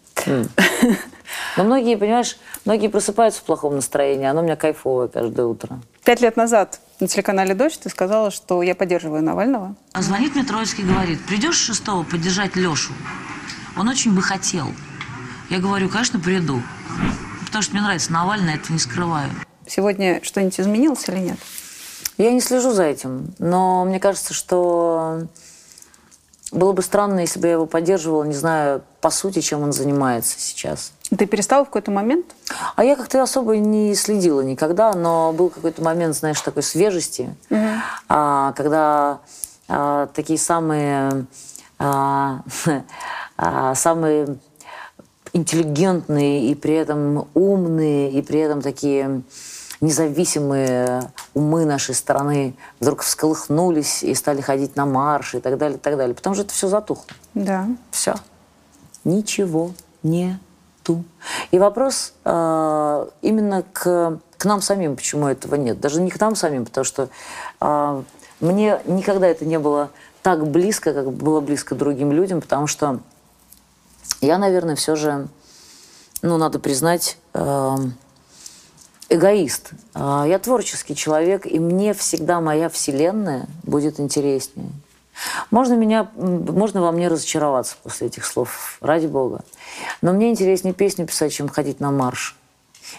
Но 1.57 1.63
многие, 1.63 1.97
понимаешь, 1.97 2.37
многие 2.65 2.87
просыпаются 2.87 3.41
в 3.41 3.43
плохом 3.43 3.75
настроении, 3.75 4.25
а 4.25 4.31
оно 4.31 4.41
у 4.41 4.43
меня 4.43 4.55
кайфовое 4.55 5.07
каждое 5.07 5.45
утро. 5.45 5.79
Пять 6.03 6.21
лет 6.21 6.35
назад 6.35 6.79
на 7.03 7.07
телеканале 7.07 7.53
«Дождь» 7.53 7.81
ты 7.81 7.89
сказала, 7.89 8.31
что 8.31 8.63
я 8.63 8.75
поддерживаю 8.75 9.21
Навального. 9.21 9.75
А 9.91 10.01
Звонит 10.01 10.35
мне 10.35 10.43
Троицкий 10.43 10.83
и 10.83 10.87
говорит, 10.87 11.23
придешь 11.25 11.57
шестого 11.57 12.03
поддержать 12.03 12.55
Лешу? 12.55 12.93
Он 13.77 13.87
очень 13.89 14.15
бы 14.15 14.21
хотел. 14.21 14.67
Я 15.49 15.59
говорю, 15.59 15.89
конечно, 15.89 16.19
приду. 16.19 16.61
Потому 17.45 17.61
что 17.61 17.73
мне 17.73 17.81
нравится 17.81 18.11
Навальный, 18.11 18.53
я 18.53 18.55
этого 18.55 18.73
не 18.73 18.79
скрываю. 18.79 19.29
Сегодня 19.67 20.23
что-нибудь 20.23 20.59
изменилось 20.59 21.07
или 21.09 21.19
нет? 21.19 21.39
Я 22.17 22.31
не 22.31 22.41
слежу 22.41 22.71
за 22.71 22.83
этим, 22.83 23.33
но 23.37 23.85
мне 23.85 23.99
кажется, 23.99 24.33
что 24.33 25.27
было 26.51 26.71
бы 26.71 26.81
странно, 26.81 27.19
если 27.19 27.39
бы 27.39 27.47
я 27.47 27.53
его 27.53 27.65
поддерживала, 27.65 28.23
не 28.23 28.35
знаю, 28.35 28.83
по 29.03 29.09
сути, 29.09 29.41
чем 29.41 29.63
он 29.63 29.73
занимается 29.73 30.39
сейчас. 30.39 30.93
Ты 31.09 31.25
перестала 31.25 31.65
в 31.65 31.67
какой-то 31.67 31.91
момент? 31.91 32.25
А 32.77 32.85
я 32.85 32.95
как-то 32.95 33.21
особо 33.21 33.57
не 33.57 33.93
следила 33.95 34.39
никогда, 34.39 34.93
но 34.93 35.33
был 35.33 35.49
какой-то 35.49 35.83
момент, 35.83 36.15
знаешь, 36.15 36.39
такой 36.39 36.63
свежести, 36.63 37.35
а, 38.07 38.53
когда 38.53 39.19
а, 39.67 40.07
такие 40.07 40.39
самые, 40.39 41.25
а, 41.79 42.43
а, 43.37 43.75
самые 43.75 44.37
интеллигентные 45.33 46.47
и 46.47 46.55
при 46.55 46.75
этом 46.75 47.27
умные, 47.33 48.09
и 48.09 48.21
при 48.21 48.39
этом 48.39 48.61
такие 48.61 49.21
независимые 49.81 51.11
умы 51.33 51.65
нашей 51.65 51.93
страны 51.93 52.55
вдруг 52.79 53.01
всколыхнулись 53.01 54.01
и 54.01 54.15
стали 54.15 54.39
ходить 54.39 54.77
на 54.77 54.85
марш 54.85 55.35
и 55.35 55.41
так 55.41 55.57
далее, 55.57 55.77
и 55.77 55.81
так 55.81 55.97
далее. 55.97 56.15
Потом 56.15 56.35
же 56.35 56.43
это 56.43 56.53
все 56.53 56.69
затухло. 56.69 57.13
Да. 57.33 57.67
Все. 57.91 58.15
Ничего 59.03 59.71
нету. 60.01 61.03
И 61.51 61.59
вопрос 61.59 62.13
э, 62.25 63.07
именно 63.21 63.63
к, 63.73 64.19
к 64.37 64.45
нам 64.45 64.61
самим, 64.61 64.95
почему 64.95 65.27
этого 65.27 65.55
нет. 65.55 65.79
Даже 65.79 66.01
не 66.01 66.11
к 66.11 66.19
нам 66.19 66.35
самим, 66.35 66.65
потому 66.65 66.85
что 66.85 67.09
э, 67.61 68.03
мне 68.39 68.79
никогда 68.85 69.27
это 69.27 69.45
не 69.45 69.59
было 69.59 69.89
так 70.21 70.47
близко, 70.47 70.93
как 70.93 71.11
было 71.11 71.41
близко 71.41 71.75
другим 71.75 72.11
людям, 72.11 72.41
потому 72.41 72.67
что 72.67 72.99
я, 74.21 74.37
наверное, 74.37 74.75
все 74.75 74.95
же, 74.95 75.27
ну, 76.21 76.37
надо 76.37 76.59
признать, 76.59 77.17
э, 77.33 77.75
эгоист. 79.09 79.71
А, 79.93 80.25
Я 80.25 80.39
творческий 80.39 80.95
человек, 80.95 81.45
и 81.45 81.59
мне 81.59 81.93
всегда 81.93 82.41
моя 82.41 82.69
вселенная 82.69 83.47
будет 83.63 83.99
интереснее. 83.99 84.69
Можно, 85.51 85.74
меня, 85.74 86.09
можно 86.16 86.82
во 86.82 86.91
мне 86.91 87.07
разочароваться 87.07 87.76
после 87.84 88.07
этих 88.07 88.26
слов, 88.26 88.78
ради 88.82 89.07
бога. 89.07 89.41
Но 90.01 90.14
мне 90.14 90.30
интереснее 90.32 90.74
песню 90.74 91.05
писать, 91.05 91.34
чем 91.34 91.49
ходить 91.49 91.80
на 91.80 91.91
марш. 91.91 92.36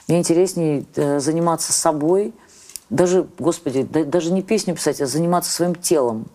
Мне 0.08 0.18
интереснее 0.18 0.84
э, 0.96 1.20
заниматься 1.20 1.72
собой, 1.72 2.32
даже, 2.90 3.26
господи, 3.38 3.82
да- 3.82 4.04
даже 4.04 4.32
не 4.32 4.42
песню 4.42 4.74
писать, 4.74 5.00
а 5.00 5.06
заниматься 5.06 5.50
своим 5.50 5.74
телом. 5.74 6.26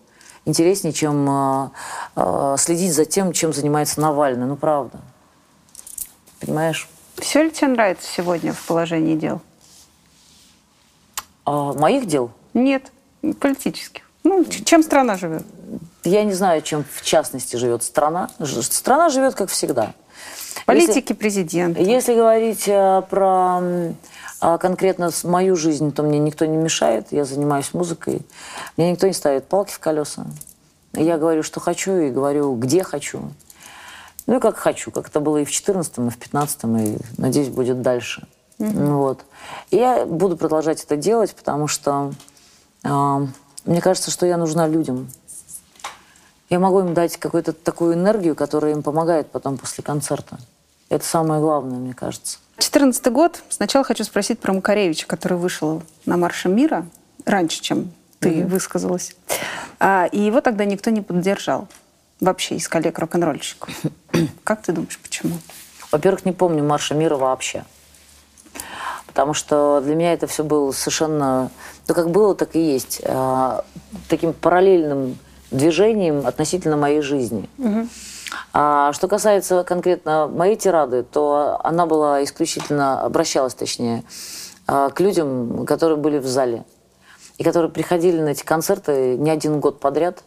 Интереснее, 0.44 0.92
чем 0.92 1.28
э, 1.28 1.70
э, 2.16 2.54
следить 2.58 2.94
за 2.94 3.04
тем, 3.04 3.32
чем 3.32 3.52
занимается 3.52 4.00
Навальный. 4.00 4.46
Ну, 4.46 4.56
правда. 4.56 5.00
Понимаешь? 6.40 6.88
Все 7.16 7.42
ли 7.42 7.50
тебе 7.50 7.68
нравится 7.68 8.08
сегодня 8.10 8.52
в 8.52 8.66
положении 8.66 9.16
дел? 9.16 9.40
А 11.44 11.72
моих 11.74 12.06
дел 12.06 12.30
Нет, 12.54 12.90
политических. 13.40 14.09
Ну, 14.24 14.44
чем 14.44 14.82
страна 14.82 15.16
живет? 15.16 15.44
Я 16.04 16.24
не 16.24 16.32
знаю, 16.32 16.62
чем 16.62 16.84
в 16.92 17.02
частности 17.02 17.56
живет 17.56 17.82
страна. 17.82 18.30
Страна 18.40 19.08
живет 19.08 19.34
как 19.34 19.50
всегда. 19.50 19.94
Политики, 20.66 21.12
президент. 21.12 21.78
Если, 21.78 22.14
говорить 22.14 22.68
э, 22.68 23.02
про 23.08 23.60
а, 24.40 24.58
конкретно 24.58 25.10
мою 25.24 25.56
жизнь, 25.56 25.92
то 25.92 26.02
мне 26.02 26.18
никто 26.18 26.46
не 26.46 26.56
мешает. 26.56 27.08
Я 27.10 27.24
занимаюсь 27.24 27.74
музыкой. 27.74 28.22
Мне 28.76 28.92
никто 28.92 29.06
не 29.06 29.12
ставит 29.12 29.46
палки 29.46 29.72
в 29.72 29.78
колеса. 29.78 30.26
Я 30.94 31.18
говорю, 31.18 31.42
что 31.42 31.60
хочу, 31.60 31.96
и 31.96 32.10
говорю, 32.10 32.54
где 32.56 32.82
хочу. 32.82 33.30
Ну 34.26 34.36
и 34.36 34.40
как 34.40 34.56
хочу, 34.56 34.90
как 34.90 35.08
это 35.08 35.20
было 35.20 35.38
и 35.38 35.44
в 35.44 35.50
14 35.50 35.98
и 35.98 36.00
в 36.08 36.18
15 36.18 36.64
и, 36.64 36.98
надеюсь, 37.18 37.48
будет 37.48 37.82
дальше. 37.82 38.26
Ну 38.58 38.98
Вот. 38.98 39.24
И 39.70 39.76
я 39.76 40.06
буду 40.06 40.36
продолжать 40.36 40.82
это 40.82 40.96
делать, 40.96 41.34
потому 41.34 41.66
что 41.66 42.12
а, 42.82 43.26
мне 43.70 43.80
кажется, 43.80 44.10
что 44.10 44.26
я 44.26 44.36
нужна 44.36 44.66
людям. 44.66 45.08
Я 46.48 46.58
могу 46.58 46.80
им 46.80 46.92
дать 46.92 47.16
какую-то 47.18 47.52
такую 47.52 47.94
энергию, 47.94 48.34
которая 48.34 48.72
им 48.72 48.82
помогает 48.82 49.30
потом 49.30 49.56
после 49.58 49.84
концерта. 49.84 50.40
Это 50.88 51.04
самое 51.04 51.40
главное, 51.40 51.78
мне 51.78 51.94
кажется. 51.94 52.38
14 52.58 53.12
год. 53.12 53.40
Сначала 53.48 53.84
хочу 53.84 54.02
спросить 54.02 54.40
про 54.40 54.52
Макаревича, 54.52 55.06
который 55.06 55.38
вышел 55.38 55.84
на 56.04 56.16
марше 56.16 56.48
мира 56.48 56.84
раньше, 57.24 57.62
чем 57.62 57.92
ты 58.18 58.44
высказалась. 58.44 59.14
А, 59.78 60.08
и 60.10 60.18
его 60.18 60.40
тогда 60.40 60.64
никто 60.64 60.90
не 60.90 61.00
поддержал. 61.00 61.68
Вообще 62.18 62.56
из 62.56 62.68
коллег 62.68 62.98
рок-н-ролльщиков. 62.98 63.72
Как 64.42 64.62
ты 64.62 64.72
думаешь, 64.72 64.98
почему? 64.98 65.36
Во-первых, 65.92 66.24
не 66.24 66.32
помню 66.32 66.64
марша 66.64 66.96
мира 66.96 67.14
вообще. 67.14 67.64
Потому 69.10 69.34
что 69.34 69.80
для 69.84 69.94
меня 69.94 70.12
это 70.12 70.26
все 70.26 70.44
было 70.44 70.70
совершенно... 70.72 71.50
Ну, 71.88 71.94
как 71.94 72.10
было, 72.10 72.34
так 72.34 72.54
и 72.54 72.60
есть. 72.60 73.02
а, 73.04 73.64
таким 74.08 74.32
параллельным 74.32 75.18
движением 75.50 76.26
относительно 76.26 76.76
моей 76.76 77.00
жизни. 77.00 77.48
А 78.52 78.92
что 78.92 79.08
касается 79.08 79.64
конкретно 79.64 80.28
моей 80.28 80.54
тирады, 80.54 81.02
то 81.02 81.60
она 81.64 81.86
была 81.86 82.22
исключительно, 82.22 83.00
обращалась 83.02 83.54
точнее, 83.54 84.04
а, 84.68 84.90
к 84.90 85.00
людям, 85.00 85.66
которые 85.66 85.96
были 85.98 86.18
в 86.18 86.26
зале. 86.26 86.64
И 87.38 87.42
которые 87.42 87.70
приходили 87.70 88.20
на 88.20 88.28
эти 88.28 88.44
концерты 88.44 89.16
не 89.16 89.30
один 89.30 89.58
год 89.60 89.80
подряд. 89.80 90.22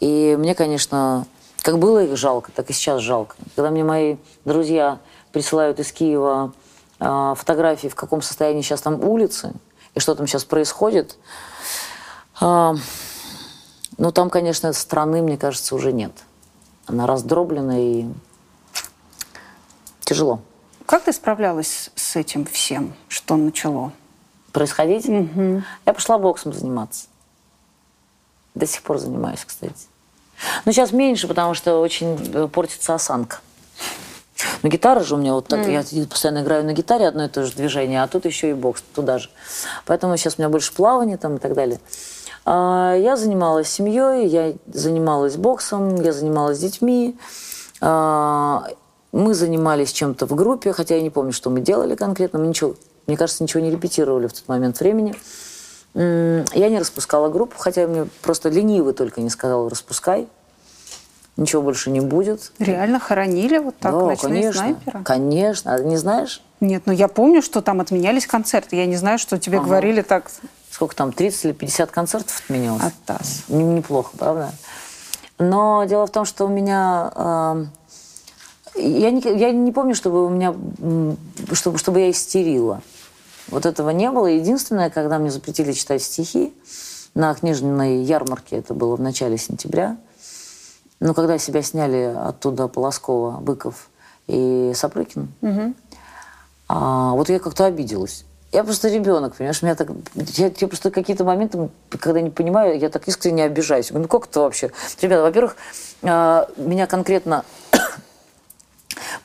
И 0.00 0.36
мне, 0.38 0.54
конечно, 0.54 1.26
как 1.62 1.78
было 1.78 2.04
их 2.04 2.16
жалко, 2.16 2.50
так 2.52 2.68
и 2.68 2.72
сейчас 2.72 3.00
жалко. 3.00 3.36
Когда 3.56 3.70
мне 3.70 3.84
мои 3.84 4.16
друзья 4.44 4.98
присылают 5.32 5.78
из 5.78 5.92
Киева 5.92 6.52
а, 7.00 7.34
фотографии, 7.34 7.88
в 7.88 7.94
каком 7.94 8.22
состоянии 8.22 8.62
сейчас 8.62 8.82
там 8.82 9.02
улицы, 9.02 9.52
и 9.94 10.00
что 10.00 10.14
там 10.14 10.26
сейчас 10.26 10.44
происходит, 10.44 11.16
а, 12.40 12.76
ну 13.98 14.12
там, 14.12 14.30
конечно, 14.30 14.72
страны, 14.72 15.22
мне 15.22 15.36
кажется, 15.36 15.74
уже 15.74 15.92
нет. 15.92 16.12
Она 16.86 17.06
раздроблена 17.06 17.78
и 17.80 18.06
тяжело 20.00 20.40
Как 20.86 21.04
ты 21.04 21.12
справлялась 21.12 21.90
с 21.94 22.16
этим 22.16 22.44
всем, 22.44 22.94
что 23.08 23.36
начало? 23.36 23.92
происходить. 24.52 25.06
Я 25.06 25.92
пошла 25.92 26.18
боксом 26.18 26.52
заниматься. 26.52 27.06
До 28.54 28.66
сих 28.66 28.82
пор 28.82 28.98
занимаюсь, 28.98 29.44
кстати. 29.44 29.86
Но 30.64 30.72
сейчас 30.72 30.92
меньше, 30.92 31.28
потому 31.28 31.54
что 31.54 31.80
очень 31.80 32.18
э, 32.34 32.48
портится 32.48 32.94
осанка. 32.94 33.40
Но 34.62 34.68
гитара 34.68 35.00
же 35.00 35.14
у 35.14 35.18
меня 35.18 35.34
вот 35.34 35.46
так, 35.46 35.66
я 35.66 35.84
постоянно 36.08 36.42
играю 36.42 36.64
на 36.64 36.72
гитаре 36.72 37.06
одно 37.06 37.24
и 37.24 37.28
то 37.28 37.44
же 37.44 37.52
движение, 37.52 38.02
а 38.02 38.08
тут 38.08 38.24
еще 38.24 38.50
и 38.50 38.54
бокс 38.54 38.82
туда 38.94 39.18
же. 39.18 39.30
Поэтому 39.86 40.16
сейчас 40.16 40.34
у 40.38 40.42
меня 40.42 40.48
больше 40.48 40.72
плавание 40.72 41.16
там 41.16 41.36
и 41.36 41.38
так 41.38 41.54
далее. 41.54 41.80
А, 42.44 42.94
я 42.94 43.16
занималась 43.16 43.68
семьей, 43.68 44.26
я 44.26 44.54
занималась 44.72 45.36
боксом, 45.36 46.00
я 46.00 46.12
занималась 46.12 46.58
детьми. 46.58 47.18
А, 47.80 48.66
мы 49.12 49.34
занимались 49.34 49.92
чем-то 49.92 50.26
в 50.26 50.34
группе, 50.34 50.72
хотя 50.72 50.96
я 50.96 51.02
не 51.02 51.10
помню, 51.10 51.32
что 51.32 51.50
мы 51.50 51.60
делали 51.60 51.94
конкретно. 51.94 52.38
Мы 52.38 52.46
ничего, 52.46 52.76
мне 53.06 53.16
кажется, 53.16 53.42
ничего 53.42 53.62
не 53.62 53.70
репетировали 53.70 54.26
в 54.26 54.32
тот 54.32 54.46
момент 54.48 54.78
времени. 54.80 55.14
Я 55.94 56.68
не 56.68 56.78
распускала 56.78 57.28
группу, 57.28 57.56
хотя 57.58 57.88
мне 57.88 58.06
просто 58.22 58.48
ленивый 58.48 58.94
только 58.94 59.20
не 59.20 59.30
сказал 59.30 59.68
«распускай». 59.68 60.28
Ничего 61.40 61.62
больше 61.62 61.88
не 61.90 62.00
будет. 62.00 62.52
Реально 62.58 63.00
хоронили 63.00 63.56
вот 63.56 63.74
так 63.78 63.94
да, 63.94 64.00
ночные 64.04 64.42
конечно. 64.42 64.60
снайперы? 64.60 65.02
Конечно. 65.04 65.74
А 65.74 65.80
не 65.80 65.96
знаешь, 65.96 66.42
Нет, 66.60 66.82
ну 66.84 66.92
я 66.92 67.08
помню, 67.08 67.40
что 67.40 67.62
там 67.62 67.80
отменялись 67.80 68.26
концерты. 68.26 68.76
Я 68.76 68.84
не 68.84 68.96
знаю, 68.96 69.18
что 69.18 69.38
тебе 69.38 69.56
Ага. 69.56 69.66
говорили 69.66 70.02
так. 70.02 70.30
сколько 70.70 70.94
там, 70.94 71.12
30 71.12 71.44
или 71.46 71.52
50 71.52 71.90
концертов 71.90 72.42
отменилось? 72.44 72.82
Атас. 72.82 73.44
Н- 73.48 73.74
Неплохо, 73.74 74.10
правда? 74.18 74.50
Но 75.38 75.82
дело 75.84 76.06
в 76.06 76.10
том, 76.10 76.26
что 76.26 76.44
у 76.44 76.48
меня... 76.48 77.10
э, 77.16 77.64
я, 78.76 79.10
не, 79.10 79.20
я 79.38 79.50
не 79.50 79.72
помню, 79.72 79.94
чтобы 79.94 80.26
у 80.26 80.28
меня... 80.28 80.54
Чтобы, 81.54 81.78
чтобы 81.78 82.00
я 82.00 82.10
истерила. 82.10 82.82
Вот 83.48 83.64
этого 83.64 83.88
не 83.88 84.10
было. 84.10 84.26
Единственное, 84.26 84.90
когда 84.90 85.18
мне 85.18 85.30
запретили 85.30 85.72
читать 85.72 86.02
стихи 86.02 86.52
на 87.14 87.32
книжной 87.32 88.02
ярмарке, 88.02 88.56
это 88.58 88.74
было 88.74 88.94
в 88.96 89.00
начале 89.00 89.38
сентября, 89.38 89.96
ну, 91.00 91.14
когда 91.14 91.38
себя 91.38 91.62
сняли 91.62 92.14
оттуда 92.16 92.68
Полоскова, 92.68 93.40
Быков 93.40 93.88
и 94.26 94.72
Сапрыкин, 94.74 95.28
а, 96.68 97.12
вот 97.12 97.28
я 97.28 97.40
как-то 97.40 97.64
обиделась. 97.64 98.24
Я 98.52 98.64
просто 98.64 98.88
ребенок, 98.88 99.36
понимаешь, 99.36 99.62
меня 99.62 99.74
так... 99.74 99.90
Я, 100.14 100.50
я 100.56 100.68
просто 100.68 100.90
какие-то 100.90 101.24
моменты, 101.24 101.68
когда 102.00 102.20
не 102.20 102.30
понимаю, 102.30 102.78
я 102.78 102.88
так 102.88 103.06
искренне 103.06 103.44
обижаюсь. 103.44 103.90
Говорю, 103.90 104.02
ну 104.02 104.08
как 104.08 104.28
это 104.28 104.40
вообще? 104.40 104.70
Ребята, 105.00 105.22
во-первых, 105.22 105.56
а, 106.02 106.48
меня 106.56 106.86
конкретно 106.86 107.44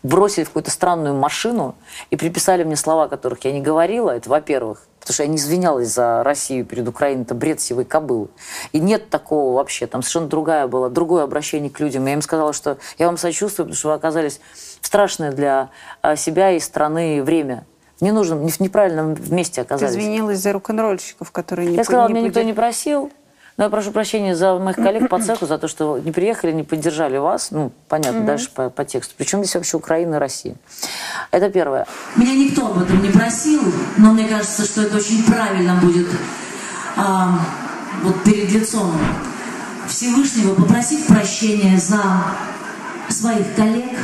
бросили 0.03 0.43
в 0.43 0.47
какую-то 0.47 0.71
странную 0.71 1.15
машину 1.15 1.75
и 2.09 2.15
приписали 2.15 2.63
мне 2.63 2.75
слова, 2.75 3.07
которых 3.07 3.43
я 3.45 3.51
не 3.51 3.61
говорила. 3.61 4.11
Это, 4.11 4.29
во-первых, 4.29 4.87
потому 4.99 5.13
что 5.13 5.23
я 5.23 5.29
не 5.29 5.37
извинялась 5.37 5.89
за 5.89 6.23
Россию 6.23 6.65
перед 6.65 6.87
Украиной. 6.87 7.23
Это 7.23 7.35
бред 7.35 7.61
сивой 7.61 7.85
кобылы. 7.85 8.27
И 8.71 8.79
нет 8.79 9.09
такого 9.09 9.55
вообще. 9.55 9.87
Там 9.87 10.01
совершенно 10.01 10.27
другая 10.27 10.67
была, 10.67 10.89
другое 10.89 11.23
обращение 11.23 11.69
к 11.69 11.79
людям. 11.79 12.05
Я 12.05 12.13
им 12.13 12.21
сказала, 12.21 12.53
что 12.53 12.77
я 12.97 13.05
вам 13.05 13.17
сочувствую, 13.17 13.65
потому 13.65 13.77
что 13.77 13.87
вы 13.89 13.93
оказались 13.93 14.39
в 14.81 14.87
страшное 14.87 15.31
для 15.31 15.69
а, 16.01 16.15
себя 16.15 16.51
и 16.51 16.59
страны 16.59 17.21
время. 17.23 17.65
Не 18.01 18.11
нужно, 18.11 18.35
не 18.35 18.51
в 18.51 18.59
неправильном 18.59 19.15
месте 19.29 19.55
Ты 19.55 19.61
оказались. 19.61 19.93
извинилась 19.93 20.39
за 20.39 20.51
рок-н-ролльщиков, 20.53 21.31
которые 21.31 21.69
не 21.69 21.75
Я 21.77 21.83
сказала, 21.83 22.07
не 22.07 22.13
меня 22.13 22.23
никто 22.23 22.39
поддержали. 22.41 22.47
не 22.47 22.53
просил. 22.53 23.11
Но 23.57 23.63
я 23.63 23.69
прошу 23.69 23.91
прощения 23.91 24.35
за 24.35 24.57
моих 24.57 24.75
коллег 24.75 25.07
по 25.09 25.19
цеху, 25.21 25.45
за 25.45 25.57
то, 25.57 25.67
что 25.67 25.97
не 25.97 26.11
приехали, 26.11 26.51
не 26.51 26.63
поддержали 26.63 27.17
вас. 27.17 27.51
Ну, 27.51 27.71
понятно, 27.87 28.21
дальше 28.21 28.49
по, 28.53 28.69
по 28.69 28.83
тексту. 28.83 29.13
Причем 29.17 29.39
здесь 29.43 29.55
вообще 29.55 29.77
Украина 29.77 30.15
и 30.15 30.19
Россия. 30.19 30.55
Это 31.31 31.49
первое. 31.49 31.85
Меня 32.15 32.33
никто 32.33 32.67
об 32.67 32.81
этом 32.81 33.01
не 33.01 33.09
просил, 33.09 33.61
но 33.97 34.11
мне 34.11 34.27
кажется, 34.27 34.63
что 34.65 34.81
это 34.81 34.97
очень 34.97 35.23
правильно 35.23 35.75
будет 35.75 36.07
а, 36.97 37.39
вот 38.03 38.23
перед 38.23 38.51
лицом 38.51 38.91
Всевышнего 39.87 40.55
попросить 40.55 41.07
прощения 41.07 41.77
за 41.77 42.01
своих 43.09 43.55
коллег, 43.55 43.97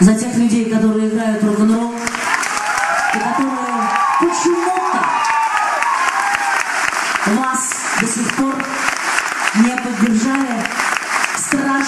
за 0.00 0.14
тех 0.14 0.34
людей, 0.36 0.70
которые 0.70 1.08
играют 1.08 1.42
рок-н-ролл, 1.44 1.92
и 1.92 3.18
которые 3.18 3.64
почему-то 4.20 4.73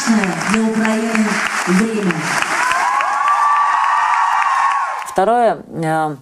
страшное 0.06 0.34
для 0.52 0.70
Украины 0.70 1.28
время. 1.66 2.12
Второе, 5.06 5.62
э, 5.68 6.16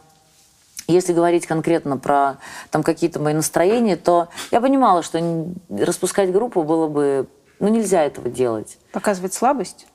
если 0.86 1.12
говорить 1.12 1.46
конкретно 1.46 1.98
про 1.98 2.36
там 2.70 2.82
какие-то 2.82 3.20
мои 3.20 3.34
настроения, 3.34 3.96
то 3.96 4.28
я 4.50 4.60
понимала, 4.60 5.02
что 5.02 5.20
распускать 5.70 6.32
группу 6.32 6.62
было 6.62 6.88
бы, 6.88 7.26
ну 7.58 7.68
нельзя 7.68 8.02
этого 8.02 8.28
делать. 8.28 8.78
Показывать 8.92 9.34
слабость? 9.34 9.86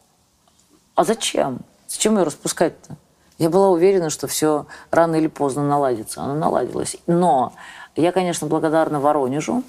А 0.95 1.03
зачем? 1.03 1.59
Зачем 1.87 2.17
ее 2.17 2.23
распускать-то? 2.23 2.95
Я 3.37 3.49
была 3.49 3.69
уверена, 3.69 4.09
что 4.09 4.27
все 4.27 4.65
рано 4.91 5.15
или 5.15 5.27
поздно 5.27 5.65
наладится. 5.65 6.21
Оно 6.21 6.35
наладилось. 6.35 6.97
Но 7.07 7.53
я, 7.95 8.11
конечно, 8.11 8.47
благодарна 8.47 8.99
Воронежу, 8.99 9.63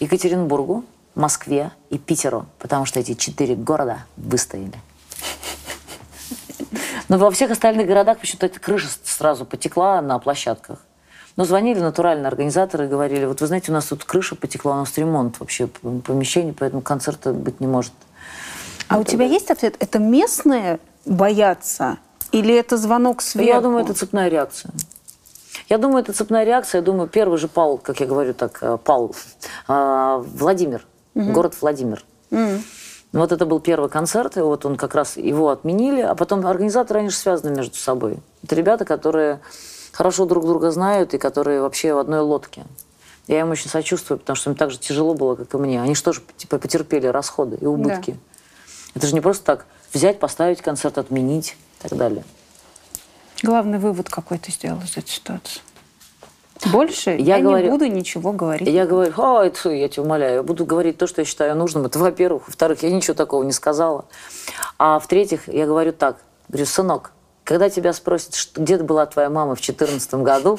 Екатеринбургу, 0.00 0.84
Москве 1.14 1.70
и 1.90 1.98
Питеру, 1.98 2.46
потому 2.58 2.84
что 2.84 3.00
эти 3.00 3.14
четыре 3.14 3.54
города 3.54 4.04
выстояли. 4.16 4.74
Но 7.08 7.18
во 7.18 7.30
всех 7.30 7.50
остальных 7.50 7.86
городах 7.86 8.18
почему-то 8.18 8.46
эта 8.46 8.58
крыша 8.58 8.88
сразу 9.04 9.44
потекла 9.44 10.00
на 10.00 10.18
площадках. 10.18 10.78
Но 11.36 11.44
звонили 11.44 11.80
натурально 11.80 12.28
организаторы 12.28 12.86
и 12.86 12.88
говорили, 12.88 13.24
вот 13.24 13.40
вы 13.40 13.46
знаете, 13.46 13.72
у 13.72 13.74
нас 13.74 13.86
тут 13.86 14.04
крыша 14.04 14.36
потекла, 14.36 14.74
у 14.74 14.78
нас 14.80 14.96
ремонт 14.96 15.40
вообще 15.40 15.66
помещений, 15.66 16.52
поэтому 16.52 16.80
концерта 16.80 17.32
быть 17.32 17.60
не 17.60 17.66
может. 17.66 17.92
А 18.88 18.98
у 18.98 19.04
тебя 19.04 19.24
есть 19.24 19.50
ответ? 19.50 19.76
Это 19.80 19.98
местные 19.98 20.78
боятся? 21.04 21.98
Или 22.30 22.54
это 22.54 22.76
звонок 22.76 23.22
сверху? 23.22 23.48
Я 23.48 23.60
думаю, 23.60 23.84
это 23.84 23.94
цепная 23.94 24.28
реакция. 24.28 24.72
Я 25.68 25.78
думаю, 25.78 26.02
это 26.02 26.12
цепная 26.12 26.44
реакция. 26.44 26.80
Я 26.80 26.84
думаю, 26.84 27.08
первый 27.08 27.38
же 27.38 27.48
пал, 27.48 27.78
как 27.78 28.00
я 28.00 28.06
говорю 28.06 28.34
так, 28.34 28.58
э, 28.60 28.78
пал 28.82 29.14
а, 29.66 30.18
Владимир, 31.14 31.34
город 31.34 31.54
Владимир. 31.60 32.04
Вот 33.12 33.30
это 33.30 33.46
был 33.46 33.60
первый 33.60 33.88
концерт, 33.88 34.36
и 34.36 34.40
вот 34.40 34.66
он 34.66 34.76
как 34.76 34.94
раз 34.96 35.16
его 35.16 35.50
отменили, 35.50 36.00
а 36.00 36.16
потом 36.16 36.44
организаторы, 36.44 37.00
они 37.00 37.10
же 37.10 37.16
связаны 37.16 37.54
между 37.54 37.76
собой. 37.76 38.18
Это 38.42 38.56
ребята, 38.56 38.84
которые 38.84 39.40
хорошо 39.92 40.26
друг 40.26 40.44
друга 40.44 40.72
знают 40.72 41.14
и 41.14 41.18
которые 41.18 41.60
вообще 41.60 41.94
в 41.94 41.98
одной 41.98 42.20
лодке. 42.20 42.64
Я 43.28 43.40
им 43.40 43.50
очень 43.50 43.70
сочувствую, 43.70 44.18
потому 44.18 44.36
что 44.36 44.50
им 44.50 44.56
так 44.56 44.72
же 44.72 44.78
тяжело 44.78 45.14
было, 45.14 45.36
как 45.36 45.54
и 45.54 45.56
мне. 45.56 45.80
Они 45.80 45.94
же 45.94 46.02
тоже 46.02 46.22
типа, 46.36 46.58
потерпели 46.58 47.06
расходы 47.06 47.56
и 47.60 47.64
убытки. 47.64 48.18
Это 48.94 49.06
же 49.06 49.14
не 49.14 49.20
просто 49.20 49.44
так 49.44 49.66
взять, 49.92 50.18
поставить 50.18 50.60
концерт, 50.60 50.98
отменить 50.98 51.56
и 51.78 51.88
так 51.88 51.96
далее. 51.96 52.24
Главный 53.42 53.78
вывод 53.78 54.08
какой 54.08 54.38
ты 54.38 54.50
сделал 54.50 54.80
из 54.80 54.96
этой 54.96 55.08
ситуации? 55.08 55.60
Больше 56.66 57.10
Я 57.10 57.36
я, 57.36 57.42
говорю- 57.42 57.64
не 57.66 57.70
буду 57.70 57.86
ничего 57.86 58.32
говорить. 58.32 58.68
Я 58.68 58.86
говорю, 58.86 59.12
ой, 59.16 59.50
тьфу, 59.50 59.70
я 59.70 59.88
тебя 59.88 60.02
умоляю, 60.04 60.34
я 60.36 60.42
буду 60.42 60.64
говорить 60.64 60.96
то, 60.98 61.06
что 61.06 61.20
я 61.20 61.24
считаю 61.24 61.56
нужным. 61.56 61.84
Это 61.86 61.98
во-первых. 61.98 62.46
Во-вторых, 62.46 62.82
я 62.82 62.90
ничего 62.90 63.14
такого 63.14 63.42
не 63.42 63.52
сказала. 63.52 64.04
А 64.78 64.98
в-третьих, 64.98 65.48
я 65.48 65.66
говорю 65.66 65.92
так, 65.92 66.18
говорю, 66.48 66.66
сынок, 66.66 67.12
когда 67.42 67.68
тебя 67.68 67.92
спросят, 67.92 68.34
что- 68.34 68.60
где 68.60 68.78
была 68.78 69.04
твоя 69.06 69.28
мама 69.30 69.56
в 69.56 69.60
2014 69.60 70.14
году, 70.22 70.58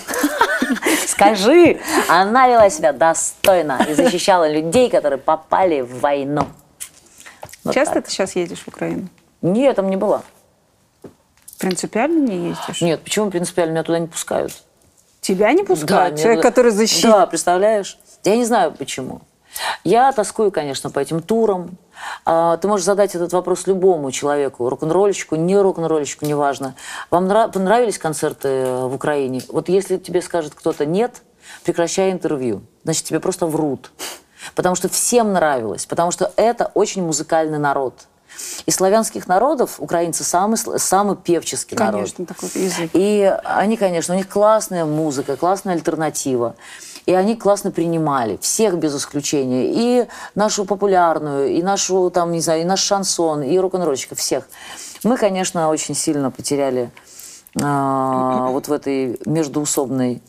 скажи, 1.08 1.80
она 2.10 2.48
вела 2.48 2.70
себя 2.70 2.92
достойно 2.94 3.86
и 3.90 3.94
защищала 3.94 4.50
людей, 4.52 4.90
которые 4.90 5.18
попали 5.18 5.82
в 5.82 6.00
войну. 6.02 6.46
Вот 7.64 7.74
Часто 7.74 7.96
так. 7.96 8.06
ты 8.06 8.12
сейчас 8.12 8.36
едешь 8.36 8.60
в 8.64 8.68
Украину? 8.68 9.08
Нет, 9.42 9.76
там 9.78 9.90
не 9.90 9.96
была. 9.98 10.22
Принципиально 11.58 12.20
не 12.28 12.50
ездишь? 12.50 12.82
Нет, 12.82 13.02
почему 13.02 13.32
принципиально 13.32 13.72
меня 13.72 13.84
туда 13.84 13.98
не 14.00 14.08
пускают? 14.08 14.52
Тебя 15.26 15.54
не 15.54 15.64
пускают? 15.64 16.14
меня 16.14 16.24
Человек, 16.24 16.42
туда- 16.42 16.50
который 16.52 16.72
защитит. 16.72 17.10
Да, 17.10 17.26
представляешь? 17.26 17.98
Я 18.24 18.36
не 18.38 18.46
знаю, 18.46 18.72
почему. 18.78 19.22
Я 19.84 20.12
тоскую, 20.12 20.52
конечно, 20.52 20.90
по 20.92 21.00
этим 21.00 21.22
турам. 21.22 21.78
А, 22.26 22.58
Ты 22.58 22.68
можешь 22.68 22.86
задать 22.86 23.16
этот 23.16 23.34
вопрос 23.34 23.66
любому 23.66 24.12
человеку, 24.12 24.70
рок-н-ролльщику, 24.70 25.36
не 25.36 25.58
рок-н-ролльщику, 25.58 26.26
неважно. 26.26 26.76
Вам 27.10 27.26
нра- 27.26 27.52
понравились 27.52 27.98
концерты 27.98 28.50
э, 28.50 28.86
в 28.86 28.94
Украине? 28.94 29.42
Вот 29.48 29.68
если 29.70 29.98
тебе 29.98 30.22
скажет 30.22 30.54
кто-то 30.54 30.86
«нет», 30.86 31.22
прекращай 31.64 32.12
интервью. 32.12 32.62
Значит, 32.84 33.06
тебе 33.06 33.20
просто 33.20 33.48
врут. 33.48 33.92
Потому 34.54 34.76
что 34.76 34.90
всем 34.90 35.34
нравилось, 35.34 35.86
потому 35.88 36.12
что 36.12 36.32
это 36.36 36.70
очень 36.76 37.04
музыкальный 37.04 37.58
народ. 37.58 37.94
Из 38.66 38.76
славянских 38.76 39.28
народов 39.28 39.76
украинцы 39.80 40.24
самый, 40.24 40.58
самый 40.58 41.16
певческий 41.16 41.76
народ. 41.76 41.94
Конечно, 41.94 42.26
такой 42.26 42.50
язык. 42.56 42.90
И 42.94 43.38
они, 43.44 43.78
конечно, 43.78 44.14
у 44.14 44.18
них 44.18 44.28
классная 44.28 44.86
музыка, 44.86 45.36
классная 45.36 45.74
альтернатива. 45.74 46.56
И 47.06 47.14
они 47.14 47.36
классно 47.36 47.70
принимали, 47.72 48.38
всех 48.42 48.78
без 48.78 48.96
исключения. 48.96 49.72
И 49.72 50.08
нашу 50.34 50.66
популярную, 50.66 51.50
и 51.50 51.62
нашу, 51.62 52.10
там, 52.10 52.32
не 52.32 52.42
знаю, 52.42 52.62
и 52.62 52.66
наш 52.66 52.80
шансон, 52.80 53.44
и 53.44 53.58
рок-н-ролльщиков, 53.60 54.18
всех. 54.18 54.48
Мы, 55.04 55.18
конечно, 55.18 55.70
очень 55.70 55.94
сильно 55.94 56.32
потеряли 56.32 56.90
а, 57.62 58.48
вот 58.48 58.68
в 58.68 58.72
этой 58.72 59.20
междуусобной 59.26 60.24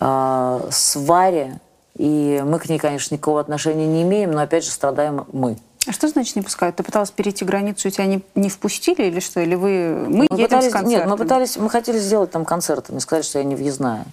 а, 0.00 0.68
сваре. 0.70 1.60
И 1.96 2.42
мы 2.44 2.58
к 2.58 2.68
ней, 2.68 2.78
конечно, 2.78 3.14
никакого 3.14 3.40
отношения 3.40 3.86
не 3.86 4.02
имеем, 4.02 4.32
но, 4.32 4.42
опять 4.42 4.64
же, 4.64 4.70
страдаем 4.70 5.26
мы. 5.32 5.56
А 5.86 5.92
что 5.92 6.08
значит 6.08 6.36
не 6.36 6.42
пускают? 6.42 6.76
Ты 6.76 6.82
пыталась 6.82 7.10
перейти 7.10 7.44
границу, 7.44 7.88
и 7.88 7.90
тебя 7.90 8.06
не, 8.06 8.20
не 8.34 8.50
впустили 8.50 9.04
или 9.04 9.20
что? 9.20 9.40
Или 9.40 9.54
вы... 9.54 9.94
Мы, 10.08 10.08
Мы 10.08 10.24
едем 10.24 10.44
пытались, 10.44 10.72
с 10.72 10.82
нет, 10.82 11.06
мы 11.06 11.16
пытались, 11.16 11.56
мы 11.56 11.70
хотели 11.70 11.98
сделать 11.98 12.30
там 12.30 12.44
концерты. 12.44 12.92
Мне 12.92 13.00
сказали, 13.00 13.22
что 13.22 13.38
я 13.38 13.44
не 13.44 13.54
въездная. 13.54 14.04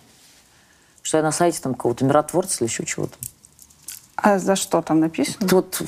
Что 1.01 1.17
я 1.17 1.23
на 1.23 1.31
сайте 1.31 1.59
там 1.61 1.73
какого-то 1.73 2.05
миротворца 2.05 2.63
или 2.63 2.69
еще 2.69 2.85
чего-то. 2.85 3.13
А 4.15 4.39
за 4.39 4.55
что 4.55 4.81
там 4.81 5.01
написано? 5.01 5.45
Тут 5.47 5.81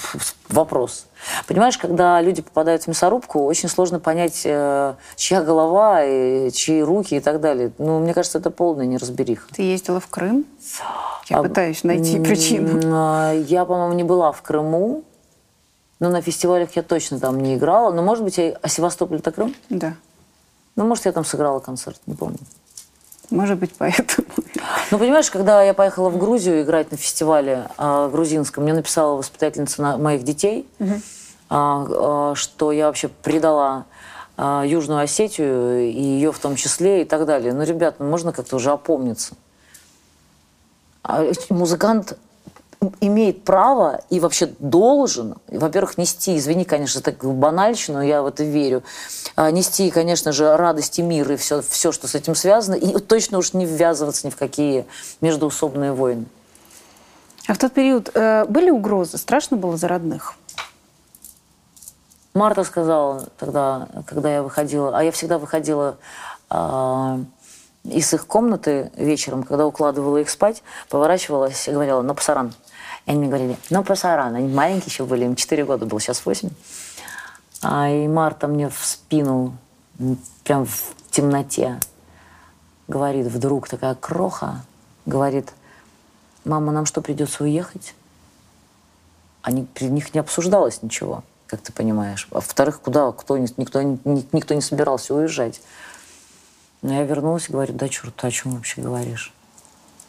вопрос. 0.50 1.06
Понимаешь, 1.48 1.78
когда 1.78 2.22
люди 2.22 2.42
попадают 2.42 2.84
в 2.84 2.88
мясорубку, 2.88 3.46
очень 3.46 3.70
сложно 3.70 4.00
понять, 4.00 4.42
э, 4.44 4.96
чья 5.16 5.42
голова, 5.42 6.04
и 6.04 6.52
чьи 6.52 6.82
руки 6.84 7.16
и 7.16 7.20
так 7.22 7.40
далее. 7.40 7.72
Ну, 7.78 8.00
мне 8.00 8.14
кажется, 8.14 8.38
это 8.40 8.52
полная 8.52 8.86
неразбериха. 8.86 9.48
Ты 9.56 9.62
ездила 9.64 10.00
в 10.02 10.08
Крым? 10.08 10.46
Я 11.30 11.40
А, 11.40 11.44
пытаюсь 11.44 11.84
найти 11.86 12.20
причину. 12.20 12.82
а, 12.94 13.32
Я, 13.34 13.64
по-моему, 13.64 13.94
не 13.94 14.04
была 14.04 14.32
в 14.34 14.42
Крыму. 14.42 15.04
Но 16.00 16.10
на 16.10 16.22
фестивалях 16.22 16.76
я 16.76 16.84
точно 16.84 17.20
там 17.20 17.40
не 17.40 17.56
играла. 17.56 17.92
Но, 17.92 18.02
может 18.04 18.24
быть, 18.24 18.38
я... 18.38 18.58
А 18.62 18.68
Севастополь 18.70 19.18
это 19.20 19.32
Крым? 19.32 19.56
Да. 19.70 19.96
Ну, 20.76 20.86
может, 20.86 21.06
я 21.06 21.12
там 21.12 21.26
сыграла 21.26 21.60
концерт, 21.60 22.00
не 22.06 22.14
помню. 22.14 22.38
Может 23.30 23.58
быть, 23.58 23.74
поэтому. 23.78 24.28
Ну, 24.92 25.00
понимаешь, 25.00 25.30
когда 25.32 25.62
я 25.64 25.74
поехала 25.74 26.10
в 26.10 26.18
Грузию 26.18 26.62
играть 26.62 26.92
на 26.92 26.98
фестивале 26.98 27.68
а, 27.78 28.08
грузинском, 28.10 28.64
мне 28.64 28.74
написала 28.74 29.18
воспитательница 29.18 29.82
на- 29.82 29.98
моих 29.98 30.24
детей, 30.24 30.68
а, 31.50 31.86
а, 32.30 32.36
что 32.36 32.72
я 32.72 32.86
вообще 32.88 33.08
предала 33.10 33.86
а, 34.38 34.64
Южную 34.66 35.02
Осетию, 35.02 35.90
и 35.90 36.00
ее 36.00 36.32
в 36.32 36.40
том 36.40 36.56
числе, 36.56 37.02
и 37.02 37.06
так 37.06 37.26
далее. 37.26 37.54
Ну, 37.54 37.64
ребят, 37.64 37.96
ну, 38.00 38.08
можно 38.08 38.32
как-то 38.32 38.56
уже 38.56 38.72
опомниться. 38.72 39.34
А, 41.04 41.26
музыкант 41.50 42.18
имеет 43.02 43.44
право 43.44 44.02
и 44.10 44.20
вообще 44.20 44.52
должен, 44.60 45.36
во-первых, 45.48 45.98
нести, 45.98 46.38
извини, 46.38 46.64
конечно, 46.64 47.02
так 47.02 47.24
банальщину, 47.24 48.02
я 48.02 48.22
в 48.22 48.28
это 48.28 48.44
верю, 48.44 48.84
а, 49.36 49.50
нести, 49.52 49.90
конечно 49.90 50.32
же, 50.32 50.56
радость 50.56 51.00
и 51.00 51.02
мир 51.02 51.32
и 51.32 51.36
все, 51.38 51.62
все, 51.62 51.92
что 51.92 52.08
с 52.08 52.16
этим 52.16 52.36
связано, 52.36 52.76
и 52.76 52.98
точно 53.00 53.40
уж 53.40 53.54
не 53.54 53.66
ввязываться 53.66 54.28
ни 54.28 54.32
в 54.32 54.36
какие 54.36 54.86
междуусобные 55.22 55.92
войны. 55.92 56.26
А 57.48 57.54
в 57.54 57.58
тот 57.58 57.72
период 57.72 58.12
э, 58.14 58.46
были 58.46 58.70
угрозы? 58.70 59.18
Страшно 59.18 59.56
было 59.58 59.78
за 59.78 59.88
родных? 59.88 60.36
Марта 62.34 62.64
сказала 62.64 63.30
тогда, 63.40 63.88
когда 64.06 64.32
я 64.32 64.44
выходила, 64.44 64.96
а 64.96 65.04
я 65.04 65.12
всегда 65.12 65.40
выходила 65.40 65.98
а, 66.50 67.20
из 67.84 68.14
их 68.14 68.28
комнаты 68.28 68.92
вечером, 68.96 69.44
когда 69.44 69.66
укладывала 69.66 70.18
их 70.18 70.30
спать, 70.30 70.62
поворачивалась 70.90 71.68
и 71.68 71.72
говорила, 71.72 72.02
ну, 72.02 72.14
пасаран. 72.14 72.54
И 73.08 73.12
они 73.12 73.20
мне 73.20 73.30
говорили, 73.30 73.58
ну, 73.70 73.84
пасаран. 73.84 74.36
Они 74.36 74.54
маленькие 74.54 74.88
еще 74.88 75.06
были, 75.06 75.24
им 75.24 75.36
4 75.36 75.64
года 75.64 75.86
было, 75.86 76.00
сейчас 76.00 76.26
8. 76.26 76.50
А, 77.64 77.90
и 77.90 78.08
Марта 78.08 78.48
мне 78.48 78.70
в 78.70 78.86
спину, 78.86 79.58
прям 80.44 80.66
в 80.66 80.94
темноте, 81.10 81.80
говорит 82.90 83.28
вдруг 83.28 83.70
такая 83.70 83.96
кроха, 83.96 84.62
говорит, 85.06 85.54
мама, 86.44 86.74
нам 86.74 86.86
что, 86.86 87.02
придется 87.02 87.46
уехать? 87.46 87.96
Они, 89.42 89.64
при 89.64 89.86
них 89.86 90.14
не 90.14 90.20
обсуждалось 90.20 90.84
ничего, 90.84 91.24
как 91.48 91.62
ты 91.62 91.72
понимаешь. 91.72 92.28
А 92.32 92.36
во-вторых, 92.36 92.82
куда? 92.82 93.14
Кто, 93.14 93.38
никто, 93.38 93.82
никто 93.82 94.54
не 94.54 94.62
собирался 94.62 95.16
уезжать. 95.16 95.62
Но 96.82 96.94
я 96.94 97.04
вернулась 97.04 97.48
и 97.48 97.54
говорю, 97.54 97.74
да 97.74 97.88
черт, 97.88 98.14
ты 98.18 98.28
о 98.28 98.32
чем 98.32 98.56
вообще 98.56 98.82
говоришь? 98.82 99.34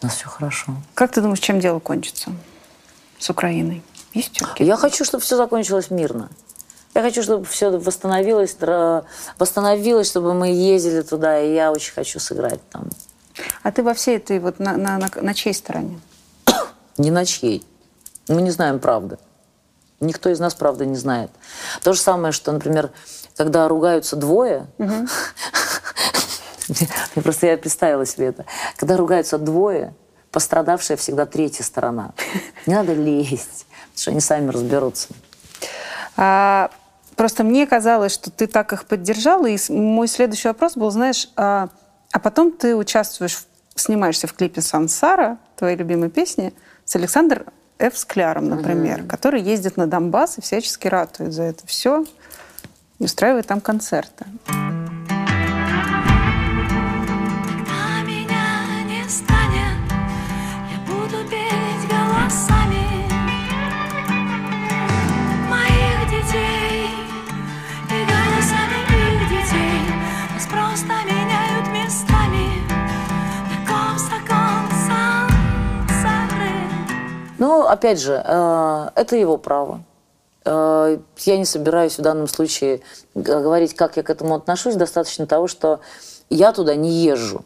У 0.02 0.06
нас 0.06 0.16
все 0.16 0.28
хорошо. 0.28 0.74
Как 0.94 1.12
ты 1.12 1.20
думаешь, 1.20 1.38
чем 1.38 1.60
дело 1.60 1.78
кончится 1.78 2.32
с 3.18 3.30
Украиной? 3.30 3.82
Есть 4.14 4.38
какие-то 4.38 4.64
Я 4.64 4.76
хочу, 4.76 5.04
чтобы 5.04 5.22
все 5.22 5.36
закончилось 5.36 5.90
мирно. 5.90 6.30
Я 6.94 7.02
хочу, 7.02 7.22
чтобы 7.22 7.44
все 7.44 7.70
восстановилось, 7.70 8.56
восстановилось, 9.38 10.08
чтобы 10.08 10.34
мы 10.34 10.48
ездили 10.48 11.02
туда, 11.02 11.40
и 11.40 11.54
я 11.54 11.70
очень 11.70 11.92
хочу 11.92 12.18
сыграть 12.18 12.60
там. 12.70 12.88
А 13.62 13.70
ты 13.70 13.82
во 13.82 13.94
всей 13.94 14.16
этой 14.16 14.40
вот 14.40 14.58
на, 14.58 14.76
на, 14.76 14.98
на, 14.98 15.08
на 15.14 15.34
чьей 15.34 15.54
стороне? 15.54 16.00
Ни 16.96 17.10
на 17.10 17.24
чьей. 17.24 17.64
Мы 18.26 18.42
не 18.42 18.50
знаем 18.50 18.80
правды. 18.80 19.18
Никто 20.00 20.30
из 20.30 20.40
нас 20.40 20.54
правды 20.54 20.86
не 20.86 20.96
знает. 20.96 21.30
То 21.82 21.92
же 21.92 22.00
самое, 22.00 22.32
что, 22.32 22.52
например, 22.52 22.90
когда 23.36 23.68
ругаются 23.68 24.16
двое, 24.16 24.66
Мне 26.68 27.22
просто 27.22 27.46
я 27.46 27.56
представила 27.56 28.04
себе 28.04 28.26
это. 28.26 28.44
Когда 28.76 28.96
ругаются 28.96 29.38
двое, 29.38 29.94
пострадавшая 30.30 30.96
всегда 30.96 31.26
третья 31.26 31.64
сторона. 31.64 32.12
Не 32.66 32.74
надо 32.74 32.94
лезть, 32.94 33.66
потому 33.68 33.96
что 33.96 34.10
они 34.10 34.20
сами 34.20 34.50
разберутся. 34.50 35.08
А, 36.16 36.70
просто 37.16 37.44
мне 37.44 37.66
казалось, 37.66 38.12
что 38.12 38.30
ты 38.30 38.46
так 38.46 38.72
их 38.72 38.84
поддержала, 38.84 39.46
и 39.46 39.58
мой 39.70 40.08
следующий 40.08 40.48
вопрос 40.48 40.76
был, 40.76 40.90
знаешь, 40.90 41.28
а, 41.36 41.68
а 42.12 42.18
потом 42.18 42.52
ты 42.52 42.74
участвуешь, 42.74 43.44
снимаешься 43.74 44.26
в 44.26 44.34
клипе 44.34 44.60
«Сансара», 44.60 45.38
твоей 45.56 45.76
любимой 45.76 46.10
песни, 46.10 46.52
с 46.84 46.96
Александром 46.96 47.46
Ф. 47.78 47.96
Скляром, 47.96 48.48
например, 48.48 49.04
который 49.04 49.40
ездит 49.40 49.76
на 49.76 49.86
Донбасс 49.86 50.38
и 50.38 50.40
всячески 50.40 50.88
ратует 50.88 51.32
за 51.32 51.44
это 51.44 51.66
все 51.66 52.04
и 52.98 53.04
устраивает 53.04 53.46
там 53.46 53.60
концерты. 53.60 54.26
Когда 54.46 54.77
Ну, 77.38 77.62
опять 77.66 78.00
же, 78.00 78.22
э, 78.24 78.88
это 78.94 79.16
его 79.16 79.38
право. 79.38 79.82
Э, 80.44 80.98
Я 81.18 81.38
не 81.38 81.44
собираюсь 81.44 81.98
в 81.98 82.02
данном 82.02 82.28
случае 82.28 82.80
говорить, 83.14 83.74
как 83.74 83.96
я 83.96 84.02
к 84.02 84.10
этому 84.10 84.34
отношусь. 84.34 84.74
Достаточно 84.74 85.26
того, 85.26 85.46
что 85.46 85.80
я 86.30 86.52
туда 86.52 86.74
не 86.74 86.90
езжу. 86.90 87.44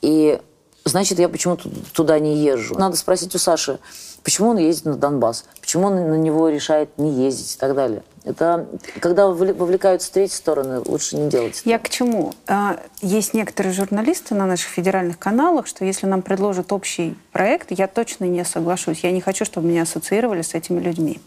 И 0.00 0.40
значит, 0.84 1.18
я 1.18 1.28
почему-то 1.28 1.68
туда 1.92 2.18
не 2.18 2.36
езжу. 2.36 2.78
Надо 2.78 2.96
спросить 2.96 3.34
у 3.34 3.38
Саши, 3.38 3.78
почему 4.22 4.50
он 4.50 4.58
ездит 4.58 4.86
на 4.86 4.96
Донбасс, 4.96 5.44
почему 5.60 5.88
он 5.88 5.96
на 5.96 6.14
него 6.16 6.48
решает 6.48 6.96
не 6.98 7.10
ездить 7.10 7.54
и 7.54 7.58
так 7.58 7.74
далее. 7.74 8.02
Это 8.28 8.66
когда 9.00 9.22
вовле- 9.24 9.54
вовлекаются 9.54 10.12
третьи 10.12 10.34
стороны, 10.36 10.82
лучше 10.84 11.16
не 11.16 11.30
делать. 11.30 11.62
Я 11.64 11.78
к 11.78 11.88
чему? 11.88 12.34
А, 12.46 12.78
Есть 13.00 13.32
некоторые 13.32 13.72
журналисты 13.72 14.34
на 14.34 14.44
наших 14.44 14.68
федеральных 14.68 15.18
каналах, 15.18 15.66
что 15.66 15.86
если 15.86 16.06
нам 16.06 16.20
предложат 16.20 16.72
общий 16.72 17.16
проект, 17.32 17.70
я 17.70 17.88
точно 17.88 18.24
не 18.24 18.44
соглашусь. 18.44 19.00
Я 19.00 19.12
не 19.12 19.22
хочу, 19.22 19.46
чтобы 19.46 19.68
меня 19.68 19.82
ассоциировали 19.82 20.42
с 20.42 20.54
этими 20.54 20.78
людьми. 20.78 21.20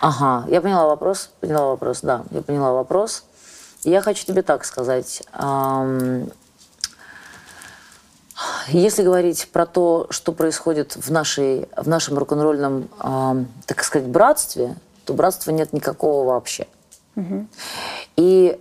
Ага, 0.00 0.46
я 0.48 0.62
поняла 0.62 0.86
вопрос, 0.86 1.30
поняла 1.40 1.66
вопрос, 1.66 2.00
да, 2.00 2.24
я 2.30 2.40
поняла 2.40 2.72
вопрос. 2.72 3.24
Я 3.82 4.00
хочу 4.00 4.24
тебе 4.24 4.40
так 4.40 4.64
сказать. 4.64 5.22
Если 8.68 9.02
говорить 9.02 9.48
про 9.52 9.66
то, 9.66 10.06
что 10.08 10.32
происходит 10.32 10.96
в, 10.96 11.12
нашей, 11.12 11.68
в 11.76 11.86
нашем 11.86 12.16
рок-н-ролльном, 12.16 12.88
так 13.66 13.84
сказать, 13.84 14.08
братстве, 14.08 14.74
то 15.04 15.14
братства 15.14 15.50
нет 15.50 15.72
никакого 15.72 16.26
вообще. 16.26 16.66
И 18.16 18.60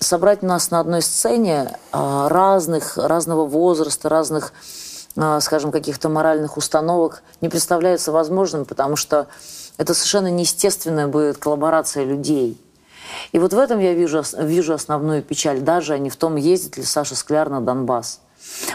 собрать 0.00 0.42
нас 0.42 0.70
на 0.70 0.80
одной 0.80 1.02
сцене 1.02 1.76
а, 1.92 2.28
разных, 2.28 2.96
разного 2.96 3.46
возраста, 3.46 4.08
разных, 4.08 4.52
а, 5.16 5.40
скажем, 5.40 5.72
каких-то 5.72 6.08
моральных 6.08 6.56
установок 6.56 7.22
не 7.40 7.48
представляется 7.48 8.12
возможным, 8.12 8.64
потому 8.64 8.96
что 8.96 9.26
это 9.76 9.94
совершенно 9.94 10.30
неестественная 10.30 11.08
будет 11.08 11.38
коллаборация 11.38 12.04
людей. 12.04 12.60
И 13.32 13.38
вот 13.38 13.52
в 13.52 13.58
этом 13.58 13.78
я 13.78 13.94
вижу, 13.94 14.22
вижу 14.38 14.74
основную 14.74 15.22
печаль, 15.22 15.60
даже 15.60 15.94
а 15.94 15.98
не 15.98 16.10
в 16.10 16.16
том, 16.16 16.36
ездит 16.36 16.76
ли 16.76 16.82
Саша 16.82 17.14
Скляр 17.14 17.48
на 17.48 17.60
Донбасс. 17.60 18.20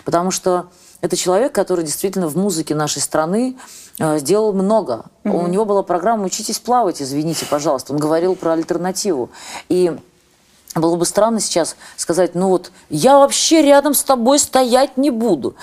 Потому 0.05 0.31
что 0.31 0.67
это 1.01 1.15
человек, 1.15 1.53
который 1.53 1.85
действительно 1.85 2.27
в 2.27 2.37
музыке 2.37 2.75
нашей 2.75 3.01
страны 3.01 3.57
сделал 3.99 4.53
много. 4.53 5.05
У 5.23 5.47
него 5.47 5.65
была 5.65 5.83
программа 5.83 6.25
«Учитесь 6.25 6.59
плавать», 6.59 7.01
извините, 7.01 7.45
пожалуйста. 7.45 7.93
Он 7.93 7.99
говорил 7.99 8.35
про 8.35 8.53
альтернативу. 8.53 9.29
И 9.69 9.95
было 10.75 10.95
бы 10.95 11.05
странно 11.05 11.39
сейчас 11.39 11.75
сказать, 11.97 12.33
ну 12.35 12.49
вот, 12.49 12.71
я 12.89 13.19
вообще 13.19 13.61
рядом 13.61 13.93
с 13.93 14.03
тобой 14.03 14.39
стоять 14.39 14.97
не 14.97 15.11
буду. 15.11 15.55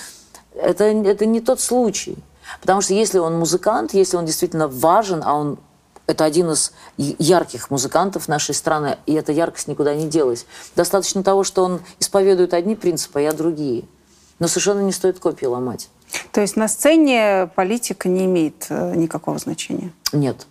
Это, 0.54 0.84
это 0.84 1.26
не 1.26 1.40
тот 1.40 1.60
случай. 1.60 2.16
Потому 2.60 2.80
что 2.80 2.94
если 2.94 3.18
он 3.18 3.38
музыкант, 3.38 3.94
если 3.94 4.16
он 4.16 4.26
действительно 4.26 4.68
важен, 4.68 5.22
а 5.24 5.34
он 5.34 5.58
это 6.06 6.24
один 6.24 6.50
из 6.50 6.72
ярких 6.96 7.70
музыкантов 7.70 8.26
нашей 8.26 8.54
страны, 8.54 8.98
и 9.06 9.14
эта 9.14 9.30
яркость 9.30 9.68
никуда 9.68 9.94
не 9.94 10.08
делась. 10.08 10.44
Достаточно 10.74 11.22
того, 11.22 11.44
что 11.44 11.62
он 11.62 11.80
исповедует 12.00 12.52
одни 12.52 12.74
принципы, 12.74 13.20
а 13.20 13.22
я 13.22 13.32
другие. 13.32 13.84
Но 14.40 14.48
совершенно 14.48 14.80
не 14.80 14.92
стоит 14.92 15.20
копии 15.20 15.46
ломать. 15.46 15.88
То 16.32 16.40
есть 16.40 16.56
на 16.56 16.68
сцене 16.68 17.50
политика 17.54 18.08
не 18.08 18.24
имеет 18.24 18.66
э, 18.68 18.94
никакого 18.94 19.38
значения. 19.38 19.92
Нет. 20.12 20.46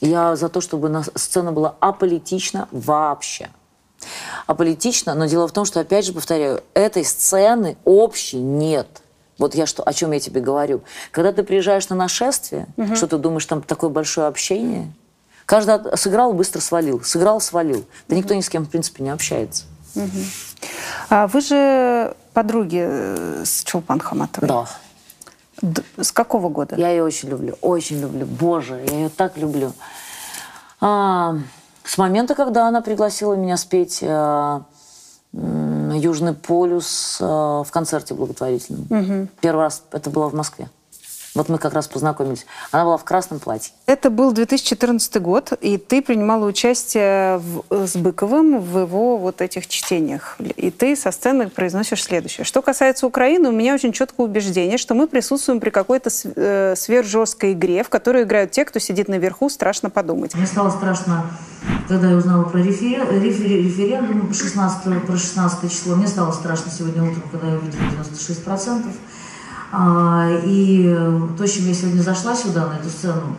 Я 0.00 0.36
за 0.36 0.48
то, 0.48 0.60
чтобы 0.60 0.88
на 0.88 1.02
сцена 1.02 1.52
была 1.52 1.76
аполитична 1.80 2.68
вообще. 2.70 3.50
Аполитична, 4.46 5.14
но 5.14 5.26
дело 5.26 5.48
в 5.48 5.52
том, 5.52 5.64
что, 5.64 5.80
опять 5.80 6.04
же, 6.04 6.12
повторяю, 6.12 6.62
этой 6.74 7.04
сцены 7.04 7.76
общей 7.84 8.38
нет. 8.38 9.02
Вот 9.38 9.54
я 9.54 9.66
что, 9.66 9.82
о 9.82 9.92
чем 9.92 10.12
я 10.12 10.20
тебе 10.20 10.40
говорю. 10.40 10.82
Когда 11.10 11.32
ты 11.32 11.42
приезжаешь 11.42 11.88
на 11.88 11.96
нашествие, 11.96 12.66
что 12.94 13.06
ты 13.06 13.18
думаешь, 13.18 13.46
там 13.46 13.62
такое 13.62 13.90
большое 13.90 14.26
общение? 14.26 14.92
Каждый 15.46 15.96
сыграл, 15.96 16.32
быстро 16.32 16.60
свалил. 16.60 17.02
Сыграл, 17.02 17.40
свалил. 17.40 17.84
Да 18.08 18.16
никто 18.16 18.34
ни 18.34 18.40
с 18.40 18.48
кем, 18.48 18.64
в 18.64 18.70
принципе, 18.70 19.02
не 19.02 19.10
общается. 19.10 19.64
А 21.08 21.26
вы 21.26 21.40
же 21.40 22.14
подруги 22.32 22.82
э, 22.84 23.44
с 23.44 23.62
Чулпан 23.64 24.00
Хаматовой. 24.00 24.48
Да. 24.48 24.66
С 25.98 26.12
какого 26.12 26.48
года? 26.48 26.76
Я 26.76 26.90
ее 26.90 27.04
очень 27.04 27.28
люблю, 27.28 27.56
очень 27.60 28.00
люблю. 28.00 28.26
Боже, 28.26 28.84
я 28.86 28.94
ее 28.94 29.08
так 29.08 29.36
люблю. 29.36 29.72
А, 30.80 31.36
с 31.84 31.98
момента, 31.98 32.34
когда 32.34 32.68
она 32.68 32.80
пригласила 32.80 33.34
меня 33.34 33.56
спеть 33.56 34.02
а, 34.02 34.62
Южный 35.32 36.34
полюс 36.34 37.18
а, 37.20 37.62
в 37.64 37.70
концерте 37.70 38.14
благотворительном. 38.14 39.28
Первый 39.40 39.60
раз 39.60 39.82
это 39.92 40.10
было 40.10 40.28
в 40.28 40.34
Москве. 40.34 40.68
Вот 41.34 41.48
мы 41.48 41.58
как 41.58 41.74
раз 41.74 41.88
познакомились. 41.88 42.46
Она 42.70 42.84
была 42.84 42.96
в 42.96 43.02
красном 43.02 43.40
платье. 43.40 43.72
Это 43.86 44.08
был 44.08 44.30
2014 44.32 45.16
год, 45.20 45.52
и 45.60 45.78
ты 45.78 46.00
принимала 46.00 46.46
участие 46.46 47.38
в- 47.38 47.64
э, 47.70 47.86
с 47.88 47.96
Быковым 47.96 48.60
в 48.60 48.78
его 48.78 49.16
вот 49.16 49.40
этих 49.40 49.66
чтениях. 49.66 50.36
И 50.56 50.70
ты 50.70 50.94
со 50.94 51.10
сцены 51.10 51.48
произносишь 51.48 52.04
следующее. 52.04 52.44
Что 52.44 52.62
касается 52.62 53.06
Украины, 53.08 53.48
у 53.48 53.52
меня 53.52 53.74
очень 53.74 53.92
четкое 53.92 54.26
убеждение, 54.28 54.78
что 54.78 54.94
мы 54.94 55.08
присутствуем 55.08 55.58
при 55.58 55.70
какой-то 55.70 56.08
э, 56.36 56.74
сверхжесткой 56.76 57.52
игре, 57.54 57.82
в 57.82 57.88
которой 57.88 58.22
играют 58.22 58.52
те, 58.52 58.64
кто 58.64 58.78
сидит 58.78 59.08
наверху, 59.08 59.48
страшно 59.48 59.90
подумать. 59.90 60.34
Мне 60.36 60.46
стало 60.46 60.70
страшно, 60.70 61.26
когда 61.88 62.10
я 62.10 62.16
узнала 62.16 62.44
про 62.44 62.58
рефер- 62.60 63.10
рефер- 63.10 63.56
референдум 63.64 64.32
16, 64.32 65.00
про 65.00 65.16
16 65.16 65.68
число. 65.68 65.96
Мне 65.96 66.06
стало 66.06 66.30
страшно 66.30 66.70
сегодня 66.70 67.02
утром, 67.02 67.24
когда 67.32 67.48
я 67.48 67.54
увидела 67.56 67.82
96%. 67.90 68.84
А, 69.76 70.28
и 70.44 70.84
то, 71.36 71.48
чем 71.48 71.66
я 71.66 71.74
сегодня 71.74 72.00
зашла 72.00 72.36
сюда, 72.36 72.66
на 72.68 72.74
эту 72.74 72.88
сцену, 72.88 73.36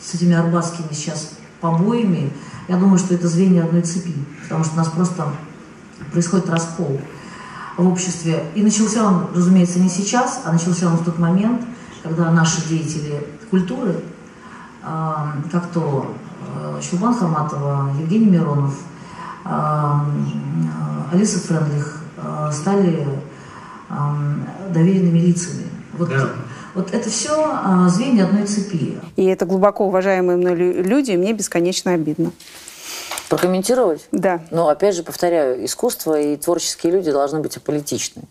с 0.00 0.12
этими 0.12 0.34
арбатскими 0.34 0.88
сейчас 0.90 1.34
побоями, 1.60 2.32
я 2.66 2.76
думаю, 2.76 2.98
что 2.98 3.14
это 3.14 3.28
звенья 3.28 3.62
одной 3.62 3.82
цепи, 3.82 4.12
потому 4.42 4.64
что 4.64 4.74
у 4.74 4.78
нас 4.78 4.88
просто 4.88 5.28
происходит 6.10 6.50
раскол 6.50 7.00
в 7.76 7.86
обществе. 7.86 8.44
И 8.56 8.62
начался 8.62 9.06
он, 9.06 9.28
разумеется, 9.32 9.78
не 9.78 9.88
сейчас, 9.88 10.42
а 10.44 10.50
начался 10.50 10.88
он 10.88 10.96
в 10.96 11.04
тот 11.04 11.20
момент, 11.20 11.62
когда 12.02 12.32
наши 12.32 12.66
деятели 12.68 13.24
культуры, 13.48 14.00
э, 14.82 15.14
как 15.52 15.68
то 15.68 16.12
э, 16.56 16.80
Чулпан 16.82 17.14
Хаматова, 17.14 17.94
Евгений 18.00 18.26
Миронов, 18.26 18.74
э, 19.44 19.94
Алиса 21.12 21.38
Френдлих 21.38 21.98
стали 22.52 23.06
доверенными 24.70 25.18
лицами. 25.18 25.64
Вот, 25.92 26.10
вот 26.74 26.94
это 26.94 27.10
все 27.10 27.30
звенья 27.88 28.24
одной 28.24 28.46
цепи. 28.46 28.98
И 29.16 29.24
это 29.24 29.44
глубоко 29.44 29.86
уважаемые 29.86 30.36
мной 30.38 30.54
лю- 30.54 30.82
люди, 30.82 31.12
и 31.12 31.16
мне 31.16 31.32
бесконечно 31.32 31.92
обидно. 31.92 32.32
Прокомментировать? 33.28 34.06
Да. 34.12 34.40
Но 34.50 34.68
опять 34.68 34.94
же 34.94 35.02
повторяю, 35.02 35.64
искусство 35.64 36.20
и 36.20 36.36
творческие 36.36 36.92
люди 36.92 37.10
должны 37.10 37.40
быть 37.40 37.56
аполитичны. 37.56 38.22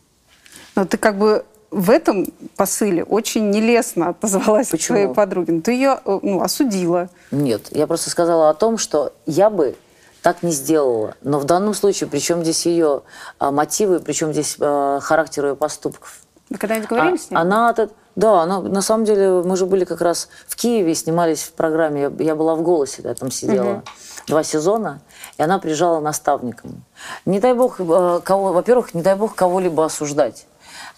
Но 0.76 0.86
ты 0.86 0.98
как 0.98 1.18
бы 1.18 1.44
в 1.72 1.90
этом 1.90 2.28
посыле 2.56 3.04
очень 3.04 3.50
нелестно 3.50 4.10
отозвалась 4.10 4.68
к 4.68 4.72
Почему? 4.72 4.98
своей 4.98 5.14
подруге. 5.14 5.54
Ну, 5.54 5.62
Ты 5.62 5.72
ее 5.74 6.00
э, 6.06 6.20
ну, 6.22 6.42
осудила. 6.42 7.10
Нет, 7.32 7.68
я 7.72 7.88
просто 7.88 8.10
сказала 8.10 8.50
о 8.50 8.54
том, 8.54 8.78
что 8.78 9.14
я 9.26 9.50
бы 9.50 9.76
так 10.22 10.44
не 10.44 10.52
сделала. 10.52 11.16
Но 11.22 11.40
в 11.40 11.46
данном 11.46 11.74
случае, 11.74 12.10
причем 12.10 12.44
здесь 12.44 12.66
ее 12.66 13.02
а, 13.40 13.52
мотивы, 13.52 14.00
причем 14.00 14.34
здесь 14.34 14.56
а, 14.60 15.00
характер 15.00 15.48
ее 15.48 15.56
поступков. 15.56 16.20
Вы 16.50 16.58
когда-нибудь 16.58 16.90
говорили 16.90 17.16
А- 17.16 17.18
с 17.18 17.32
ней? 17.32 17.38
Она 17.38 17.70
от 17.70 17.80
эт- 17.80 17.94
да, 18.16 18.42
она, 18.42 18.60
на 18.60 18.82
самом 18.82 19.06
деле 19.06 19.42
мы 19.42 19.56
же 19.56 19.66
были 19.66 19.86
как 19.86 20.02
раз 20.02 20.28
в 20.48 20.56
Киеве, 20.58 20.94
снимались 20.96 21.44
в 21.44 21.54
программе, 21.54 22.02
я, 22.02 22.12
я 22.20 22.36
была 22.36 22.56
в 22.56 22.62
«Голосе», 22.62 23.02
да, 23.02 23.14
там 23.14 23.32
сидела 23.32 23.84
два 24.28 24.44
сезона, 24.44 25.00
и 25.38 25.44
она 25.44 25.60
приезжала 25.60 26.02
наставником. 26.02 26.84
Не 27.26 27.40
дай 27.40 27.54
бог, 27.54 27.80
э, 27.80 28.22
кого, 28.24 28.52
во-первых, 28.52 28.94
не 28.94 29.02
дай 29.02 29.16
бог 29.16 29.34
кого-либо 29.34 29.86
осуждать. 29.86 30.46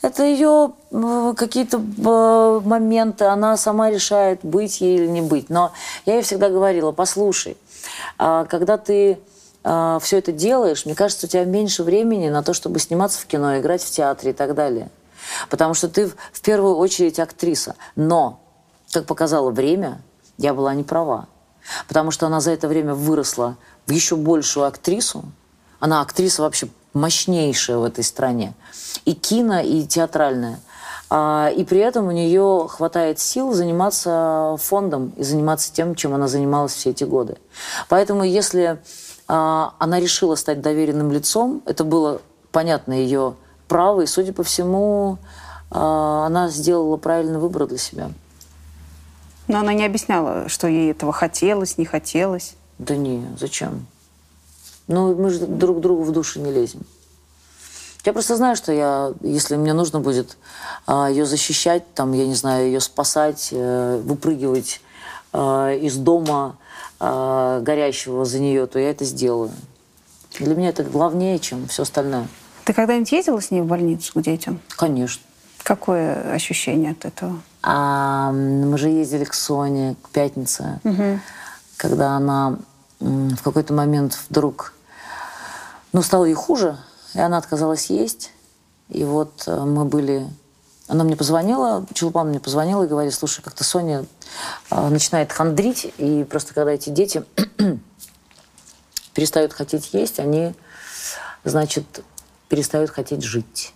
Это 0.01 0.23
ее 0.23 0.71
э, 0.91 1.33
какие-то 1.37 1.77
э, 1.77 2.61
моменты, 2.65 3.25
она 3.25 3.57
сама 3.57 3.91
решает, 3.91 4.39
быть 4.43 4.81
ей 4.81 4.97
или 4.97 5.07
не 5.07 5.21
быть. 5.21 5.49
Но 5.49 5.71
я 6.05 6.15
ей 6.15 6.23
всегда 6.23 6.49
говорила, 6.49 6.91
послушай, 6.91 7.57
когда 8.17 8.77
ты 8.77 9.19
все 9.61 10.17
это 10.17 10.31
делаешь, 10.31 10.85
мне 10.85 10.95
кажется, 10.95 11.25
у 11.25 11.29
тебя 11.29 11.45
меньше 11.45 11.83
времени 11.83 12.29
на 12.29 12.43
то, 12.43 12.53
чтобы 12.53 12.79
сниматься 12.79 13.19
в 13.19 13.25
кино, 13.25 13.57
играть 13.59 13.81
в 13.81 13.89
театре 13.89 14.31
и 14.31 14.33
так 14.33 14.55
далее. 14.55 14.89
Потому 15.49 15.73
что 15.73 15.87
ты 15.87 16.07
в 16.07 16.41
первую 16.41 16.75
очередь 16.75 17.19
актриса. 17.19 17.75
Но, 17.95 18.41
как 18.91 19.05
показало 19.05 19.51
время, 19.51 20.01
я 20.37 20.53
была 20.53 20.73
не 20.73 20.83
права. 20.83 21.27
Потому 21.87 22.11
что 22.11 22.27
она 22.27 22.41
за 22.41 22.51
это 22.51 22.67
время 22.67 22.93
выросла 22.93 23.55
в 23.85 23.91
еще 23.91 24.17
большую 24.17 24.65
актрису. 24.65 25.23
Она 25.79 26.01
актриса 26.01 26.41
вообще 26.41 26.67
мощнейшая 26.93 27.77
в 27.77 27.83
этой 27.85 28.03
стране. 28.03 28.53
И 29.05 29.13
кино, 29.13 29.61
и 29.61 29.85
театральная. 29.85 30.59
А, 31.09 31.51
И 31.55 31.63
при 31.63 31.79
этом 31.79 32.07
у 32.07 32.11
нее 32.11 32.67
хватает 32.69 33.19
сил 33.19 33.53
заниматься 33.53 34.55
фондом 34.59 35.13
и 35.17 35.23
заниматься 35.23 35.71
тем, 35.73 35.95
чем 35.95 36.13
она 36.13 36.27
занималась 36.27 36.73
все 36.73 36.91
эти 36.91 37.03
годы. 37.03 37.37
Поэтому 37.89 38.23
если 38.23 38.79
а, 39.27 39.73
она 39.79 39.99
решила 39.99 40.35
стать 40.35 40.61
доверенным 40.61 41.11
лицом, 41.11 41.61
это 41.65 41.83
было 41.83 42.21
понятно 42.51 42.93
ее 42.93 43.35
право, 43.67 44.01
и, 44.01 44.05
судя 44.05 44.33
по 44.33 44.43
всему, 44.43 45.17
а, 45.71 46.25
она 46.25 46.49
сделала 46.49 46.97
правильный 46.97 47.39
выбор 47.39 47.67
для 47.67 47.77
себя. 47.77 48.11
Но 49.47 49.59
она 49.59 49.73
не 49.73 49.85
объясняла, 49.85 50.47
что 50.47 50.67
ей 50.67 50.91
этого 50.91 51.11
хотелось, 51.11 51.77
не 51.77 51.85
хотелось. 51.85 52.55
Да 52.77 52.95
не, 52.95 53.27
зачем? 53.37 53.85
Ну, 54.87 55.15
мы 55.15 55.29
же 55.29 55.45
друг 55.45 55.81
другу 55.81 56.03
в 56.03 56.11
душу 56.11 56.39
не 56.39 56.51
лезем. 56.51 56.81
Я 58.05 58.11
просто 58.11 58.35
знаю, 58.35 58.55
что 58.57 58.73
я, 58.73 59.13
если 59.21 59.55
мне 59.55 59.71
нужно 59.73 60.01
будет 60.01 60.37
а, 60.85 61.09
ее 61.09 61.25
защищать, 61.25 61.83
там, 61.93 62.11
я 62.11 62.25
не 62.27 62.35
знаю, 62.35 62.65
ее 62.65 62.81
спасать, 62.81 63.49
э, 63.51 64.01
выпрыгивать 64.03 64.81
а, 65.31 65.71
из 65.71 65.95
дома 65.95 66.57
а, 66.99 67.61
горящего 67.61 68.25
за 68.25 68.39
нее, 68.39 68.67
то 68.67 68.77
я 68.77 68.89
это 68.89 69.05
сделаю. 69.05 69.51
Для 70.37 70.53
меня 70.53 70.69
это 70.69 70.83
главнее, 70.83 71.39
чем 71.39 71.67
все 71.67 71.83
остальное. 71.83 72.27
Ты 72.65 72.73
когда-нибудь 72.73 73.11
ездила 73.11 73.41
с 73.41 73.51
ней 73.51 73.61
в 73.61 73.65
больницу 73.65 74.11
к 74.13 74.21
детям? 74.21 74.59
Конечно. 74.75 75.23
Какое 75.63 76.33
ощущение 76.33 76.91
от 76.91 77.05
этого? 77.05 77.39
А 77.61 78.33
мы 78.33 78.77
же 78.77 78.89
ездили 78.89 79.23
к 79.23 79.33
Соне, 79.33 79.95
к 80.01 80.09
Пятнице, 80.09 80.81
когда 81.77 82.17
она 82.17 82.57
в 82.99 83.41
какой-то 83.41 83.73
момент 83.73 84.17
вдруг, 84.29 84.73
ну, 85.93 86.01
стало 86.01 86.25
ей 86.25 86.33
хуже, 86.33 86.77
и 87.13 87.19
она 87.19 87.37
отказалась 87.37 87.89
есть. 87.89 88.31
И 88.89 89.03
вот 89.03 89.43
э, 89.47 89.63
мы 89.63 89.85
были... 89.85 90.27
Она 90.87 91.03
мне 91.03 91.15
позвонила, 91.15 91.85
Чулпан 91.93 92.29
мне 92.29 92.39
позвонила 92.39 92.83
и 92.83 92.87
говорит, 92.87 93.13
слушай, 93.13 93.41
как-то 93.41 93.63
Соня 93.63 94.05
э, 94.69 94.89
начинает 94.89 95.31
хандрить, 95.31 95.93
и 95.97 96.25
просто 96.25 96.53
когда 96.53 96.71
эти 96.71 96.89
дети 96.89 97.23
перестают 99.13 99.53
хотеть 99.53 99.93
есть, 99.93 100.19
они, 100.19 100.53
значит, 101.43 101.85
перестают 102.49 102.89
хотеть 102.89 103.23
жить. 103.23 103.73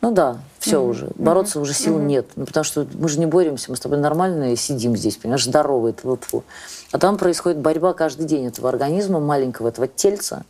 Ну 0.00 0.12
да, 0.12 0.38
все 0.58 0.82
уже. 0.82 1.10
Бороться 1.16 1.60
уже 1.60 1.74
сил 1.74 1.98
нет. 1.98 2.26
Ну, 2.34 2.46
потому 2.46 2.64
что 2.64 2.86
мы 2.94 3.08
же 3.08 3.18
не 3.18 3.26
боремся, 3.26 3.70
мы 3.70 3.76
с 3.76 3.80
тобой 3.80 3.98
нормально 3.98 4.56
сидим 4.56 4.96
здесь, 4.96 5.18
понимаешь, 5.18 5.44
здоровые. 5.44 5.92
тьфу 5.92 6.14
-тьфу. 6.14 6.42
А 6.90 6.98
там 6.98 7.18
происходит 7.18 7.58
борьба 7.58 7.92
каждый 7.92 8.24
день 8.26 8.46
этого 8.46 8.70
организма, 8.70 9.20
маленького 9.20 9.68
этого 9.68 9.86
тельца, 9.88 10.44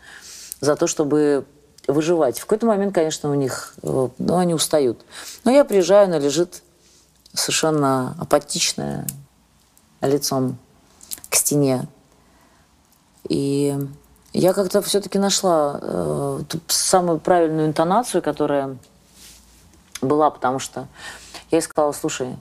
за 0.61 0.77
то, 0.77 0.87
чтобы 0.87 1.47
выживать. 1.87 2.39
В 2.39 2.43
какой-то 2.43 2.67
момент, 2.67 2.95
конечно, 2.95 3.31
у 3.31 3.35
них, 3.35 3.75
э, 3.83 4.09
ну, 4.19 4.37
они 4.37 4.55
устают. 4.55 5.05
Но 5.45 5.51
я 5.51 5.65
приезжаю, 5.65 6.07
она 6.07 6.19
лежит 6.19 6.63
совершенно 7.33 8.15
апатичная, 8.19 9.07
лицом 10.01 10.59
к 11.29 11.35
стене. 11.35 11.87
И 13.29 13.77
я 14.33 14.53
как-то 14.53 14.81
все-таки 14.83 15.19
нашла 15.19 15.79
э, 15.81 16.41
самую 16.69 17.19
правильную 17.19 17.69
интонацию, 17.69 18.23
которая 18.23 18.77
была, 20.01 20.31
потому 20.31 20.59
что 20.59 20.87
я 21.51 21.59
ей 21.59 21.63
сказала, 21.63 21.93
слушай, 21.93 22.37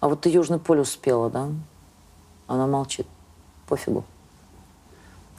а 0.00 0.08
вот 0.08 0.20
ты 0.20 0.30
Южный 0.30 0.58
полюс 0.58 0.90
спела, 0.90 1.30
да? 1.30 1.48
Она 2.46 2.66
молчит. 2.66 3.06
Пофигу. 3.68 4.04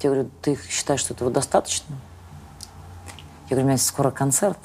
Я 0.02 0.12
говорю, 0.12 0.30
ты 0.42 0.58
считаешь, 0.70 1.02
что 1.02 1.14
этого 1.14 1.32
достаточно? 1.32 1.96
Я 3.50 3.56
говорю, 3.56 3.66
у 3.66 3.68
меня 3.70 3.78
скоро 3.78 4.12
концерт. 4.12 4.58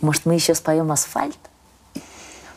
Может, 0.00 0.26
мы 0.26 0.34
еще 0.34 0.54
споем 0.54 0.90
«Асфальт»? 0.90 1.38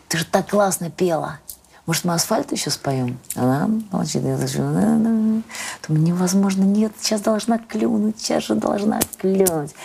Ты 0.07 0.17
же 0.17 0.25
так 0.25 0.49
классно 0.49 0.89
пела. 0.89 1.39
Может, 1.85 2.05
мы 2.05 2.13
«Асфальт» 2.15 2.51
еще 2.51 2.71
споем? 2.71 3.19
Она 3.35 3.69
молчит. 3.91 4.23
Я 4.23 4.37
«Да-да-да». 4.37 5.43
Думаю, 5.87 6.03
невозможно. 6.03 6.63
Нет, 6.63 6.93
сейчас 6.99 7.21
должна 7.21 7.59
клюнуть, 7.59 8.19
сейчас 8.19 8.45
же 8.45 8.55
должна 8.55 8.99
клюнуть. 9.19 9.75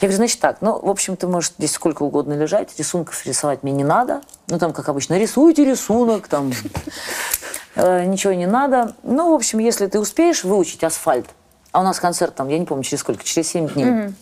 Я 0.00 0.08
говорю, 0.08 0.16
значит 0.16 0.40
так, 0.40 0.58
ну, 0.60 0.78
в 0.78 0.88
общем, 0.88 1.16
ты 1.16 1.26
можешь 1.26 1.52
здесь 1.58 1.72
сколько 1.72 2.02
угодно 2.02 2.34
лежать, 2.34 2.78
рисунков 2.78 3.26
рисовать 3.26 3.62
мне 3.62 3.72
не 3.72 3.84
надо. 3.84 4.20
Ну, 4.46 4.58
там, 4.58 4.72
как 4.72 4.88
обычно, 4.88 5.18
рисуйте 5.18 5.64
рисунок, 5.64 6.28
там, 6.28 6.52
ничего 7.76 8.32
не 8.32 8.46
надо. 8.46 8.94
Ну, 9.02 9.32
в 9.32 9.34
общем, 9.34 9.58
если 9.58 9.86
ты 9.86 9.98
успеешь 9.98 10.44
выучить 10.44 10.84
асфальт, 10.84 11.26
а 11.72 11.80
у 11.80 11.82
нас 11.82 11.98
концерт 11.98 12.34
там, 12.34 12.48
я 12.48 12.58
не 12.58 12.66
помню, 12.66 12.84
через 12.84 13.00
сколько, 13.00 13.24
через 13.24 13.48
7 13.48 13.68
дней. 13.68 14.14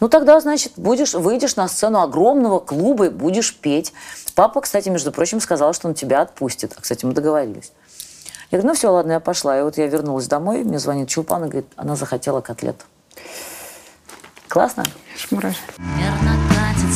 Ну, 0.00 0.08
тогда, 0.08 0.40
значит, 0.40 0.72
будешь, 0.76 1.14
выйдешь 1.14 1.56
на 1.56 1.68
сцену 1.68 2.00
огромного 2.00 2.58
клуба 2.58 3.06
и 3.06 3.08
будешь 3.10 3.54
петь. 3.54 3.92
Папа, 4.34 4.60
кстати, 4.60 4.88
между 4.88 5.12
прочим, 5.12 5.40
сказал, 5.40 5.72
что 5.72 5.88
он 5.88 5.94
тебя 5.94 6.22
отпустит. 6.22 6.74
А, 6.76 6.80
кстати, 6.80 7.04
мы 7.04 7.12
договорились. 7.12 7.72
Я 8.50 8.58
говорю, 8.58 8.68
ну 8.68 8.74
все, 8.74 8.88
ладно, 8.88 9.12
я 9.12 9.20
пошла. 9.20 9.58
И 9.58 9.62
вот 9.62 9.76
я 9.76 9.86
вернулась 9.86 10.26
домой, 10.26 10.64
мне 10.64 10.78
звонит 10.78 11.08
Чулпан 11.08 11.44
и 11.44 11.48
говорит, 11.48 11.66
она 11.76 11.96
захотела 11.96 12.40
котлету. 12.40 12.84
Классно? 14.48 14.84
Аж 15.14 15.30
мурашки. 15.30 15.62
Верно 15.76 16.32
катит 16.48 16.94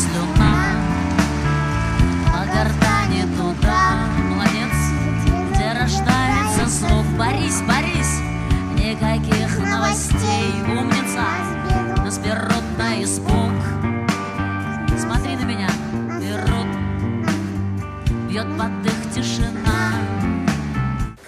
Бьет 18.43 18.59
под 18.59 18.87
их 18.87 19.15
тишина 19.15 19.95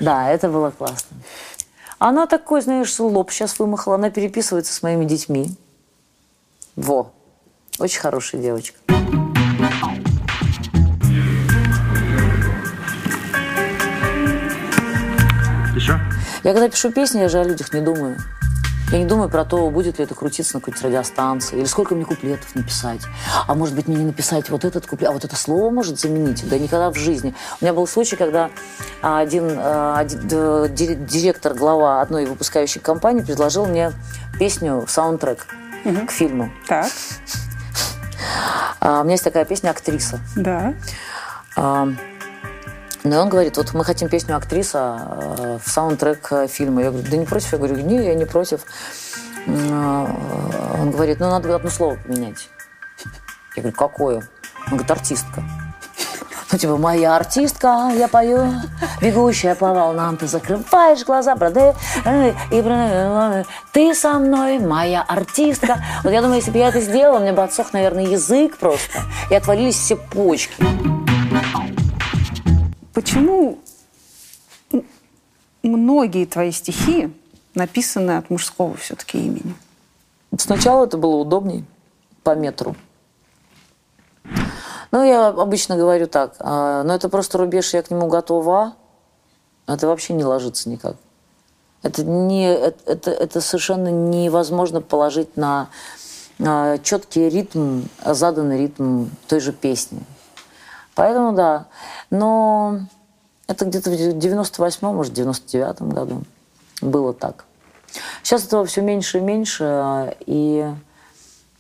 Да, 0.01 0.29
это 0.31 0.49
было 0.49 0.71
классно. 0.71 1.17
Она 1.99 2.27
такой, 2.27 2.61
знаешь, 2.61 2.99
лоб 2.99 3.31
сейчас 3.31 3.59
вымахала, 3.59 3.95
она 3.95 4.11
переписывается 4.11 4.75
с 4.75 4.83
моими 4.83 5.05
детьми. 5.05 5.55
Во, 6.77 7.13
очень 7.79 8.01
хорошая 8.01 8.41
девочка. 8.41 8.79
Я 16.43 16.53
когда 16.53 16.69
пишу 16.69 16.93
песни, 16.93 17.21
я 17.21 17.29
же 17.29 17.39
о 17.39 17.45
людях 17.45 17.73
не 17.73 17.81
думаю. 17.81 18.19
Я 18.95 19.01
не 19.01 19.07
думаю 19.07 19.29
про 19.29 19.45
то, 19.45 19.69
будет 19.71 19.99
ли 19.99 20.05
это 20.05 20.15
крутиться 20.15 20.55
на 20.55 20.61
какой-то 20.61 20.87
радиостанции, 20.87 21.57
или 21.57 21.65
сколько 21.65 21.97
мне 21.97 22.05
куплетов 22.05 22.55
написать. 22.55 23.01
А 23.49 23.53
может 23.57 23.75
быть, 23.75 23.89
мне 23.89 23.97
не 23.97 24.05
написать 24.05 24.51
вот 24.51 24.65
этот 24.65 24.87
куплет, 24.87 25.11
а 25.11 25.13
вот 25.13 25.25
это 25.25 25.35
слово 25.35 25.69
может 25.71 25.99
заменить. 25.99 26.49
Да 26.49 26.57
никогда 26.57 26.93
в 26.93 26.95
жизни. 26.95 27.35
У 27.61 27.65
меня 27.65 27.75
был 27.75 27.89
случай, 27.89 28.15
когда 28.15 28.51
а, 29.03 29.19
один, 29.19 29.51
а, 29.59 29.99
один, 29.99 31.07
директор, 31.07 31.55
глава 31.55 32.03
одной 32.03 32.27
выпускающей 32.27 32.81
компании 32.81 33.23
предложил 33.23 33.67
мне 33.67 33.91
песню, 34.39 34.85
саундтрек 34.87 35.45
к 36.07 36.13
фильму. 36.13 36.53
Так, 36.69 36.87
А, 38.79 39.01
у 39.01 39.03
меня 39.03 39.15
есть 39.15 39.25
такая 39.25 39.45
песня 39.45 39.71
«Актриса». 39.71 40.21
да. 41.57 41.95
А, 43.05 43.09
Ну 43.09 43.21
он 43.21 43.29
говорит, 43.29 43.57
вот 43.57 43.75
мы 43.75 43.85
хотим 43.85 44.09
песню 44.09 44.37
актриса 44.37 44.99
э, 45.39 45.59
в 45.65 45.69
саундтрек 45.69 46.33
э, 46.33 46.47
фильма. 46.49 46.83
Я 46.83 46.91
говорю, 46.91 47.09
да 47.11 47.17
не 47.17 47.27
против? 47.27 47.53
Я 47.53 47.59
говорю, 47.59 47.77
не, 47.77 48.05
я 48.05 48.15
не 48.15 48.25
против. 48.25 48.63
А, 49.47 50.07
Он 50.81 50.91
говорит, 50.91 51.21
ну 51.21 51.29
надо 51.31 51.55
одно 51.55 51.71
слово 51.71 51.97
поменять. 51.97 52.49
Я 53.57 53.63
говорю, 53.63 53.77
какое? 53.77 54.17
Он 54.17 54.79
говорит, 54.79 54.91
артистка. 54.91 55.43
Ну, 56.53 56.59
типа, 56.59 56.77
моя 56.77 57.17
артистка, 57.17 57.91
я 57.97 58.07
пою, 58.07 58.47
бегущая 59.01 59.57
по 59.57 59.75
волнам, 59.75 60.17
ты 60.17 60.29
закрываешь 60.29 61.05
глаза, 61.05 61.35
продай, 61.35 61.75
и 62.53 62.63
ты 63.73 63.93
со 63.93 64.21
мной, 64.21 64.61
моя 64.61 65.03
артистка. 65.03 65.85
Вот 66.05 66.13
я 66.13 66.23
думаю, 66.23 66.37
если 66.37 66.53
бы 66.53 66.59
я 66.59 66.69
это 66.69 66.81
сделала, 66.81 67.19
меня 67.19 67.33
бы 67.33 67.43
отсох, 67.43 67.73
наверное, 67.73 68.05
язык 68.07 68.57
просто, 68.59 69.01
и 69.31 69.35
отвалились 69.35 69.77
все 69.77 69.97
почки. 69.97 71.04
Почему 73.15 73.61
многие 75.63 76.27
твои 76.27 76.51
стихи 76.51 77.15
написаны 77.55 78.17
от 78.17 78.29
мужского 78.29 78.77
все-таки 78.77 79.19
имени? 79.19 79.55
Сначала 80.37 80.85
это 80.85 80.99
было 80.99 81.15
удобней 81.15 81.65
по 82.25 82.35
метру. 82.35 82.75
Ну, 84.91 85.05
я 85.05 85.29
обычно 85.29 85.77
говорю 85.77 86.09
так, 86.09 86.35
а, 86.41 86.83
ну, 86.83 86.93
это 86.93 87.09
просто 87.09 87.39
рубеж, 87.39 87.73
я 87.73 87.85
к 87.85 87.91
нему 87.93 88.09
готова, 88.09 88.75
это 89.69 89.87
вообще 89.87 90.13
не 90.13 90.25
ложится 90.25 90.69
никак. 90.69 90.97
Это, 91.83 92.03
не, 92.03 92.53
это, 92.53 92.79
это, 92.91 93.11
это 93.13 93.41
совершенно 93.41 93.93
невозможно 93.93 94.81
положить 94.81 95.37
на 95.37 95.69
а, 96.45 96.79
четкий 96.79 97.29
ритм, 97.29 97.83
заданный 98.05 98.59
ритм 98.59 99.07
той 99.29 99.39
же 99.39 99.53
песни. 99.53 100.01
Поэтому 100.97 101.33
да. 101.33 101.67
Но 102.11 102.81
это 103.47 103.65
где-то 103.65 103.91
в 103.91 103.95
98-м, 103.95 104.95
может, 104.95 105.13
99-м 105.13 105.91
году 105.91 106.23
было 106.81 107.13
так. 107.13 107.45
Сейчас 108.23 108.45
этого 108.45 108.65
все 108.65 108.81
меньше 108.81 109.19
и 109.19 109.21
меньше, 109.21 110.17
и 110.27 110.73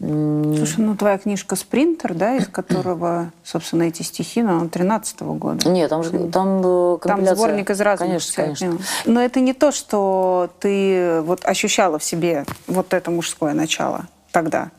Слушай, 0.01 0.81
ну 0.81 0.97
твоя 0.97 1.19
книжка 1.19 1.55
«Спринтер», 1.57 2.15
да, 2.15 2.37
из 2.37 2.47
которого, 2.53 3.31
собственно, 3.45 3.85
эти 3.85 4.03
стихи, 4.03 4.43
ну, 4.43 4.59
она 4.59 4.69
13 4.69 5.23
года. 5.23 5.69
нет, 5.69 5.89
там 5.89 6.03
же 6.03 6.11
там, 6.11 6.59
э, 6.59 6.99
Там 6.99 6.99
компиляция. 6.99 7.37
сборник 7.37 7.71
из 7.71 7.81
разных. 7.81 8.09
Конечно, 8.09 8.35
конечно. 8.45 8.79
Но 9.07 9.23
это 9.23 9.41
не 9.41 9.55
то, 9.55 9.71
что 9.73 10.51
ты 10.59 11.21
вот 11.23 11.45
ощущала 11.45 11.99
в 11.99 12.05
себе 12.05 12.45
вот 12.67 12.93
это 12.93 13.11
мужское 13.11 13.55
начало 13.55 14.07
тогда. 14.33 14.71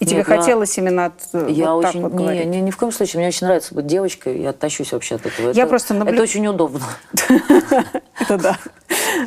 И 0.00 0.06
тебе 0.06 0.18
я- 0.18 0.24
хотелось 0.24 0.76
именно 0.78 1.06
от, 1.06 1.14
э, 1.34 1.46
Я 1.50 1.72
вот 1.74 1.82
так 1.82 1.90
очень 1.90 2.02
вот 2.02 2.14
не, 2.14 2.44
не- 2.46 2.60
ни 2.62 2.70
в 2.70 2.76
коем 2.76 2.90
случае. 2.90 3.18
Мне 3.20 3.28
очень 3.28 3.46
нравится 3.46 3.74
быть 3.74 3.86
девочкой. 3.86 4.40
Я 4.40 4.52
тащусь 4.54 4.92
вообще 4.92 5.16
от 5.16 5.26
этого. 5.26 5.50
Я 5.52 5.62
это, 5.64 5.66
просто 5.68 5.92
наблю- 5.94 6.14
Это 6.14 6.22
очень 6.22 6.46
удобно. 6.46 6.80
Это 8.18 8.38
да. 8.38 8.58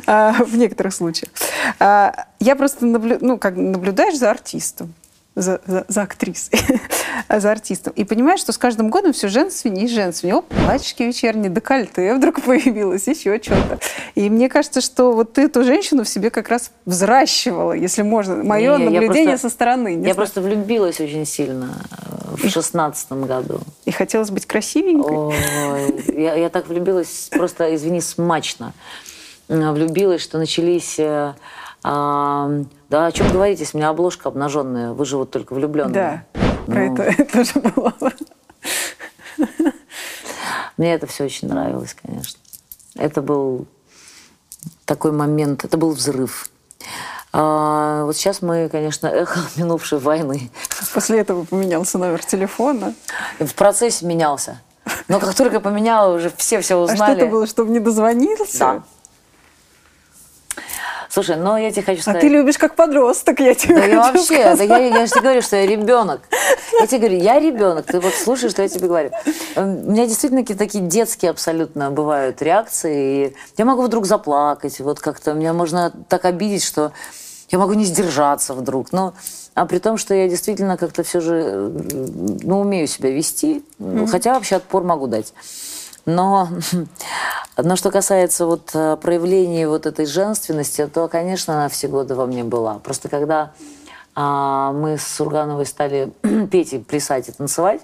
А, 0.06 0.32
В 0.44 0.56
некоторых 0.56 0.94
случаях. 0.94 1.30
А, 1.78 2.12
Я 2.40 2.56
просто 2.56 2.86
наблю- 2.86 3.18
ну, 3.20 3.38
как 3.38 3.56
наблюдаешь 3.56 4.16
за 4.18 4.30
артистом, 4.30 4.94
за, 5.40 5.60
за- 5.66 5.84
за 5.88 6.02
актрисой, 6.02 6.60
за 7.28 7.50
артистом. 7.50 7.92
И 7.96 8.04
понимаешь, 8.04 8.40
что 8.40 8.52
с 8.52 8.58
каждым 8.58 8.90
годом 8.90 9.12
все 9.12 9.28
женственнее 9.28 9.86
и 9.86 9.88
женственнее. 9.88 10.36
О, 10.36 10.42
платьишки 10.42 11.02
вечерние, 11.04 11.50
декольте 11.50 12.14
вдруг 12.14 12.42
появилось, 12.44 13.06
еще 13.06 13.40
что-то. 13.42 13.78
И 14.14 14.28
мне 14.30 14.48
кажется, 14.48 14.80
что 14.80 15.12
вот 15.12 15.34
ты 15.34 15.42
эту 15.42 15.64
женщину 15.64 16.04
в 16.04 16.08
себе 16.08 16.30
как 16.30 16.48
раз 16.48 16.70
взращивала, 16.86 17.72
если 17.72 18.02
можно. 18.02 18.42
Мое 18.42 18.76
Не, 18.78 18.84
наблюдение 18.84 19.30
просто- 19.30 19.48
со 19.48 19.54
стороны. 19.54 19.88
Я 19.94 19.98
знаю. 20.00 20.14
просто 20.14 20.40
влюбилась 20.40 21.00
очень 21.00 21.24
сильно 21.26 21.70
э, 21.90 22.36
в 22.36 22.48
шестнадцатом 22.50 23.24
году. 23.26 23.60
И 23.84 23.90
хотелось 23.90 24.30
быть 24.30 24.46
красивенькой. 24.46 25.16
Ой, 25.16 26.14
я, 26.20 26.34
я 26.34 26.48
так 26.48 26.68
влюбилась, 26.68 27.28
просто, 27.30 27.74
извини, 27.74 28.00
смачно. 28.00 28.72
Э, 29.48 29.70
Влюбилась, 29.72 30.20
что 30.22 30.38
начались... 30.38 30.96
а, 31.82 32.50
да, 32.88 33.06
о 33.06 33.12
чем 33.12 33.30
говорите, 33.30 33.62
если 33.62 33.76
у 33.76 33.80
меня 33.80 33.90
обложка 33.90 34.28
обнаженная, 34.28 34.92
вы 34.92 35.04
же 35.04 35.16
вот 35.16 35.30
только 35.30 35.54
влюбленные. 35.54 36.24
Да, 36.34 36.40
про 36.66 36.88
Ну, 36.88 37.02
это 37.02 37.24
тоже 37.32 37.60
было. 37.60 37.94
Мне 40.76 40.94
это 40.94 41.06
все 41.06 41.24
очень 41.24 41.48
нравилось, 41.48 41.94
конечно. 42.00 42.38
Это 42.94 43.20
был 43.22 43.66
такой 44.84 45.12
момент, 45.12 45.64
это 45.64 45.76
был 45.76 45.90
взрыв. 45.92 46.48
А, 47.32 48.04
вот 48.04 48.16
сейчас 48.16 48.42
мы, 48.42 48.68
конечно, 48.68 49.06
эхо 49.06 49.40
минувшей 49.56 49.98
войны. 49.98 50.50
После 50.94 51.20
этого 51.20 51.44
поменялся 51.44 51.98
номер 51.98 52.24
телефона. 52.24 52.94
В 53.38 53.54
процессе 53.54 54.06
менялся. 54.06 54.60
Но 55.08 55.20
как 55.20 55.34
только 55.34 55.60
поменяла, 55.60 56.14
уже 56.14 56.32
все 56.36 56.60
все 56.60 56.76
А 56.76 56.82
узнали. 56.82 57.14
что 57.14 57.24
это 57.24 57.26
было, 57.26 57.46
чтобы 57.46 57.70
не 57.70 57.80
дозвонился? 57.80 58.58
Да. 58.58 58.82
Слушай, 61.10 61.36
но 61.36 61.56
я 61.56 61.70
тебе 61.70 61.82
хочу 61.82 62.00
А 62.00 62.02
сказать... 62.02 62.20
ты 62.20 62.28
любишь 62.28 62.58
как 62.58 62.74
подросток, 62.74 63.40
я 63.40 63.54
тебе 63.54 63.74
Да 63.76 63.84
я 63.84 64.02
хочу 64.02 64.18
вообще, 64.18 64.44
да 64.44 64.56
сказать. 64.56 64.68
я, 64.68 64.78
я 64.78 65.06
же 65.06 65.12
тебе 65.12 65.22
говорю, 65.22 65.42
что 65.42 65.56
я 65.56 65.66
ребенок. 65.66 66.20
Я 66.80 66.86
тебе 66.86 66.98
говорю, 66.98 67.18
я 67.22 67.40
ребенок. 67.40 67.86
Ты 67.86 67.98
вот 68.00 68.12
слушаешь, 68.12 68.52
что 68.52 68.62
я 68.62 68.68
тебе 68.68 68.88
говорю. 68.88 69.10
Эм, 69.56 69.88
У 69.88 69.90
меня 69.92 70.06
действительно 70.06 70.42
какие-то 70.42 70.64
такие 70.64 70.84
детские 70.84 71.30
абсолютно 71.30 71.90
бывают 71.90 72.42
реакции. 72.42 73.28
И 73.28 73.36
я 73.56 73.64
могу 73.64 73.82
вдруг 73.82 74.04
заплакать. 74.06 74.78
Вот 74.80 75.00
как-то 75.00 75.32
меня 75.32 75.52
можно 75.54 75.92
так 76.08 76.24
обидеть, 76.26 76.62
что 76.64 76.92
я 77.50 77.58
могу 77.58 77.72
не 77.72 77.86
сдержаться 77.86 78.52
вдруг. 78.52 78.92
Но, 78.92 79.14
а 79.54 79.64
при 79.64 79.78
том, 79.78 79.96
что 79.96 80.12
я 80.14 80.28
действительно 80.28 80.76
как-то 80.76 81.02
все 81.02 81.20
же 81.20 81.34
э, 81.34 81.70
ну, 82.42 82.60
умею 82.60 82.86
себя 82.86 83.10
вести. 83.10 83.64
Хотя 84.10 84.34
вообще 84.34 84.56
отпор 84.56 84.84
могу 84.84 85.06
дать. 85.06 85.32
Но, 86.08 86.48
но 87.58 87.76
что 87.76 87.90
касается 87.90 88.46
вот 88.46 88.70
э, 88.72 88.96
проявления 88.96 89.68
вот 89.68 89.84
этой 89.84 90.06
женственности, 90.06 90.86
то, 90.86 91.06
конечно, 91.06 91.52
она 91.52 91.68
все 91.68 91.86
годы 91.86 92.14
во 92.14 92.24
мне 92.24 92.44
была. 92.44 92.78
Просто 92.78 93.10
когда 93.10 93.52
а, 94.14 94.72
мы 94.72 94.96
с 94.96 95.06
Сургановой 95.06 95.66
стали 95.66 96.10
петь 96.50 96.72
и 96.72 96.78
плясать 96.78 97.28
и 97.28 97.32
танцевать, 97.32 97.82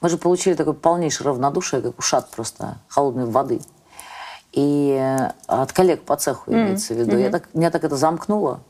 мы 0.00 0.08
же 0.08 0.18
получили 0.18 0.54
такое 0.54 0.74
полнейшее 0.74 1.28
равнодушие, 1.28 1.80
как 1.80 1.96
ушат 1.96 2.28
просто 2.30 2.78
холодной 2.88 3.26
воды. 3.26 3.60
И 4.50 4.98
э, 5.00 5.30
от 5.46 5.72
коллег 5.72 6.02
по 6.02 6.16
цеху 6.16 6.50
имеется 6.50 6.92
в 6.92 6.96
виду. 6.96 7.16
Я 7.16 7.30
так, 7.30 7.54
меня 7.54 7.70
так 7.70 7.84
это 7.84 7.96
замкнуло. 7.96 8.60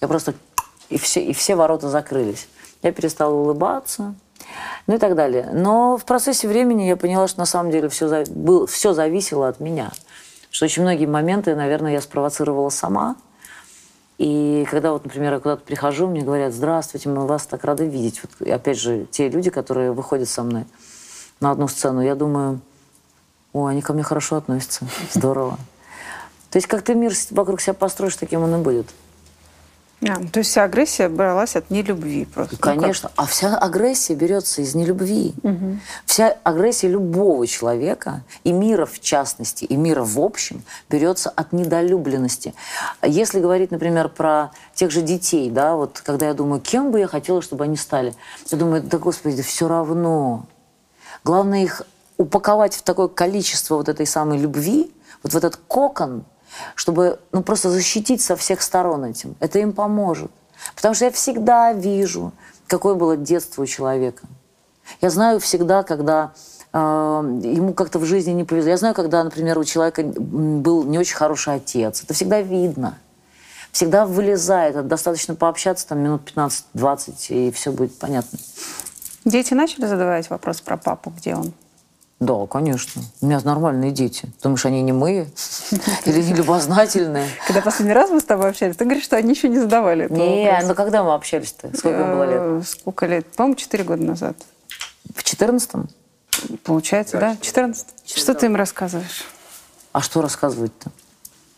Я 0.00 0.06
просто... 0.06 0.34
И 0.90 0.98
все, 0.98 1.24
и 1.24 1.32
все 1.32 1.56
ворота 1.56 1.88
закрылись. 1.88 2.48
Я 2.82 2.92
перестала 2.92 3.32
улыбаться. 3.32 4.14
Ну 4.86 4.94
и 4.94 4.98
так 4.98 5.14
далее. 5.14 5.50
Но 5.52 5.96
в 5.96 6.04
процессе 6.04 6.48
времени 6.48 6.84
я 6.84 6.96
поняла, 6.96 7.28
что 7.28 7.40
на 7.40 7.46
самом 7.46 7.70
деле 7.70 7.88
все, 7.88 8.24
был, 8.26 8.66
все 8.66 8.92
зависело 8.92 9.48
от 9.48 9.60
меня. 9.60 9.92
Что 10.50 10.66
очень 10.66 10.82
многие 10.82 11.06
моменты, 11.06 11.54
наверное, 11.54 11.92
я 11.92 12.00
спровоцировала 12.00 12.68
сама. 12.68 13.16
И 14.18 14.66
когда 14.70 14.92
вот, 14.92 15.04
например, 15.04 15.34
я 15.34 15.38
куда-то 15.40 15.64
прихожу, 15.64 16.06
мне 16.06 16.22
говорят, 16.22 16.52
здравствуйте, 16.52 17.08
мы 17.08 17.26
вас 17.26 17.46
так 17.46 17.64
рады 17.64 17.86
видеть. 17.86 18.20
Вот, 18.22 18.48
опять 18.48 18.78
же, 18.78 19.06
те 19.10 19.28
люди, 19.28 19.50
которые 19.50 19.92
выходят 19.92 20.28
со 20.28 20.42
мной 20.42 20.64
на 21.40 21.50
одну 21.50 21.66
сцену, 21.68 22.02
я 22.02 22.14
думаю, 22.14 22.60
ой, 23.52 23.72
они 23.72 23.82
ко 23.82 23.92
мне 23.92 24.02
хорошо 24.02 24.36
относятся, 24.36 24.86
здорово. 25.12 25.58
То 26.50 26.58
есть 26.58 26.68
как 26.68 26.82
ты 26.82 26.94
мир 26.94 27.12
вокруг 27.30 27.60
себя 27.60 27.74
построишь, 27.74 28.16
таким 28.16 28.42
он 28.42 28.54
и 28.54 28.58
будет. 28.58 28.86
А, 30.08 30.16
то 30.32 30.40
есть 30.40 30.50
вся 30.50 30.64
агрессия 30.64 31.08
бралась 31.08 31.54
от 31.54 31.70
нелюбви 31.70 32.24
просто. 32.24 32.56
Ну? 32.56 32.60
Конечно. 32.60 33.10
А 33.14 33.24
вся 33.26 33.56
агрессия 33.56 34.14
берется 34.14 34.62
из 34.62 34.74
нелюбви. 34.74 35.34
Вся 36.06 36.36
агрессия 36.42 36.88
любого 36.88 37.46
человека, 37.46 38.24
и 38.42 38.52
мира 38.52 38.84
в 38.84 39.00
частности, 39.00 39.64
и 39.64 39.76
мира 39.76 40.02
в 40.02 40.18
общем, 40.18 40.62
берется 40.90 41.30
от 41.30 41.52
недолюбленности. 41.52 42.54
Если 43.02 43.40
говорить, 43.40 43.70
например, 43.70 44.08
про 44.08 44.50
тех 44.74 44.90
же 44.90 45.02
детей, 45.02 45.50
да, 45.50 45.76
вот 45.76 46.00
когда 46.04 46.26
я 46.26 46.34
думаю, 46.34 46.60
кем 46.60 46.90
бы 46.90 46.98
я 46.98 47.06
хотела, 47.06 47.40
чтобы 47.40 47.64
они 47.64 47.76
стали, 47.76 48.14
я 48.50 48.58
думаю, 48.58 48.82
да 48.82 48.98
господи, 48.98 49.36
да 49.36 49.42
все 49.42 49.68
равно. 49.68 50.46
Главное 51.24 51.62
их 51.62 51.82
упаковать 52.16 52.74
в 52.74 52.82
такое 52.82 53.08
количество 53.08 53.76
вот 53.76 53.88
этой 53.88 54.06
самой 54.06 54.38
любви, 54.38 54.92
вот 55.22 55.32
в 55.32 55.36
этот 55.36 55.56
кокон, 55.56 56.24
чтобы 56.74 57.18
ну, 57.32 57.42
просто 57.42 57.70
защитить 57.70 58.20
со 58.20 58.36
всех 58.36 58.62
сторон 58.62 59.04
этим. 59.04 59.36
Это 59.40 59.58
им 59.58 59.72
поможет. 59.72 60.30
Потому 60.74 60.94
что 60.94 61.06
я 61.06 61.10
всегда 61.10 61.72
вижу, 61.72 62.32
какое 62.66 62.94
было 62.94 63.16
детство 63.16 63.62
у 63.62 63.66
человека. 63.66 64.26
Я 65.00 65.10
знаю 65.10 65.40
всегда, 65.40 65.82
когда 65.82 66.32
э, 66.72 66.78
ему 66.78 67.74
как-то 67.74 67.98
в 67.98 68.04
жизни 68.04 68.32
не 68.32 68.44
повезло. 68.44 68.70
Я 68.70 68.76
знаю, 68.76 68.94
когда, 68.94 69.22
например, 69.24 69.58
у 69.58 69.64
человека 69.64 70.02
был 70.02 70.84
не 70.84 70.98
очень 70.98 71.16
хороший 71.16 71.54
отец. 71.54 72.02
Это 72.02 72.14
всегда 72.14 72.40
видно. 72.40 72.98
Всегда 73.72 74.04
вылезает. 74.06 74.86
Достаточно 74.86 75.34
пообщаться 75.34 75.88
там 75.88 76.00
минут 76.00 76.30
15-20, 76.34 77.14
и 77.28 77.50
все 77.50 77.72
будет 77.72 77.98
понятно. 77.98 78.38
Дети 79.24 79.54
начали 79.54 79.86
задавать 79.86 80.28
вопрос 80.30 80.60
про 80.60 80.76
папу, 80.76 81.10
где 81.16 81.34
он? 81.34 81.52
Да, 82.22 82.46
конечно. 82.46 83.02
У 83.20 83.26
меня 83.26 83.40
нормальные 83.42 83.90
дети. 83.90 84.28
Думаешь, 84.44 84.64
они 84.64 84.80
не 84.82 84.92
мы? 84.92 85.26
Или 86.04 86.22
не 86.22 86.34
любознательные? 86.34 87.26
Когда 87.48 87.62
последний 87.62 87.92
раз 87.92 88.10
мы 88.10 88.20
с 88.20 88.24
тобой 88.24 88.48
общались, 88.50 88.76
ты 88.76 88.84
говоришь, 88.84 89.02
что 89.02 89.16
они 89.16 89.30
еще 89.34 89.48
не 89.48 89.58
задавали 89.58 90.06
Не, 90.08 90.62
ну 90.64 90.76
когда 90.76 91.02
мы 91.02 91.14
общались-то? 91.14 91.76
Сколько 91.76 92.00
им 92.00 92.10
было 92.12 92.22
лет? 92.24 92.40
Э, 92.40 92.62
Сколько 92.64 93.06
лет? 93.06 93.26
По-моему, 93.32 93.56
4 93.56 93.82
года 93.82 94.04
назад. 94.04 94.36
В 95.16 95.24
четырнадцатом? 95.24 95.88
Получается, 96.62 97.18
да? 97.18 97.36
14. 97.40 97.86
Что 98.04 98.34
ты 98.34 98.46
им 98.46 98.54
рассказываешь? 98.54 99.24
А 99.90 100.00
что 100.00 100.22
рассказывать-то? 100.22 100.92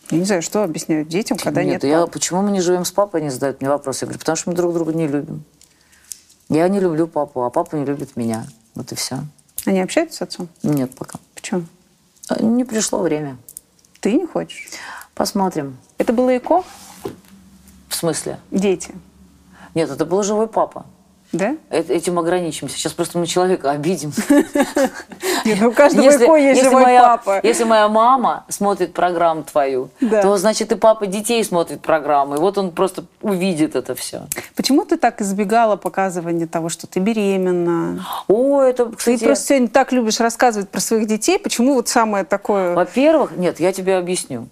Я 0.09 0.17
не 0.17 0.25
знаю, 0.25 0.41
что 0.41 0.63
объясняют 0.63 1.07
детям, 1.09 1.37
когда 1.37 1.63
нет, 1.63 1.83
я, 1.83 2.01
папы? 2.01 2.13
почему 2.13 2.41
мы 2.41 2.49
не 2.49 2.61
живем 2.61 2.85
с 2.85 2.91
папой, 2.91 3.21
они 3.21 3.29
задают 3.29 3.61
мне 3.61 3.69
вопрос. 3.69 4.01
Я 4.01 4.07
говорю, 4.07 4.19
потому 4.19 4.35
что 4.35 4.49
мы 4.49 4.55
друг 4.55 4.73
друга 4.73 4.93
не 4.93 5.07
любим. 5.07 5.43
Я 6.49 6.67
не 6.69 6.79
люблю 6.79 7.07
папу, 7.07 7.43
а 7.43 7.51
папа 7.51 7.75
не 7.75 7.85
любит 7.85 8.15
меня. 8.15 8.47
Вот 8.73 8.91
и 8.91 8.95
все. 8.95 9.19
Они 9.65 9.79
общаются 9.81 10.17
с 10.17 10.21
отцом? 10.21 10.47
Нет 10.63 10.93
пока. 10.95 11.19
Почему? 11.33 11.63
А, 12.29 12.41
Не 12.41 12.63
пришло 12.63 12.99
время. 12.99 13.37
Ты 13.99 14.13
не 14.13 14.25
хочешь? 14.25 14.67
Посмотрим. 15.13 15.77
Это 15.97 16.13
было 16.13 16.35
ЭКО? 16.37 16.63
В 17.89 17.95
смысле? 17.95 18.39
Дети. 18.51 18.93
Нет, 19.73 19.89
это 19.89 20.05
был 20.05 20.21
живой 20.23 20.47
папа. 20.47 20.85
Да? 21.31 21.57
Э- 21.69 21.81
Этим 21.81 22.19
ограничимся. 22.19 22.75
Сейчас 22.77 22.93
просто 22.93 23.17
мы 23.17 23.25
человека 23.27 23.71
обидим. 23.71 24.13
Нет, 25.45 25.57
ну 25.61 25.69
у 25.69 25.71
каждого 25.71 26.07
ЭКО 26.09 26.35
есть 26.35 26.63
живой 26.63 26.83
моя, 26.83 27.01
папа. 27.01 27.39
если 27.43 27.63
моя 27.63 27.87
мама 27.87 28.45
смотрит 28.49 28.93
программу 28.93 29.43
твою, 29.43 29.89
Да. 30.01 30.21
то 30.21 30.35
значит 30.37 30.71
и 30.71 30.75
папа 30.75 31.05
детей 31.07 31.43
смотрит 31.43 31.81
программы. 31.81 32.37
И 32.37 32.39
вот 32.39 32.57
он 32.57 32.71
просто 32.71 33.05
увидит 33.21 33.75
это 33.75 33.95
все. 33.95 34.23
Почему 34.55 34.83
ты 34.85 34.97
так 34.97 35.21
избегала 35.21 35.75
показывания 35.75 36.47
того, 36.47 36.69
что 36.69 36.87
ты 36.87 36.99
беременна? 36.99 38.05
О, 38.27 38.61
это, 38.61 38.85
Ты 38.87 38.95
кстати, 38.95 39.23
просто 39.23 39.45
сегодня 39.47 39.67
так 39.69 39.91
любишь 39.91 40.19
рассказывать 40.19 40.69
про 40.69 40.81
своих 40.81 41.07
детей. 41.07 41.39
Почему 41.39 41.75
вот 41.75 41.87
самое 41.87 42.23
такое... 42.25 42.73
во-первых, 42.73 43.37
нет, 43.37 43.59
я 43.59 43.71
тебе 43.71 43.97
объясню. 43.97 44.47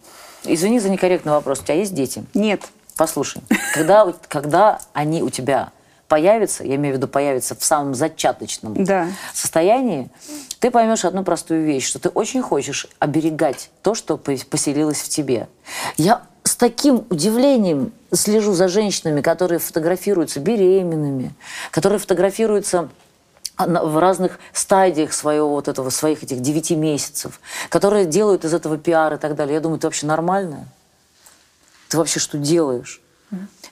Извини 0.46 0.80
за 0.80 0.90
некорректный 0.90 1.32
вопрос. 1.32 1.60
У 1.62 1.64
тебя 1.64 1.76
есть 1.76 1.94
дети? 1.94 2.26
Нет. 2.34 2.62
Послушай, 2.96 3.42
когда, 3.74 4.14
когда 4.28 4.80
они 4.94 5.24
у 5.24 5.30
тебя 5.32 5.72
появятся, 6.14 6.64
я 6.64 6.76
имею 6.76 6.94
в 6.94 6.98
виду 6.98 7.08
появятся 7.08 7.56
в 7.56 7.64
самом 7.64 7.96
зачаточном 7.96 8.84
Да. 8.84 9.08
состоянии, 9.34 10.12
ты 10.60 10.70
поймешь 10.70 11.06
одну 11.06 11.24
простую 11.24 11.66
вещь, 11.66 11.88
что 11.88 11.98
ты 11.98 12.10
очень 12.10 12.44
хочешь 12.44 12.86
оберегать 13.00 13.72
то, 13.82 13.96
что 13.96 14.18
по- 14.18 14.36
поселилось 14.48 15.02
в 15.02 15.10
тебе. 15.10 15.48
Я 15.98 16.22
с 16.44 16.56
таким 16.56 17.04
удивлением 17.10 17.92
слежу 18.14 18.54
за 18.54 18.68
женщинами, 18.68 19.22
которые 19.22 19.58
фотографируются 19.58 20.40
беременными, 20.40 21.34
которые 21.72 21.98
фотографируются 21.98 22.90
в 23.58 23.98
разных 24.00 24.38
стадиях 24.54 25.14
своего 25.14 25.50
вот 25.50 25.68
этого, 25.68 25.90
своих 25.90 26.22
этих 26.22 26.42
девяти 26.42 26.76
месяцев, 26.76 27.40
которые 27.70 28.06
делают 28.06 28.46
из 28.46 28.54
этого 28.54 28.78
пиар 28.78 29.16
и 29.16 29.18
так 29.18 29.34
далее. 29.36 29.56
Я 29.56 29.62
думаю, 29.62 29.80
ты 29.80 29.88
вообще 29.88 30.06
нормальная? 30.06 30.68
Ты 31.90 31.98
вообще 31.98 32.20
что 32.20 32.38
делаешь? 32.38 33.02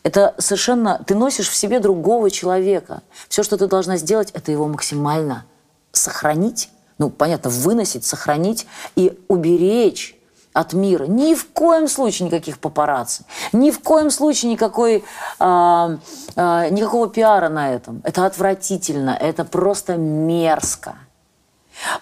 Это 0.03 0.34
совершенно... 0.38 1.03
Ты 1.05 1.16
носишь 1.16 1.49
в 1.49 1.55
себе 1.55 1.80
другого 1.80 2.32
человека. 2.32 3.01
Все, 3.30 3.43
что 3.43 3.57
ты 3.57 3.68
должна 3.68 3.97
сделать, 3.97 4.32
это 4.32 4.51
его 4.51 4.68
максимально 4.68 5.45
сохранить. 5.91 6.70
Ну, 6.97 7.09
понятно, 7.09 7.49
выносить, 7.49 8.05
сохранить 8.05 8.68
и 8.95 9.20
уберечь 9.28 10.18
от 10.53 10.74
мира. 10.74 11.05
Ни 11.05 11.34
в 11.34 11.49
коем 11.49 11.88
случае 11.88 12.28
никаких 12.28 12.59
папарацци. 12.59 13.24
Ни 13.53 13.72
в 13.72 13.80
коем 13.80 14.12
случае 14.12 14.51
никакой, 14.51 15.03
а, 15.39 15.97
а, 16.36 16.70
никакого 16.70 17.09
пиара 17.09 17.49
на 17.49 17.74
этом. 17.74 18.01
Это 18.03 18.26
отвратительно. 18.26 19.12
Это 19.12 19.45
просто 19.45 19.95
мерзко. 19.95 20.95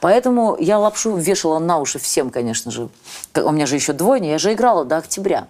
Поэтому 0.02 0.58
я 0.60 0.80
лапшу 0.80 1.16
вешала 1.16 1.60
на 1.60 1.78
уши 1.78 2.00
всем, 2.00 2.30
конечно 2.32 2.72
же. 2.72 2.90
У 3.36 3.52
меня 3.52 3.66
же 3.66 3.76
еще 3.76 3.94
двойня. 3.94 4.32
Я 4.32 4.40
же 4.40 4.54
играла 4.54 4.84
до 4.84 4.98
октября. 4.98 5.48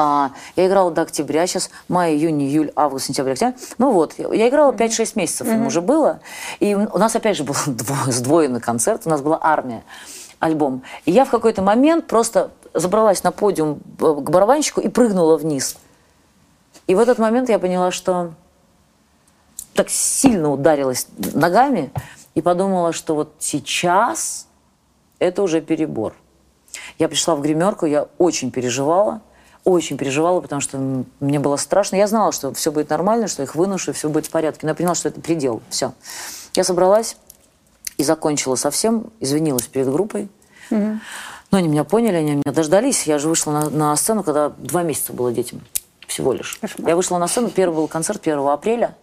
А, 0.00 0.30
я 0.54 0.68
играла 0.68 0.92
до 0.92 1.02
октября, 1.02 1.44
сейчас 1.48 1.70
май, 1.88 2.14
июнь, 2.14 2.40
июль, 2.40 2.70
август, 2.76 3.06
сентябрь, 3.06 3.32
октябрь. 3.32 3.56
Ну 3.78 3.90
вот, 3.90 4.14
я, 4.16 4.48
играла 4.48 4.70
5-6 4.70 5.12
месяцев, 5.16 5.48
им 5.48 5.66
уже 5.66 5.80
было. 5.80 6.20
И 6.60 6.72
у 6.76 6.98
нас 6.98 7.16
опять 7.16 7.36
же 7.36 7.42
был 7.42 7.54
дво- 7.66 8.12
сдвоенный 8.12 8.60
концерт, 8.60 9.02
у 9.06 9.10
нас 9.10 9.20
была 9.22 9.40
«Армия» 9.42 9.82
альбом. 10.38 10.82
И 11.04 11.10
я 11.10 11.24
в 11.24 11.30
какой-то 11.30 11.62
момент 11.62 12.06
просто 12.06 12.52
забралась 12.74 13.24
на 13.24 13.32
подиум 13.32 13.80
э, 13.98 14.04
к 14.04 14.30
барабанщику 14.30 14.80
и 14.80 14.88
прыгнула 14.88 15.36
вниз. 15.36 15.76
И 16.86 16.94
в 16.94 17.00
этот 17.00 17.18
момент 17.18 17.48
я 17.48 17.58
поняла, 17.58 17.90
что 17.90 18.34
так 19.74 19.90
сильно 19.90 20.52
ударилась 20.52 21.08
ногами 21.34 21.90
и 22.36 22.40
подумала, 22.40 22.92
что 22.92 23.16
вот 23.16 23.34
сейчас 23.40 24.46
это 25.18 25.42
уже 25.42 25.60
перебор. 25.60 26.14
Я 27.00 27.08
пришла 27.08 27.34
в 27.34 27.40
гримерку, 27.40 27.84
я 27.84 28.06
очень 28.18 28.52
переживала, 28.52 29.22
очень 29.70 29.96
переживала, 29.96 30.40
потому 30.40 30.60
что 30.60 31.04
мне 31.20 31.38
было 31.38 31.56
страшно. 31.56 31.96
Я 31.96 32.06
знала, 32.06 32.32
что 32.32 32.52
все 32.54 32.72
будет 32.72 32.90
нормально, 32.90 33.28
что 33.28 33.42
их 33.42 33.54
выношу, 33.54 33.92
все 33.92 34.08
будет 34.08 34.26
в 34.26 34.30
порядке. 34.30 34.60
Но 34.62 34.70
я 34.70 34.74
поняла, 34.74 34.94
что 34.94 35.08
это 35.08 35.20
предел. 35.20 35.62
Все. 35.68 35.92
Я 36.54 36.64
собралась 36.64 37.16
и 37.96 38.04
закончила 38.04 38.54
совсем, 38.54 39.12
извинилась 39.20 39.66
перед 39.66 39.90
группой. 39.90 40.28
Но 41.50 41.56
они 41.56 41.68
меня 41.68 41.84
поняли, 41.84 42.16
они 42.16 42.32
меня 42.32 42.52
дождались. 42.52 43.04
Я 43.04 43.18
же 43.18 43.28
вышла 43.28 43.52
на, 43.52 43.70
на 43.70 43.96
сцену, 43.96 44.22
когда 44.22 44.50
два 44.50 44.82
месяца 44.82 45.12
было 45.12 45.32
детям. 45.32 45.62
Всего 46.06 46.32
лишь. 46.32 46.58
Кошмар. 46.60 46.88
Я 46.88 46.96
вышла 46.96 47.18
на 47.18 47.28
сцену, 47.28 47.50
первый 47.50 47.76
был 47.76 47.88
концерт 47.88 48.20
1 48.22 48.38
апреля, 48.38 48.96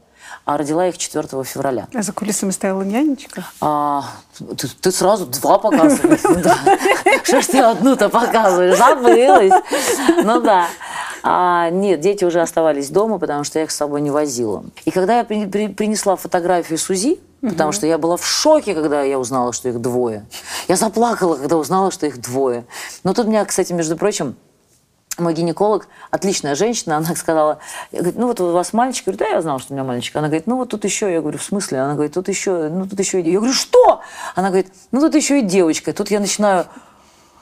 а 0.46 0.58
родила 0.58 0.88
их 0.88 0.98
4 0.98 1.44
февраля. 1.44 1.88
А 1.94 2.02
за 2.02 2.12
кулисами 2.14 2.52
стояла 2.52 2.84
нянечка? 2.84 3.46
А, 3.62 4.04
ты, 4.58 4.68
ты 4.68 4.92
сразу 4.92 5.26
два 5.26 5.58
показываешь. 5.58 6.20
Что 7.24 7.42
ж 7.42 7.46
ты 7.48 7.60
одну-то 7.60 8.10
показываешь? 8.10 8.78
Забылась. 8.78 9.54
Ну 10.24 10.40
да. 10.42 10.68
А, 11.24 11.70
нет, 11.72 12.02
дети 12.02 12.24
уже 12.24 12.42
оставались 12.42 12.90
дома, 12.92 13.18
потому 13.18 13.44
что 13.44 13.58
я 13.58 13.66
их 13.66 13.72
с 13.72 13.76
собой 13.76 14.02
не 14.02 14.12
возила. 14.12 14.64
И 14.86 14.92
когда 14.92 15.18
я 15.18 15.24
при- 15.24 15.48
при- 15.48 15.68
принесла 15.70 16.16
фотографию 16.16 16.78
Сузи, 16.78 17.20
потому 17.42 17.72
что 17.72 17.88
я 17.88 17.98
была 17.98 18.18
в 18.18 18.26
шоке, 18.26 18.76
когда 18.76 19.02
я 19.02 19.18
узнала, 19.18 19.52
что 19.52 19.68
их 19.70 19.82
двое. 19.82 20.26
Я 20.68 20.76
заплакала, 20.76 21.36
когда 21.36 21.58
узнала, 21.58 21.90
что 21.90 22.06
их 22.06 22.22
двое. 22.22 22.66
Но 23.04 23.14
тут 23.14 23.26
меня, 23.28 23.44
кстати, 23.46 23.74
между 23.74 23.98
прочим, 23.98 24.36
мой 25.18 25.34
гинеколог, 25.34 25.88
отличная 26.12 26.56
женщина, 26.56 26.98
она 26.98 27.16
сказала, 27.16 27.60
я 27.92 28.02
говорю, 28.02 28.20
ну 28.20 28.28
вот 28.28 28.42
у 28.42 28.52
вас 28.52 28.74
мальчик, 28.74 29.08
я 29.08 29.14
говорю, 29.14 29.30
да, 29.30 29.36
я 29.36 29.42
знала, 29.42 29.60
что 29.60 29.74
у 29.74 29.76
меня 29.76 29.84
мальчик. 29.84 30.16
Она 30.16 30.28
говорит, 30.28 30.48
ну 30.48 30.58
вот 30.58 30.70
тут 30.70 30.84
еще, 30.84 31.12
я 31.12 31.22
говорю, 31.22 31.38
в 31.38 31.44
смысле? 31.44 31.80
Она 31.80 31.94
говорит, 31.94 32.14
тут 32.14 32.28
еще, 32.28 32.70
ну 32.70 32.86
тут 32.88 33.00
еще, 33.00 33.20
и 33.20 33.24
де-». 33.24 33.32
я 33.32 33.38
говорю, 33.40 33.54
что? 33.54 34.02
Она 34.36 34.50
говорит, 34.50 34.74
ну 34.92 35.02
тут 35.02 35.16
еще 35.16 35.40
и 35.40 35.42
девочка. 35.42 35.92
И 35.92 35.94
тут 35.94 36.12
я 36.12 36.20
начинаю, 36.20 36.66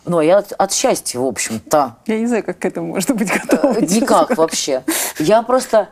ну 0.05 0.17
а 0.17 0.23
я 0.23 0.39
от, 0.39 0.51
от 0.51 0.71
счастья, 0.71 1.19
в 1.19 1.25
общем-то, 1.25 1.95
Я 2.05 2.19
не 2.19 2.27
знаю, 2.27 2.43
как 2.43 2.59
к 2.59 2.65
этому 2.65 2.87
можно 2.87 3.15
быть 3.15 3.31
готовым. 3.31 3.83
никак 3.83 4.37
вообще. 4.37 4.83
Я 5.19 5.41
просто, 5.41 5.89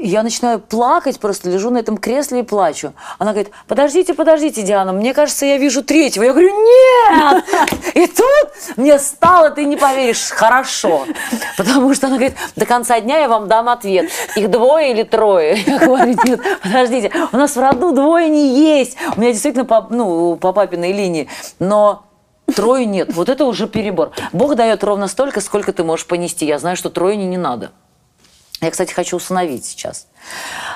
я 0.00 0.22
начинаю 0.22 0.60
плакать, 0.60 1.20
просто 1.20 1.50
лежу 1.50 1.70
на 1.70 1.78
этом 1.78 1.96
кресле 1.96 2.40
и 2.40 2.42
плачу. 2.42 2.92
Она 3.18 3.32
говорит, 3.32 3.52
подождите, 3.66 4.14
подождите, 4.14 4.62
Диана, 4.62 4.92
мне 4.92 5.14
кажется, 5.14 5.46
я 5.46 5.58
вижу 5.58 5.82
третьего. 5.82 6.24
Я 6.24 6.32
говорю, 6.32 6.50
нет! 6.50 7.44
И 7.94 8.06
тут 8.06 8.76
мне 8.76 8.98
стало, 8.98 9.50
ты 9.50 9.64
не 9.64 9.76
поверишь, 9.76 10.30
хорошо. 10.30 11.06
Потому 11.56 11.94
что 11.94 12.08
она 12.08 12.16
говорит, 12.16 12.36
до 12.56 12.66
конца 12.66 13.00
дня 13.00 13.18
я 13.18 13.28
вам 13.28 13.48
дам 13.48 13.68
ответ. 13.68 14.10
Их 14.36 14.50
двое 14.50 14.90
или 14.92 15.02
трое? 15.02 15.62
Я 15.66 15.78
говорю, 15.78 16.16
нет, 16.24 16.40
подождите, 16.62 17.12
у 17.32 17.36
нас 17.36 17.56
в 17.56 17.60
роду 17.60 17.92
двое 17.92 18.28
не 18.28 18.78
есть. 18.78 18.96
У 19.16 19.20
меня 19.20 19.32
действительно 19.32 19.64
по, 19.64 19.86
ну, 19.90 20.36
по 20.36 20.52
папиной 20.52 20.92
линии. 20.92 21.28
Но 21.58 22.04
Трое 22.54 22.84
нет. 22.84 23.14
Вот 23.14 23.30
это 23.30 23.46
уже 23.46 23.66
перебор. 23.66 24.12
Бог 24.32 24.54
дает 24.54 24.84
ровно 24.84 25.08
столько, 25.08 25.40
сколько 25.40 25.72
ты 25.72 25.82
можешь 25.82 26.06
понести. 26.06 26.44
Я 26.44 26.58
знаю, 26.58 26.76
что 26.76 26.90
тройни 26.90 27.24
не 27.24 27.38
надо. 27.38 27.72
Я, 28.60 28.70
кстати, 28.70 28.92
хочу 28.92 29.16
усыновить 29.16 29.64
сейчас. 29.64 30.06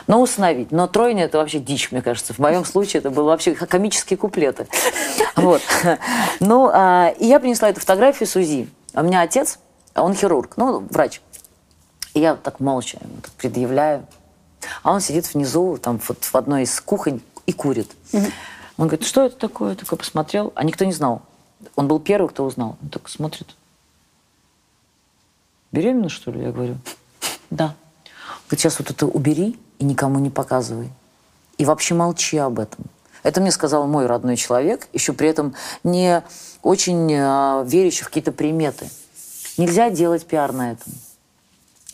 Но 0.06 0.20
усыновить. 0.20 0.72
Но 0.72 0.86
тройня– 0.86 1.24
это 1.26 1.38
вообще 1.38 1.58
дичь, 1.58 1.90
мне 1.90 2.02
кажется. 2.02 2.34
В 2.34 2.38
моем 2.38 2.64
случае 2.64 3.00
это 3.00 3.10
были 3.10 3.24
вообще 3.24 3.54
комические 3.54 4.16
куплеты. 4.16 4.66
Вот. 5.36 5.62
Ну, 6.40 6.68
а, 6.72 7.14
и 7.16 7.26
я 7.26 7.38
принесла 7.38 7.68
эту 7.68 7.78
фотографию 7.78 8.26
Сузи. 8.26 8.68
У 8.92 9.02
меня 9.02 9.20
отец, 9.20 9.60
он 9.94 10.12
хирург, 10.12 10.56
ну, 10.56 10.80
врач. 10.90 11.20
И 12.14 12.20
я 12.20 12.34
так 12.34 12.58
молча 12.58 12.98
ему 13.00 13.20
так 13.22 13.30
предъявляю. 13.32 14.04
А 14.82 14.92
он 14.92 15.00
сидит 15.00 15.32
внизу, 15.32 15.78
там, 15.80 16.00
вот 16.08 16.24
в 16.24 16.34
одной 16.34 16.64
из 16.64 16.80
кухонь 16.80 17.20
и 17.46 17.52
курит. 17.52 17.90
Он 18.12 18.88
говорит, 18.88 19.06
что 19.06 19.26
это 19.26 19.36
такое? 19.36 19.70
Я 19.70 19.76
такой 19.76 19.98
посмотрел, 19.98 20.52
а 20.56 20.64
никто 20.64 20.84
не 20.84 20.92
знал. 20.92 21.22
Он 21.76 21.88
был 21.88 22.00
первый, 22.00 22.28
кто 22.28 22.44
узнал. 22.44 22.76
Он 22.82 22.88
так 22.88 23.08
смотрит. 23.08 23.54
Беременна, 25.72 26.08
что 26.08 26.30
ли? 26.30 26.42
Я 26.42 26.52
говорю, 26.52 26.76
да. 27.50 27.74
Говорит, 28.46 28.60
сейчас 28.60 28.78
вот 28.78 28.90
это 28.90 29.06
убери 29.06 29.58
и 29.78 29.84
никому 29.84 30.18
не 30.18 30.30
показывай. 30.30 30.90
И 31.56 31.64
вообще 31.64 31.94
молчи 31.94 32.38
об 32.38 32.58
этом. 32.58 32.84
Это 33.22 33.40
мне 33.40 33.50
сказал 33.50 33.86
мой 33.86 34.06
родной 34.06 34.36
человек, 34.36 34.88
еще 34.92 35.12
при 35.12 35.28
этом 35.28 35.54
не 35.82 36.22
очень 36.62 37.12
э, 37.12 37.64
верящий 37.66 38.04
в 38.04 38.08
какие-то 38.08 38.32
приметы. 38.32 38.88
Нельзя 39.56 39.90
делать 39.90 40.24
пиар 40.24 40.52
на 40.52 40.72
этом. 40.72 40.92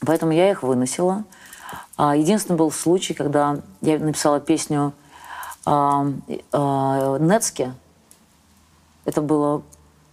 Поэтому 0.01 0.33
я 0.33 0.51
их 0.51 0.63
выносила. 0.63 1.25
А, 1.97 2.15
единственный 2.15 2.57
был 2.57 2.71
случай, 2.71 3.15
когда 3.15 3.59
я 3.81 3.99
написала 3.99 4.41
песню 4.41 4.93
а, 5.65 6.07
а, 6.53 7.19
Нецке. 7.19 7.73
Это 9.05 9.23
было 9.23 9.63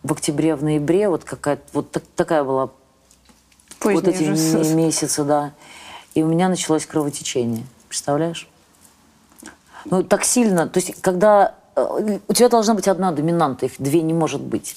в 0.04 0.12
октябре, 0.14 0.56
в 0.56 0.64
ноябре. 0.64 1.10
Вот 1.10 1.24
какая 1.24 1.60
вот 1.74 1.92
так- 1.92 2.04
такая 2.16 2.44
была 2.44 2.70
вот 3.84 4.03
Поздний 4.06 4.14
эти 4.14 4.30
уже 4.30 4.76
месяцы, 4.76 5.24
да. 5.24 5.52
И 6.14 6.24
у 6.24 6.28
меня 6.28 6.49
началось 6.49 6.86
кровотечение. 6.86 7.66
Представляешь? 7.88 8.48
Ну, 9.86 10.03
так 10.03 10.24
сильно. 10.24 10.68
То 10.68 10.80
есть, 10.80 11.02
когда 11.02 11.56
э, 11.76 12.20
у 12.28 12.34
тебя 12.34 12.49
должна 12.49 12.74
быть 12.74 12.88
одна 12.88 13.12
доминанта, 13.12 13.66
их 13.66 13.74
две 13.80 14.02
не 14.02 14.14
может 14.14 14.41
быть. 14.41 14.76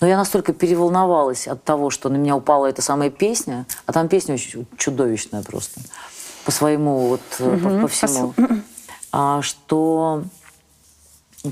Но 0.00 0.06
я 0.06 0.16
настолько 0.16 0.52
переволновалась 0.52 1.46
от 1.48 1.62
того, 1.64 1.90
что 1.90 2.08
на 2.08 2.16
меня 2.16 2.36
упала 2.36 2.66
эта 2.66 2.82
самая 2.82 3.10
песня, 3.10 3.66
а 3.86 3.92
там 3.92 4.08
песня 4.08 4.34
очень 4.34 4.66
чудовищная 4.76 5.42
просто 5.42 5.80
по 6.44 6.50
своему 6.50 7.08
вот 7.08 7.20
э, 7.38 7.58
по, 7.58 7.82
по 7.82 7.88
всему, 7.88 8.34
а, 9.12 9.42
что 9.42 10.24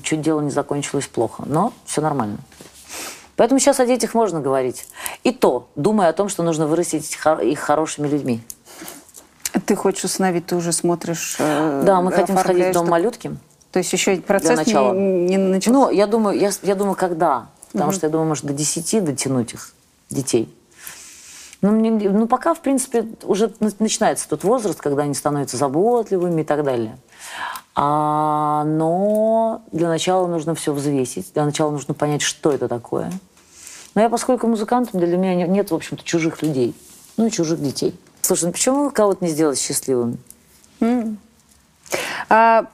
чуть 0.03 0.21
дело 0.21 0.41
не 0.41 0.51
закончилось 0.51 1.07
плохо, 1.07 1.45
но 1.47 1.73
все 1.85 2.01
нормально. 2.01 2.39
Поэтому 3.41 3.59
сейчас 3.59 3.81
о 3.81 3.87
детях 3.87 4.12
можно 4.12 4.39
говорить. 4.43 4.87
И 5.25 5.31
то, 5.33 5.67
думая 5.75 6.11
о 6.11 6.12
том, 6.12 6.29
что 6.29 6.43
нужно 6.43 6.67
вырастить 6.67 7.17
их 7.43 7.59
хорошими 7.59 8.07
людьми. 8.07 8.43
Ты 9.65 9.77
хочешь 9.77 10.05
установить, 10.05 10.45
ты 10.45 10.57
уже 10.57 10.73
смотришь... 10.73 11.37
э, 11.39 11.83
Да, 11.87 12.03
мы 12.03 12.12
хотим 12.12 12.37
сходить 12.37 12.67
в 12.67 12.73
дом 12.75 12.85
что- 12.85 12.91
малютки. 12.91 13.35
То 13.73 13.79
есть 13.79 13.91
еще 13.95 14.17
процесс 14.17 14.51
не, 14.51 14.57
начала. 14.57 14.93
не 14.93 15.39
начался? 15.39 15.71
Ну, 15.71 15.91
я 15.91 16.07
думаю, 16.07 16.39
я, 16.39 16.51
я 16.62 16.75
думаю, 16.75 16.97
когда. 16.97 17.47
Потому 17.73 17.93
что 17.93 18.05
я 18.09 18.11
думаю, 18.11 18.29
может, 18.29 18.45
до 18.45 18.53
10 18.53 19.03
дотянуть 19.03 19.55
их, 19.55 19.73
детей. 20.11 20.55
Ну, 21.62 21.71
мне- 21.71 22.11
ну, 22.11 22.27
пока, 22.27 22.53
в 22.53 22.61
принципе, 22.61 23.07
уже 23.23 23.55
на- 23.59 23.73
начинается 23.79 24.29
тот 24.29 24.45
возраст, 24.45 24.79
когда 24.83 25.05
они 25.05 25.15
становятся 25.15 25.57
заботливыми 25.57 26.43
и 26.43 26.45
так 26.45 26.62
далее. 26.62 26.99
А, 27.75 28.65
но 28.67 29.62
для 29.73 29.89
начала 29.89 30.27
нужно 30.27 30.55
все 30.55 30.75
взвесить. 30.75 31.33
Для 31.33 31.47
начала 31.47 31.71
нужно 31.71 31.95
понять, 31.95 32.21
что 32.21 32.53
это 32.53 32.69
такое. 32.69 33.11
Но 33.95 34.03
я, 34.03 34.09
поскольку 34.09 34.47
музыкантом, 34.47 35.01
для 35.01 35.17
меня 35.17 35.35
не- 35.35 35.49
нет, 35.49 35.71
в 35.71 35.75
общем-то, 35.75 36.05
чужих 36.05 36.43
людей. 36.43 36.75
Ну, 37.17 37.27
и 37.27 37.31
чужих 37.31 37.61
детей. 37.61 37.95
Слушай, 38.23 38.47
ну 38.47 38.53
почему 38.53 38.91
кого-то 38.91 39.25
не 39.25 39.31
сделать 39.31 39.59
счастливым? 39.61 40.19
А, 42.29 42.67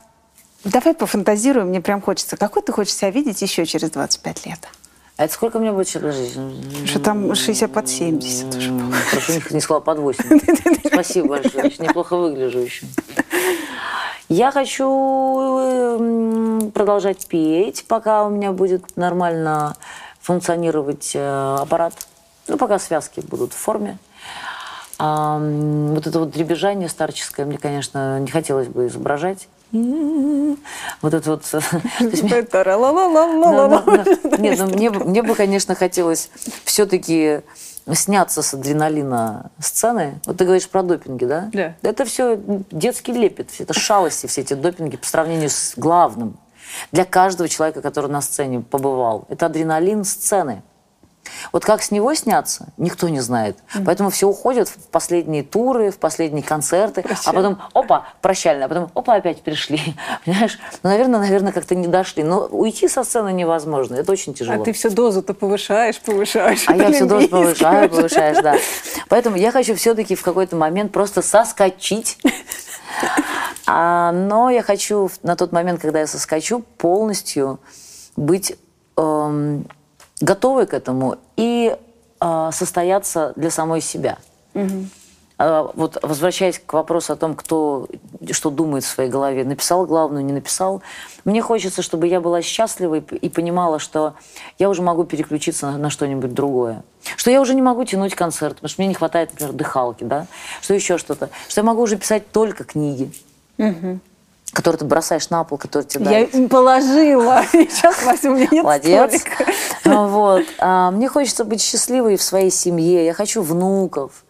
давай 0.65 0.95
пофантазируем, 0.95 1.69
мне 1.69 1.81
прям 1.81 2.01
хочется. 2.03 2.37
Какой 2.37 2.63
ты 2.63 2.73
хочешь 2.73 2.95
себя 2.95 3.11
видеть 3.11 3.41
еще 3.43 3.65
через 3.67 3.91
25 3.91 4.47
лет? 4.47 4.59
А 5.17 5.25
это 5.25 5.33
сколько 5.33 5.59
мне 5.59 5.73
будет 5.73 5.89
сейчас 5.89 6.15
жить? 6.15 6.37
Что 6.87 6.99
там 7.01 7.35
60 7.35 7.73
под 7.73 7.89
70 7.89 8.55
уже. 8.55 8.73
Прошу, 9.11 9.33
не- 9.55 9.61
сказала 9.61 9.81
под 9.81 9.99
8. 9.99 10.41
Спасибо 10.93 11.29
большое. 11.29 11.65
Очень 11.65 11.85
неплохо 11.85 12.17
выгляжу 12.17 12.59
еще. 12.59 12.87
Я 14.29 14.51
хочу 14.51 14.87
м, 15.99 16.71
продолжать 16.73 17.27
петь, 17.29 17.85
пока 17.89 18.25
у 18.27 18.29
меня 18.31 18.53
будет 18.53 18.97
нормально 18.97 19.77
функционировать 20.27 21.13
э, 21.15 21.57
аппарат. 21.61 21.95
Ну, 22.49 22.59
пока 22.59 22.81
связки 22.81 23.21
будут 23.21 23.53
в 23.53 23.57
форме. 23.57 23.97
А, 24.99 25.39
вот 25.39 26.05
это 26.05 26.19
вот 26.19 26.31
дребезжание 26.31 26.89
старческое 26.89 27.47
мне, 27.47 27.59
конечно, 27.59 28.19
не 28.19 28.31
хотелось 28.31 28.67
бы 28.67 28.89
изображать. 28.89 29.47
Вот 29.71 31.15
это 31.15 31.31
вот... 31.31 31.45
ну, 32.01 32.11
Нет, 34.39 34.59
ну, 34.59 34.67
мне, 34.67 34.91
бы- 34.91 35.05
мне 35.05 35.23
бы, 35.23 35.37
конечно, 35.37 35.77
хотелось 35.77 36.31
все-таки 36.65 37.43
сняться 37.93 38.43
с 38.43 38.53
адреналина 38.53 39.53
сцены. 39.61 40.19
Вот 40.27 40.39
ты 40.39 40.45
говоришь 40.45 40.69
про 40.69 40.83
допинги, 40.83 41.25
да? 41.25 41.51
Да. 41.53 41.77
Это 41.83 42.05
все 42.05 42.37
детский 42.73 43.13
лепет, 43.13 43.51
все 43.53 43.63
это 43.63 43.75
шалости, 43.75 44.27
все 44.27 44.41
эти 44.41 44.55
допинги 44.55 44.97
по 44.97 45.07
сравнению 45.07 45.51
с 45.51 45.75
главным. 45.77 46.37
Для 46.93 47.05
каждого 47.05 47.49
человека, 47.49 47.83
который 47.83 48.11
на 48.11 48.21
сцене 48.21 48.61
побывал. 48.61 49.27
Это 49.29 49.47
адреналин 49.47 50.05
сцены. 50.05 50.63
Вот 51.53 51.65
как 51.65 51.83
с 51.83 51.91
него 51.91 52.15
сняться, 52.15 52.69
никто 52.77 53.09
не 53.09 53.21
знает. 53.21 53.59
Поэтому 53.85 54.11
все 54.11 54.29
уходят 54.29 54.69
в 54.69 54.89
последние 54.91 55.43
туры, 55.43 55.91
в 55.91 55.99
последние 55.99 56.43
концерты, 56.43 57.05
а 57.25 57.33
потом, 57.33 57.59
опа, 57.73 58.07
прощальная, 58.21 58.67
а 58.67 58.69
потом, 58.69 58.91
опа, 58.95 59.15
опять 59.15 59.43
пришли. 59.43 59.81
Понимаешь? 60.25 60.59
Ну, 60.83 60.91
наверное, 60.91 61.21
наверное, 61.21 61.53
как-то 61.53 61.75
не 61.75 61.87
дошли. 61.87 62.23
Но 62.23 62.47
уйти 62.47 62.89
со 62.89 63.05
сцены 63.05 63.33
невозможно. 63.33 63.97
Это 63.97 64.13
очень 64.13 64.35
тяжело. 64.35 64.63
А 64.63 64.65
ты 64.65 64.73
все 64.73 64.91
дозу-то 64.91 65.35
повышаешь, 65.35 66.01
повышаешь. 66.01 66.65
А 66.69 66.77
я 66.77 66.93
все 66.93 67.05
дозу 67.05 67.29
повышаю, 67.31 67.89
повышаешь, 67.89 68.39
да. 68.43 68.57
Поэтому 69.09 69.37
я 69.37 69.51
хочу 69.51 69.75
все-таки 69.75 70.15
в 70.15 70.23
какой-то 70.23 70.57
момент 70.57 70.93
просто 70.93 71.23
соскочить. 71.23 72.19
А, 73.69 74.13
но 74.13 74.49
я 74.49 74.63
хочу 74.63 75.11
на 75.23 75.35
тот 75.35 75.53
момент, 75.53 75.81
когда 75.81 76.01
я 76.01 76.07
соскочу, 76.07 76.63
полностью 76.79 77.59
быть 78.15 78.57
эм, 78.97 79.67
готовой 80.21 80.67
к 80.67 80.75
этому 80.75 81.17
и 81.37 81.77
э, 82.21 82.51
состояться 82.53 83.33
для 83.35 83.51
самой 83.51 83.81
себя. 83.81 84.19
А, 84.55 84.89
Вот 85.39 85.99
возвращаясь 86.03 86.59
к 86.65 86.73
вопросу 86.73 87.13
о 87.13 87.17
том, 87.17 87.35
кто 87.35 87.89
что 88.31 88.49
думает 88.49 88.85
в 88.85 88.89
своей 88.89 89.11
голове, 89.11 89.45
написал 89.45 89.85
главную, 89.85 90.25
не 90.25 90.33
написал, 90.33 90.83
мне 91.27 91.43
хочется, 91.43 91.83
чтобы 91.83 92.07
я 92.07 92.23
была 92.23 92.41
счастлива 92.41 92.95
и, 92.97 93.29
понимала, 93.29 93.79
что 93.79 94.15
я 94.59 94.71
уже 94.71 94.81
могу 94.81 95.05
переключиться 95.05 95.71
на, 95.71 95.79
на 95.79 95.91
что-нибудь 95.91 96.33
другое. 96.33 96.85
Что 97.17 97.31
я 97.31 97.43
уже 97.43 97.55
не 97.55 97.61
могу 97.61 97.85
тянуть 97.85 98.15
концерт, 98.15 98.55
потому 98.55 98.71
что 98.71 98.81
мне 98.81 98.89
не 98.89 98.95
хватает, 98.95 99.31
например, 99.33 99.53
дыхалки, 99.53 100.05
да? 100.05 100.27
Что 100.63 100.73
еще 100.73 100.97
что-то. 100.97 101.29
Что 101.49 101.61
я 101.61 101.65
могу 101.65 101.83
уже 101.83 101.97
писать 101.97 102.31
только 102.33 102.65
книги, 102.65 103.13
которые 104.53 104.79
ты 104.79 104.85
бросаешь 104.87 105.29
на 105.29 105.45
пол, 105.45 105.59
которые 105.59 105.87
тебе 105.87 106.07
Я 106.07 106.21
им 106.21 106.49
положила. 106.49 107.43
Сейчас, 107.53 108.03
Вася, 108.05 108.31
у 108.31 108.35
меня 108.35 108.49
нет 108.51 108.65
Молодец. 108.65 109.21
столика. 109.21 109.53
Вот. 109.85 110.47
А, 110.59 110.91
мне 110.91 111.09
хочется 111.09 111.45
быть 111.45 111.61
счастливой 111.61 112.17
в 112.17 112.23
своей 112.23 112.51
семье. 112.51 113.05
Я 113.05 113.13
хочу 113.13 113.43
внуков. 113.43 114.25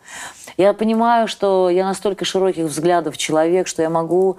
Я 0.57 0.73
понимаю, 0.73 1.29
что 1.29 1.69
я 1.69 1.85
настолько 1.85 2.25
широких 2.25 2.67
взглядов 2.67 3.17
человек, 3.17 3.67
что 3.67 3.83
я 3.83 3.91
могу 3.91 4.39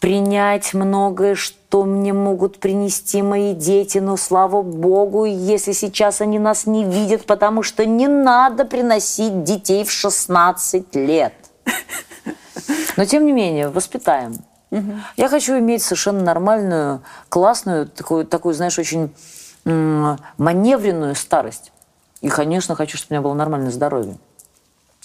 принять 0.00 0.74
многое, 0.74 1.34
что 1.34 1.84
мне 1.84 2.12
могут 2.12 2.58
принести 2.60 3.22
мои 3.22 3.54
дети. 3.54 3.98
Но, 3.98 4.16
слава 4.16 4.62
богу, 4.62 5.24
если 5.24 5.72
сейчас 5.72 6.20
они 6.20 6.38
нас 6.38 6.66
не 6.66 6.84
видят, 6.84 7.24
потому 7.26 7.62
что 7.62 7.84
не 7.86 8.06
надо 8.06 8.64
приносить 8.64 9.42
детей 9.42 9.84
в 9.84 9.90
16 9.90 10.94
лет. 10.94 11.34
Но, 12.96 13.04
тем 13.04 13.26
не 13.26 13.32
менее, 13.32 13.68
воспитаем. 13.68 14.36
Я 15.16 15.28
хочу 15.28 15.58
иметь 15.58 15.82
совершенно 15.82 16.22
нормальную, 16.22 17.02
классную, 17.28 17.88
такую, 17.88 18.26
такую 18.26 18.54
знаешь, 18.54 18.78
очень 18.78 19.12
маневренную 19.64 21.14
старость. 21.14 21.72
И, 22.20 22.28
конечно, 22.28 22.74
хочу, 22.74 22.96
чтобы 22.96 23.08
у 23.10 23.12
меня 23.14 23.22
было 23.22 23.34
нормальное 23.34 23.70
здоровье. 23.70 24.16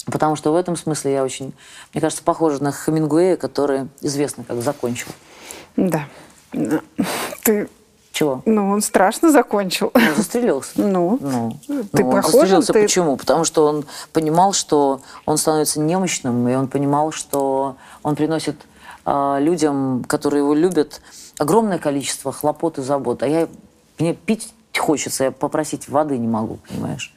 Потому 0.06 0.36
что 0.36 0.52
в 0.52 0.56
этом 0.56 0.76
смысле 0.76 1.12
я 1.12 1.22
очень, 1.22 1.52
мне 1.92 2.00
кажется, 2.00 2.24
похожа 2.24 2.62
на 2.62 2.72
Хемингуэя, 2.72 3.36
который 3.36 3.88
известно 4.00 4.44
как 4.44 4.60
закончил. 4.62 5.08
Да. 5.76 6.06
Ты, 7.44 7.68
Чего? 8.12 8.42
ну, 8.44 8.70
он 8.70 8.82
страшно 8.82 9.30
закончил. 9.30 9.90
Он 9.94 10.02
застрелился. 10.16 10.72
Ну, 10.76 11.18
Ну, 11.20 11.56
ты 11.92 12.02
ну, 12.02 12.08
он 12.08 12.16
похожа, 12.16 12.38
застрелился 12.60 12.72
ты- 12.72 12.82
почему? 12.82 13.16
Потому 13.16 13.44
что 13.44 13.66
он 13.66 13.84
понимал, 14.12 14.52
что 14.52 15.00
он 15.24 15.38
становится 15.38 15.80
немощным, 15.80 16.48
и 16.48 16.54
он 16.54 16.68
понимал, 16.68 17.12
что 17.12 17.76
он 18.02 18.16
приносит 18.16 18.56
а, 19.04 19.38
людям, 19.38 20.04
которые 20.06 20.40
его 20.42 20.54
любят, 20.54 21.00
огромное 21.38 21.78
количество 21.78 22.32
хлопот 22.32 22.78
и 22.78 22.82
забот. 22.82 23.22
А 23.22 23.28
я, 23.28 23.48
мне 23.98 24.14
пить 24.14 24.52
хочется, 24.76 25.24
я 25.24 25.30
попросить 25.30 25.88
воды 25.88 26.18
не 26.18 26.28
могу, 26.28 26.58
понимаешь? 26.68 27.14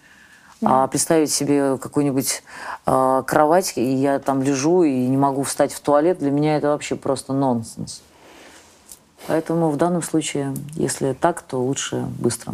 А 0.64 0.88
представить 0.88 1.32
себе 1.32 1.78
какую-нибудь 1.78 2.42
а, 2.86 3.24
кровать, 3.24 3.74
и 3.76 3.84
я 3.84 4.20
там 4.20 4.42
лежу 4.42 4.84
и 4.84 5.08
не 5.08 5.18
могу 5.18 5.44
встать 5.44 5.74
в 5.74 5.80
туалет, 5.80 6.20
для 6.20 6.32
меня 6.32 6.58
это 6.58 6.70
вообще 6.70 6.96
просто 6.96 7.34
нонсенс. 7.34 8.02
Поэтому 9.28 9.70
в 9.70 9.78
данном 9.78 10.02
случае, 10.02 10.54
если 10.76 11.14
так, 11.14 11.42
то 11.42 11.62
лучше 11.62 12.06
быстро. 12.20 12.54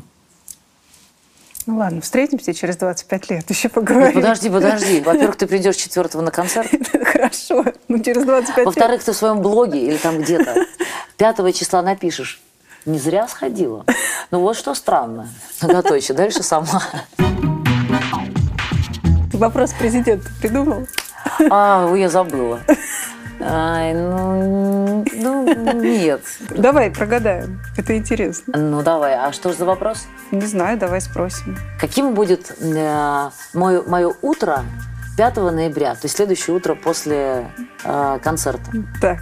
Ну 1.67 1.77
ладно, 1.77 2.01
встретимся 2.01 2.53
через 2.53 2.75
25 2.77 3.29
лет, 3.29 3.49
еще 3.49 3.67
Ну, 3.67 3.81
поговорим. 3.81 4.13
подожди, 4.13 4.49
подожди. 4.49 5.01
Во-первых, 5.01 5.35
ты 5.35 5.45
придешь 5.45 5.75
четвертого 5.75 6.21
на 6.21 6.31
концерт. 6.31 6.71
Хорошо, 7.05 7.65
ну 7.87 7.99
через 7.99 8.25
25 8.25 8.57
лет. 8.57 8.65
Во-вторых, 8.65 9.03
ты 9.03 9.11
в 9.11 9.15
своем 9.15 9.41
блоге 9.41 9.79
или 9.85 9.97
там 9.97 10.17
где-то 10.19 10.65
5 11.17 11.55
числа 11.55 11.83
напишешь. 11.83 12.41
Не 12.85 12.97
зря 12.97 13.27
сходила. 13.27 13.85
Ну 14.31 14.39
вот 14.39 14.57
что 14.57 14.73
странно. 14.73 15.29
Многоточие. 15.61 16.17
Дальше 16.17 16.41
сама. 16.41 16.81
Вопрос 19.33 19.73
президента 19.73 20.29
придумал? 20.41 20.87
А, 21.49 21.91
я 21.95 22.09
забыла. 22.09 22.61
Ай, 23.43 23.93
ну, 23.95 25.03
ну, 25.13 25.81
нет. 25.81 26.21
Давай 26.51 26.91
прогадаем. 26.91 27.59
Это 27.75 27.97
интересно. 27.97 28.53
Ну, 28.55 28.83
давай, 28.83 29.15
а 29.15 29.31
что 29.33 29.49
же 29.49 29.57
за 29.57 29.65
вопрос? 29.65 30.05
Не 30.29 30.45
знаю, 30.45 30.77
давай 30.77 31.01
спросим. 31.01 31.57
Каким 31.79 32.13
будет 32.13 32.55
э, 32.59 33.29
мое, 33.53 33.81
мое 33.81 34.13
утро 34.21 34.63
5 35.17 35.37
ноября, 35.37 35.95
то 35.95 36.01
есть 36.03 36.15
следующее 36.15 36.55
утро 36.55 36.75
после 36.75 37.51
э, 37.83 38.19
концерта? 38.23 38.69
Так, 39.01 39.21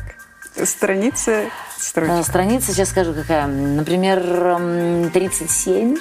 страница 0.66 1.46
строчка. 1.78 2.16
Э, 2.20 2.24
страница, 2.24 2.74
сейчас 2.74 2.90
скажу 2.90 3.14
какая. 3.14 3.48
Например, 3.48 4.20
м, 4.20 5.10
37. 5.12 5.98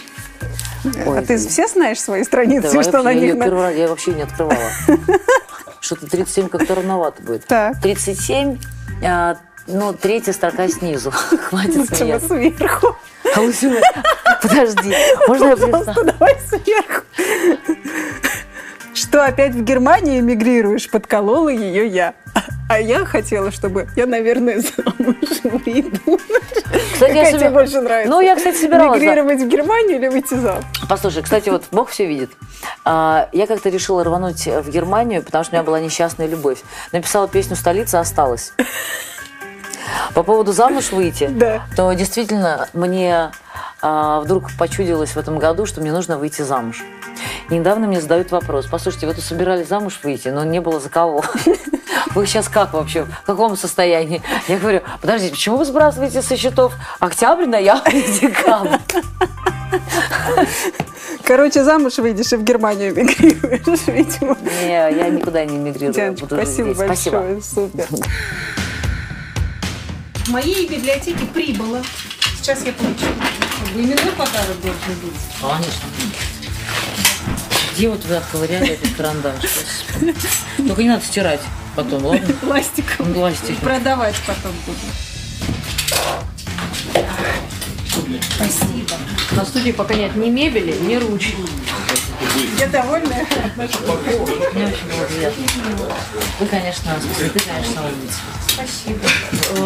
Ой, 0.85 1.19
а 1.19 1.23
ты 1.23 1.37
все 1.39 1.67
знаешь 1.69 2.01
свои 2.01 2.23
страницы, 2.25 2.69
Давай, 2.69 2.85
что 2.85 3.03
на 3.03 3.11
я, 3.11 3.21
них... 3.21 3.35
на- 3.35 3.45
первый 3.45 3.63
раз- 3.63 3.75
я 3.75 3.89
вообще 3.89 4.13
не 4.13 4.23
открывала. 4.23 4.59
Что-то 5.81 6.07
37 6.09 6.49
как-то 6.49 6.75
рановато 6.75 7.23
будет. 7.23 7.47
Так. 7.47 7.81
37, 7.81 8.59
а, 9.05 9.37
ну, 9.67 9.93
третья 9.93 10.33
строка 10.33 10.69
снизу. 10.69 11.11
Хватит 11.49 11.95
смеяться. 11.97 12.29
сверху. 12.29 12.97
А 13.35 13.41
бы- 13.41 13.81
Подожди, 14.43 14.95
можно 15.27 15.47
я? 15.47 15.57
Просто 15.57 16.05
давай 16.05 16.37
сверху. 16.49 17.03
Что 18.95 19.25
опять 19.25 19.53
в 19.55 19.63
Германии 19.63 20.19
эмигрируешь, 20.21 20.91
подколола 20.91 21.51
ее 21.51 21.87
я. 21.87 22.15
А 22.69 22.79
я 22.79 23.05
хотела, 23.07 23.51
чтобы 23.51 23.89
я, 23.97 24.07
наверное, 24.07 24.61
замуж 24.61 25.17
выйду. 25.45 25.99
Кстати, 26.93 27.15
я 27.15 27.25
Какая 27.25 27.31
себе- 27.31 27.39
тебе 27.41 27.51
больше 27.51 27.81
нравится? 27.81 28.11
Ну, 28.11 28.21
я, 28.21 28.37
кстати, 28.37 28.57
собиралась. 28.57 29.01
Мигрировать 29.01 29.41
в 29.41 29.49
Германию 29.49 29.97
или 29.99 30.09
выйти 30.09 30.35
замуж? 30.35 30.65
Послушай, 30.89 31.23
кстати, 31.23 31.49
вот 31.49 31.65
Бог 31.71 31.89
все 31.89 32.07
видит. 32.07 32.31
А, 32.85 33.29
Я 33.33 33.47
как-то 33.47 33.69
решила 33.71 34.05
рвануть 34.05 34.47
в 34.47 34.69
Германию, 34.71 35.23
потому 35.23 35.45
что 35.45 35.53
у 35.53 35.57
меня 35.57 35.65
была 35.65 35.81
несчастная 35.81 36.27
любовь. 36.27 36.59
Написала 36.93 37.27
песню 37.29 37.57
«Столица 37.57 38.01
осталась». 38.01 38.53
По 40.15 40.23
поводу 40.23 40.53
замуж 40.53 40.93
выйти, 40.93 41.29
Да. 41.31 41.63
то 41.77 41.93
действительно 41.93 42.69
мне 42.73 43.31
вдруг 43.81 44.51
почудилось 44.59 45.11
в 45.11 45.17
этом 45.17 45.39
году, 45.39 45.67
что 45.67 45.81
мне 45.81 45.93
нужно 45.93 46.19
выйти 46.19 46.43
замуж. 46.43 46.83
И 47.51 47.55
недавно 47.55 47.87
мне 47.87 48.01
задают 48.01 48.31
вопрос. 48.31 48.67
Послушайте, 48.67 49.07
вы 49.07 49.15
тут 49.15 49.25
собирались 49.25 49.69
замуж 49.69 50.01
выйти, 50.03 50.29
но 50.29 50.45
не 50.45 50.61
было 50.61 50.81
за 50.81 50.89
кого. 50.89 51.25
Вы 52.15 52.27
сейчас 52.27 52.49
как 52.49 52.73
вообще? 52.73 53.05
В 53.05 53.27
каком 53.27 53.57
состоянии? 53.57 54.23
Я 54.49 54.59
говорю, 54.59 54.81
подождите, 55.01 55.33
почему 55.33 55.57
вы 55.57 55.65
сбрасываете 55.65 56.23
со 56.23 56.37
счетов 56.37 56.75
октябрь, 57.01 57.47
ноябрь 57.47 57.97
и 57.97 58.03
декабрь? 58.21 58.79
Короче, 61.25 61.65
замуж 61.65 61.99
выйдешь 61.99 62.33
и 62.33 62.37
в 62.37 62.45
Германию 62.45 62.93
эмигрируешь, 62.93 63.87
видимо. 63.87 64.37
Не, 64.63 64.71
я 64.71 65.09
никуда 65.11 65.45
не 65.45 65.59
мигрирую. 65.59 65.93
Дианочка, 65.93 66.27
спасибо 66.27 66.75
здесь. 66.75 66.89
большое. 66.89 67.43
Супер. 67.43 67.87
В 70.15 70.29
моей 70.31 70.69
библиотеке 70.69 71.25
прибыло. 71.27 71.83
Сейчас 72.49 72.65
я 72.65 72.73
получу. 72.73 73.05
Именной 73.75 74.13
подарок 74.13 74.59
должен 74.63 74.81
быть. 75.03 75.13
Конечно. 75.39 75.89
Где 77.77 77.91
вот 77.91 78.03
вы 78.07 78.17
отковыряли 78.17 78.69
этот 78.69 78.91
карандаш? 78.95 79.43
Только 80.57 80.83
не 80.83 80.89
надо 80.89 81.05
стирать 81.05 81.43
потом, 81.77 82.07
ладно? 82.07 82.33
Пластиком. 82.41 83.13
Пластик. 83.13 83.59
Продавать 83.59 84.15
потом 84.27 84.53
буду. 84.65 84.79
Спасибо. 88.35 88.97
На 89.33 89.45
студии 89.45 89.73
пока 89.73 89.93
нет 89.93 90.17
ни 90.17 90.31
мебели, 90.31 90.73
ни 90.79 90.97
ручек. 90.97 91.35
Я 92.59 92.67
довольна. 92.69 93.15
Мне 93.57 93.65
очень 93.65 93.81
было 93.87 93.97
приятно. 95.07 95.45
Вы, 96.41 96.47
конечно, 96.47 96.93
ты, 97.19 97.41
конечно, 97.41 97.83
умница. 97.83 98.19
Спасибо. 98.49 99.01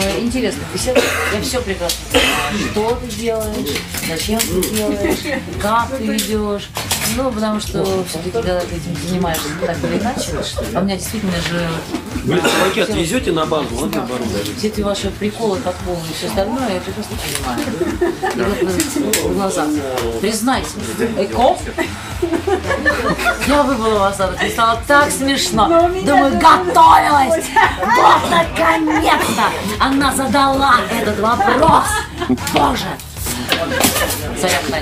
Э, 0.05 0.21
Интересно, 0.21 0.61
беседа. 0.73 1.01
Я 1.35 1.41
все 1.41 1.61
прекрасно 1.63 1.99
понимаю. 2.13 2.71
Что 2.73 2.97
ты 2.97 3.07
делаешь, 3.17 3.77
зачем 4.07 4.39
ты 4.41 4.69
делаешь, 4.71 5.19
как 5.61 5.97
ты 5.97 6.05
ведешь. 6.07 6.69
Ну, 7.17 7.31
потому 7.31 7.61
что 7.61 7.83
все-таки, 8.09 8.31
когда 8.31 8.61
ты 8.61 8.77
этим 8.77 8.97
занимаешься 9.09 9.49
так 9.67 9.77
или 9.85 9.99
иначе, 9.99 10.31
а 10.75 10.81
у 10.81 10.85
меня 10.85 10.97
действительно 10.97 11.33
же 11.37 11.69
Вы 12.25 12.37
собаки 12.41 12.81
отвезете 12.81 13.33
на 13.33 13.45
базу, 13.45 13.75
ладно, 13.75 14.03
оборудование? 14.05 14.55
все 14.57 14.69
эти 14.69 14.81
ваши 14.83 15.11
приколы, 15.11 15.59
подколы 15.59 15.99
и 16.11 16.15
все 16.17 16.29
остальное, 16.29 16.73
я 16.75 16.81
прекрасно 16.81 17.17
понимаю. 17.17 17.61
И 18.35 18.41
вот 18.41 18.63
вы 18.63 19.29
в 19.29 19.35
глазах. 19.35 19.69
Признайся, 20.21 20.71
Эко? 21.19 21.59
Я 23.47 23.63
выбыла 23.63 23.99
в 23.99 24.03
осадок, 24.05 24.41
мне 24.41 24.51
стало 24.51 24.79
так 24.87 25.11
смешно. 25.11 25.67
Думаю, 25.69 26.33
готовилась! 26.39 27.47
Вот 27.81 28.31
наконец-то! 28.31 29.45
Она 29.81 30.13
задала 30.13 30.77
этот 30.91 31.21
вопрос! 31.21 31.87
Боже! 32.53 32.87
Заряд 34.41 34.69
на 34.71 34.79